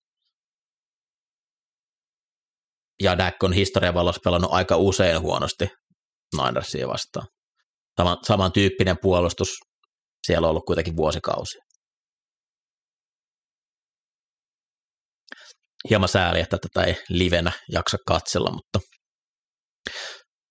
[3.03, 5.69] Ja Dak on historian valossa pelannut aika usein huonosti
[6.37, 7.27] Ninersia vastaan.
[7.99, 9.49] Sama, samantyyppinen puolustus
[10.27, 11.69] siellä on ollut kuitenkin vuosikausia.
[15.91, 18.81] hieman sääli, että tätä ei livenä jaksa katsella, mutta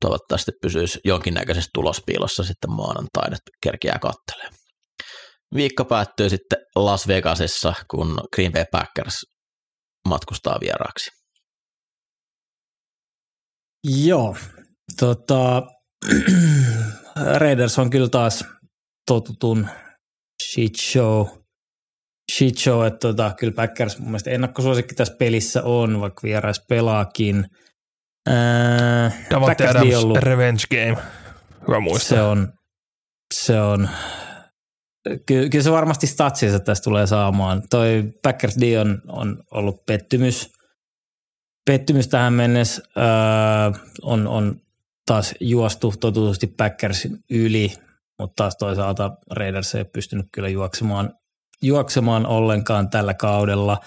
[0.02, 4.50] toivottavasti pysyisi jonkinnäköisessä tulospiilossa sitten maanantaina, että kerkiää kattelee.
[5.56, 9.26] Viikko päättyy sitten Las Vegasissa, kun Green Bay Packers
[10.10, 11.10] matkustaa vieraaksi.
[14.06, 14.36] Joo,
[15.00, 15.62] tota,
[17.40, 18.46] Raiders on kyllä taas
[19.08, 19.68] totutun
[20.44, 21.28] shit show,
[22.32, 27.46] shit show että tota, kyllä Packers mun mielestä ennakkosuosikki tässä pelissä on, vaikka vierais pelaakin.
[28.30, 30.98] Ää, Davante Adams ollut- Revenge Game.
[31.68, 32.18] Hyvä muistaa.
[32.18, 32.54] se on,
[33.34, 33.90] se on,
[35.26, 37.64] kyllä, kyllä se varmasti statsinsa tästä tulee saamaan.
[37.70, 40.50] Toi Packers D on, on ollut pettymys,
[41.66, 42.82] pettymys tähän mennessä.
[42.98, 43.04] Öö,
[44.02, 44.62] on, on
[45.08, 47.74] taas juostu totutusti Packersin yli,
[48.20, 51.14] mutta taas toisaalta Raiders ei ole pystynyt kyllä juoksemaan,
[51.62, 53.78] juoksemaan ollenkaan tällä kaudella.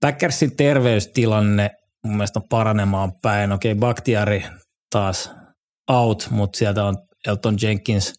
[0.00, 1.70] Packersin terveystilanne
[2.04, 3.52] mun mielestä on paranemaan päin.
[3.52, 4.44] Okei, okay, Bakhtiari
[4.90, 5.30] taas
[5.90, 8.12] out, mutta sieltä on Elton Jenkins,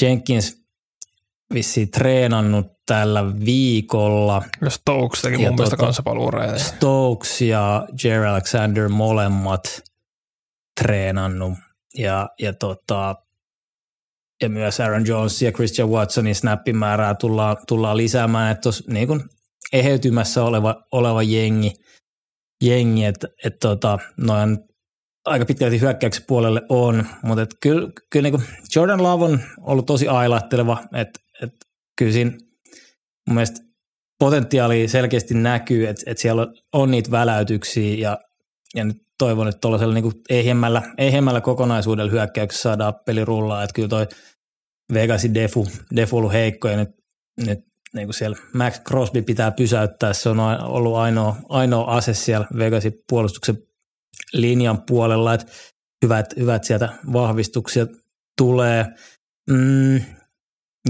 [0.00, 0.56] Jenkins
[1.54, 4.42] vissiin treenannut tällä viikolla.
[4.60, 6.58] Ja Stokes teki ja mun mielestä tuota, kanssa paluureja.
[6.58, 9.82] Stokes ja Jerry Alexander molemmat
[10.80, 11.63] treenannut.
[11.98, 13.14] Ja, ja, tota,
[14.42, 18.52] ja myös Aaron Jones ja Christian Watsonin snappimäärää tullaan, tullaan lisäämään.
[18.52, 19.20] Että tos, niin kuin
[19.72, 21.72] eheytymässä oleva, oleva jengi,
[22.62, 24.58] jengi että et tota, noin
[25.24, 28.44] aika pitkälti hyökkäyksen puolelle on, mutta et kyllä, kyllä niin
[28.76, 31.50] Jordan Love on ollut tosi ailahteleva, että et
[31.98, 32.30] kyllä siinä
[33.26, 33.60] mun mielestä
[34.18, 38.18] potentiaali selkeästi näkyy, että, että siellä on niitä väläytyksiä ja,
[38.74, 43.88] ja nyt toivon, että tuollaisella niin ehjemmällä, ehjemmällä kokonaisuudella hyökkäyksessä saadaan peli rullaa, että kyllä
[43.88, 44.06] toi
[44.92, 45.66] Vegasin defu,
[45.96, 46.88] defu ollut heikko ja nyt,
[47.46, 47.58] nyt
[47.94, 52.92] niin kuin siellä Max Crosby pitää pysäyttää, se on ollut ainoa, ainoa ase siellä Vegasin
[53.08, 53.58] puolustuksen
[54.32, 55.52] linjan puolella, että
[56.04, 57.86] hyvät, hyvät sieltä vahvistuksia
[58.38, 58.86] tulee.
[59.50, 60.00] Mm,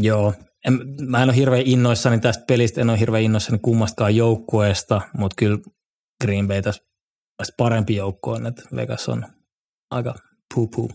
[0.01, 0.35] joo,
[0.67, 5.35] en, mä en ole hirveän innoissani tästä pelistä, en ole hirveän innoissani kummastakaan joukkueesta, mutta
[5.39, 5.59] kyllä
[6.25, 6.85] Green Bay tässä
[7.57, 9.27] parempi joukko on, että Vegas on
[9.91, 10.15] aika
[10.55, 10.91] puu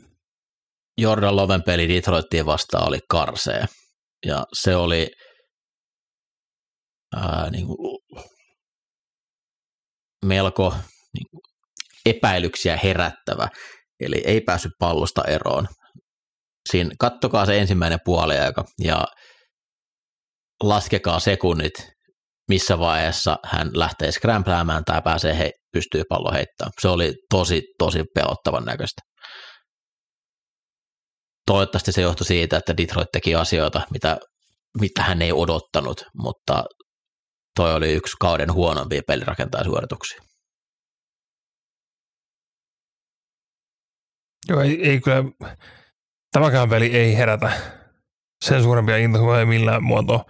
[0.97, 3.65] Jordan Loven peli Detroittiin vastaan oli karsee,
[4.25, 5.11] ja se oli
[7.15, 7.99] ää, niin kuin,
[10.25, 10.73] melko
[11.13, 11.41] niin kuin,
[12.05, 13.47] epäilyksiä herättävä,
[13.99, 15.67] eli ei päässyt pallosta eroon.
[16.71, 19.05] Siinä, kattokaa se ensimmäinen puoliaika ja
[20.63, 21.73] laskekaa sekunnit,
[22.49, 26.71] missä vaiheessa hän lähtee skrämpläämään tai pääsee he, pystyy pallo heittämään.
[26.81, 29.01] Se oli tosi, tosi pelottavan näköistä.
[31.45, 34.17] Toivottavasti se johtui siitä, että Detroit teki asioita, mitä,
[34.79, 36.63] mitä hän ei odottanut, mutta
[37.55, 40.21] toi oli yksi kauden huonompia pelirakentaisuorituksia.
[44.49, 45.23] Joo, ei, ei kyllä,
[46.31, 47.51] tämäkään peli ei herätä
[48.45, 50.25] sen suurempia intohimoja millään muotoa.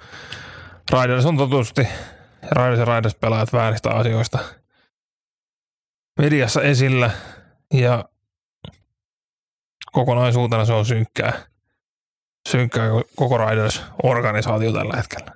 [0.91, 1.87] Raiders on totusti,
[2.51, 4.39] Raiders ja Raiders pelaajat vääristä asioista
[6.19, 7.11] mediassa esillä
[7.73, 8.05] ja
[9.91, 11.45] kokonaisuutena se on synkkää,
[12.49, 15.31] synkkää koko Raiders-organisaatio tällä hetkellä.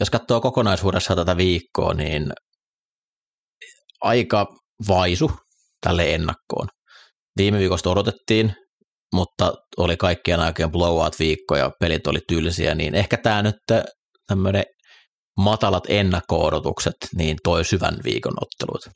[0.00, 2.32] Jos katsoo kokonaisuudessa tätä viikkoa, niin
[4.00, 4.46] aika
[4.88, 5.32] vaisu
[5.80, 6.68] tälle ennakkoon.
[7.36, 8.54] Viime viikosta odotettiin,
[9.14, 13.56] mutta oli kaikkien aikojen blowout-viikko ja pelit oli tylsiä, niin ehkä tämä nyt
[14.26, 14.64] tämmöinen
[15.36, 18.94] matalat ennakko-odotukset niin toi syvän viikon ottelut.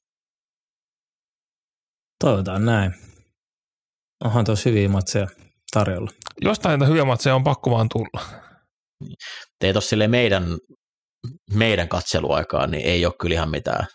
[2.24, 2.94] Toivotaan näin.
[4.24, 5.26] Onhan tosi hyviä matseja
[5.72, 6.10] tarjolla.
[6.40, 8.28] Jostain näitä hyviä matseja on pakko vaan tulla.
[9.60, 10.44] Ei tossa meidän,
[11.54, 13.86] meidän katseluaikaan, niin ei ole kyllä ihan mitään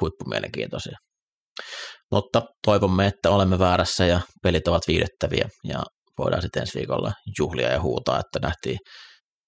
[0.00, 0.98] huippumielenkiintoisia.
[2.12, 5.82] Mutta toivomme, että olemme väärässä ja pelit ovat viihdettäviä ja
[6.18, 8.78] voidaan sitten ensi viikolla juhlia ja huutaa, että nähtiin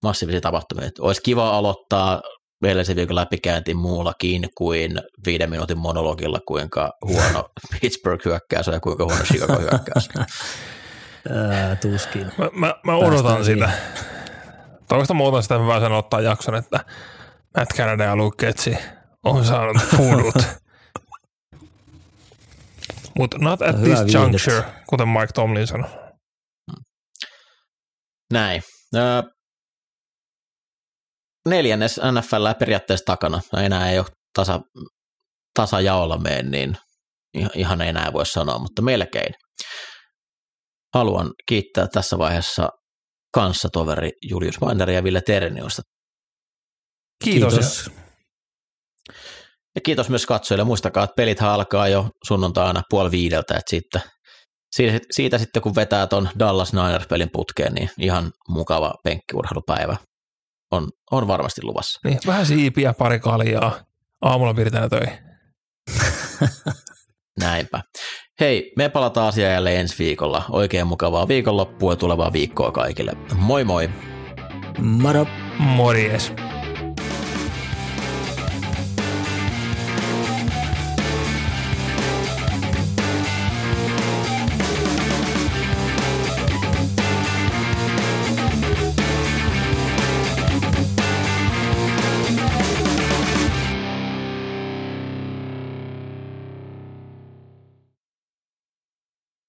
[0.02, 0.90] massiivisia tapahtumia.
[1.00, 2.22] Olisi kiva aloittaa
[2.64, 7.50] edellisen viikon läpikäynti muullakin kuin viiden minuutin monologilla, kuinka huono
[7.80, 10.08] Pittsburgh hyökkäys on ja kuinka huono Chicago hyökkäys.
[11.82, 12.32] tuskin.
[12.38, 13.70] Mä, mä, mä odotan sitä.
[14.88, 16.84] Toista muuta sitä mä sanon ottaa jakson, että
[17.56, 18.78] Matt Canada ja Luke Getsi
[19.24, 20.34] on saanut foodut.
[23.18, 25.90] Mutta not at this juncture, kuten Mike Tomlin sanoi.
[28.32, 28.62] Näin.
[31.48, 33.40] Neljännes NFL periaatteessa takana.
[33.52, 34.60] No enää ei ole tasa,
[35.54, 36.76] tasajaolla mene, niin
[37.54, 39.34] ihan ei enää voi sanoa, mutta melkein.
[40.94, 42.68] Haluan kiittää tässä vaiheessa
[43.34, 45.82] kanssatoveri Julius Maineri ja Ville Terniusta.
[47.24, 47.52] Kiitos.
[47.54, 47.90] Kiitos.
[49.74, 50.64] Ja kiitos myös katsojille.
[50.64, 54.00] Muistakaa, että pelit alkaa jo sunnuntaina puoli viideltä, että siitä,
[54.76, 59.96] siitä, siitä sitten kun vetää ton Dallas Niners-pelin putkeen, niin ihan mukava penkkiurheilupäivä
[60.70, 62.00] on, on varmasti luvassa.
[62.04, 63.80] Niin, vähän siipiä, pari kaljaa.
[64.20, 65.18] Aamulla piirtään töihin.
[67.40, 67.82] Näinpä.
[68.40, 70.44] Hei, me palataan asiaan jälleen ensi viikolla.
[70.50, 73.12] Oikein mukavaa viikonloppua ja tulevaa viikkoa kaikille.
[73.34, 73.90] Moi moi!
[74.78, 75.26] Moro!
[75.58, 76.32] Morjes!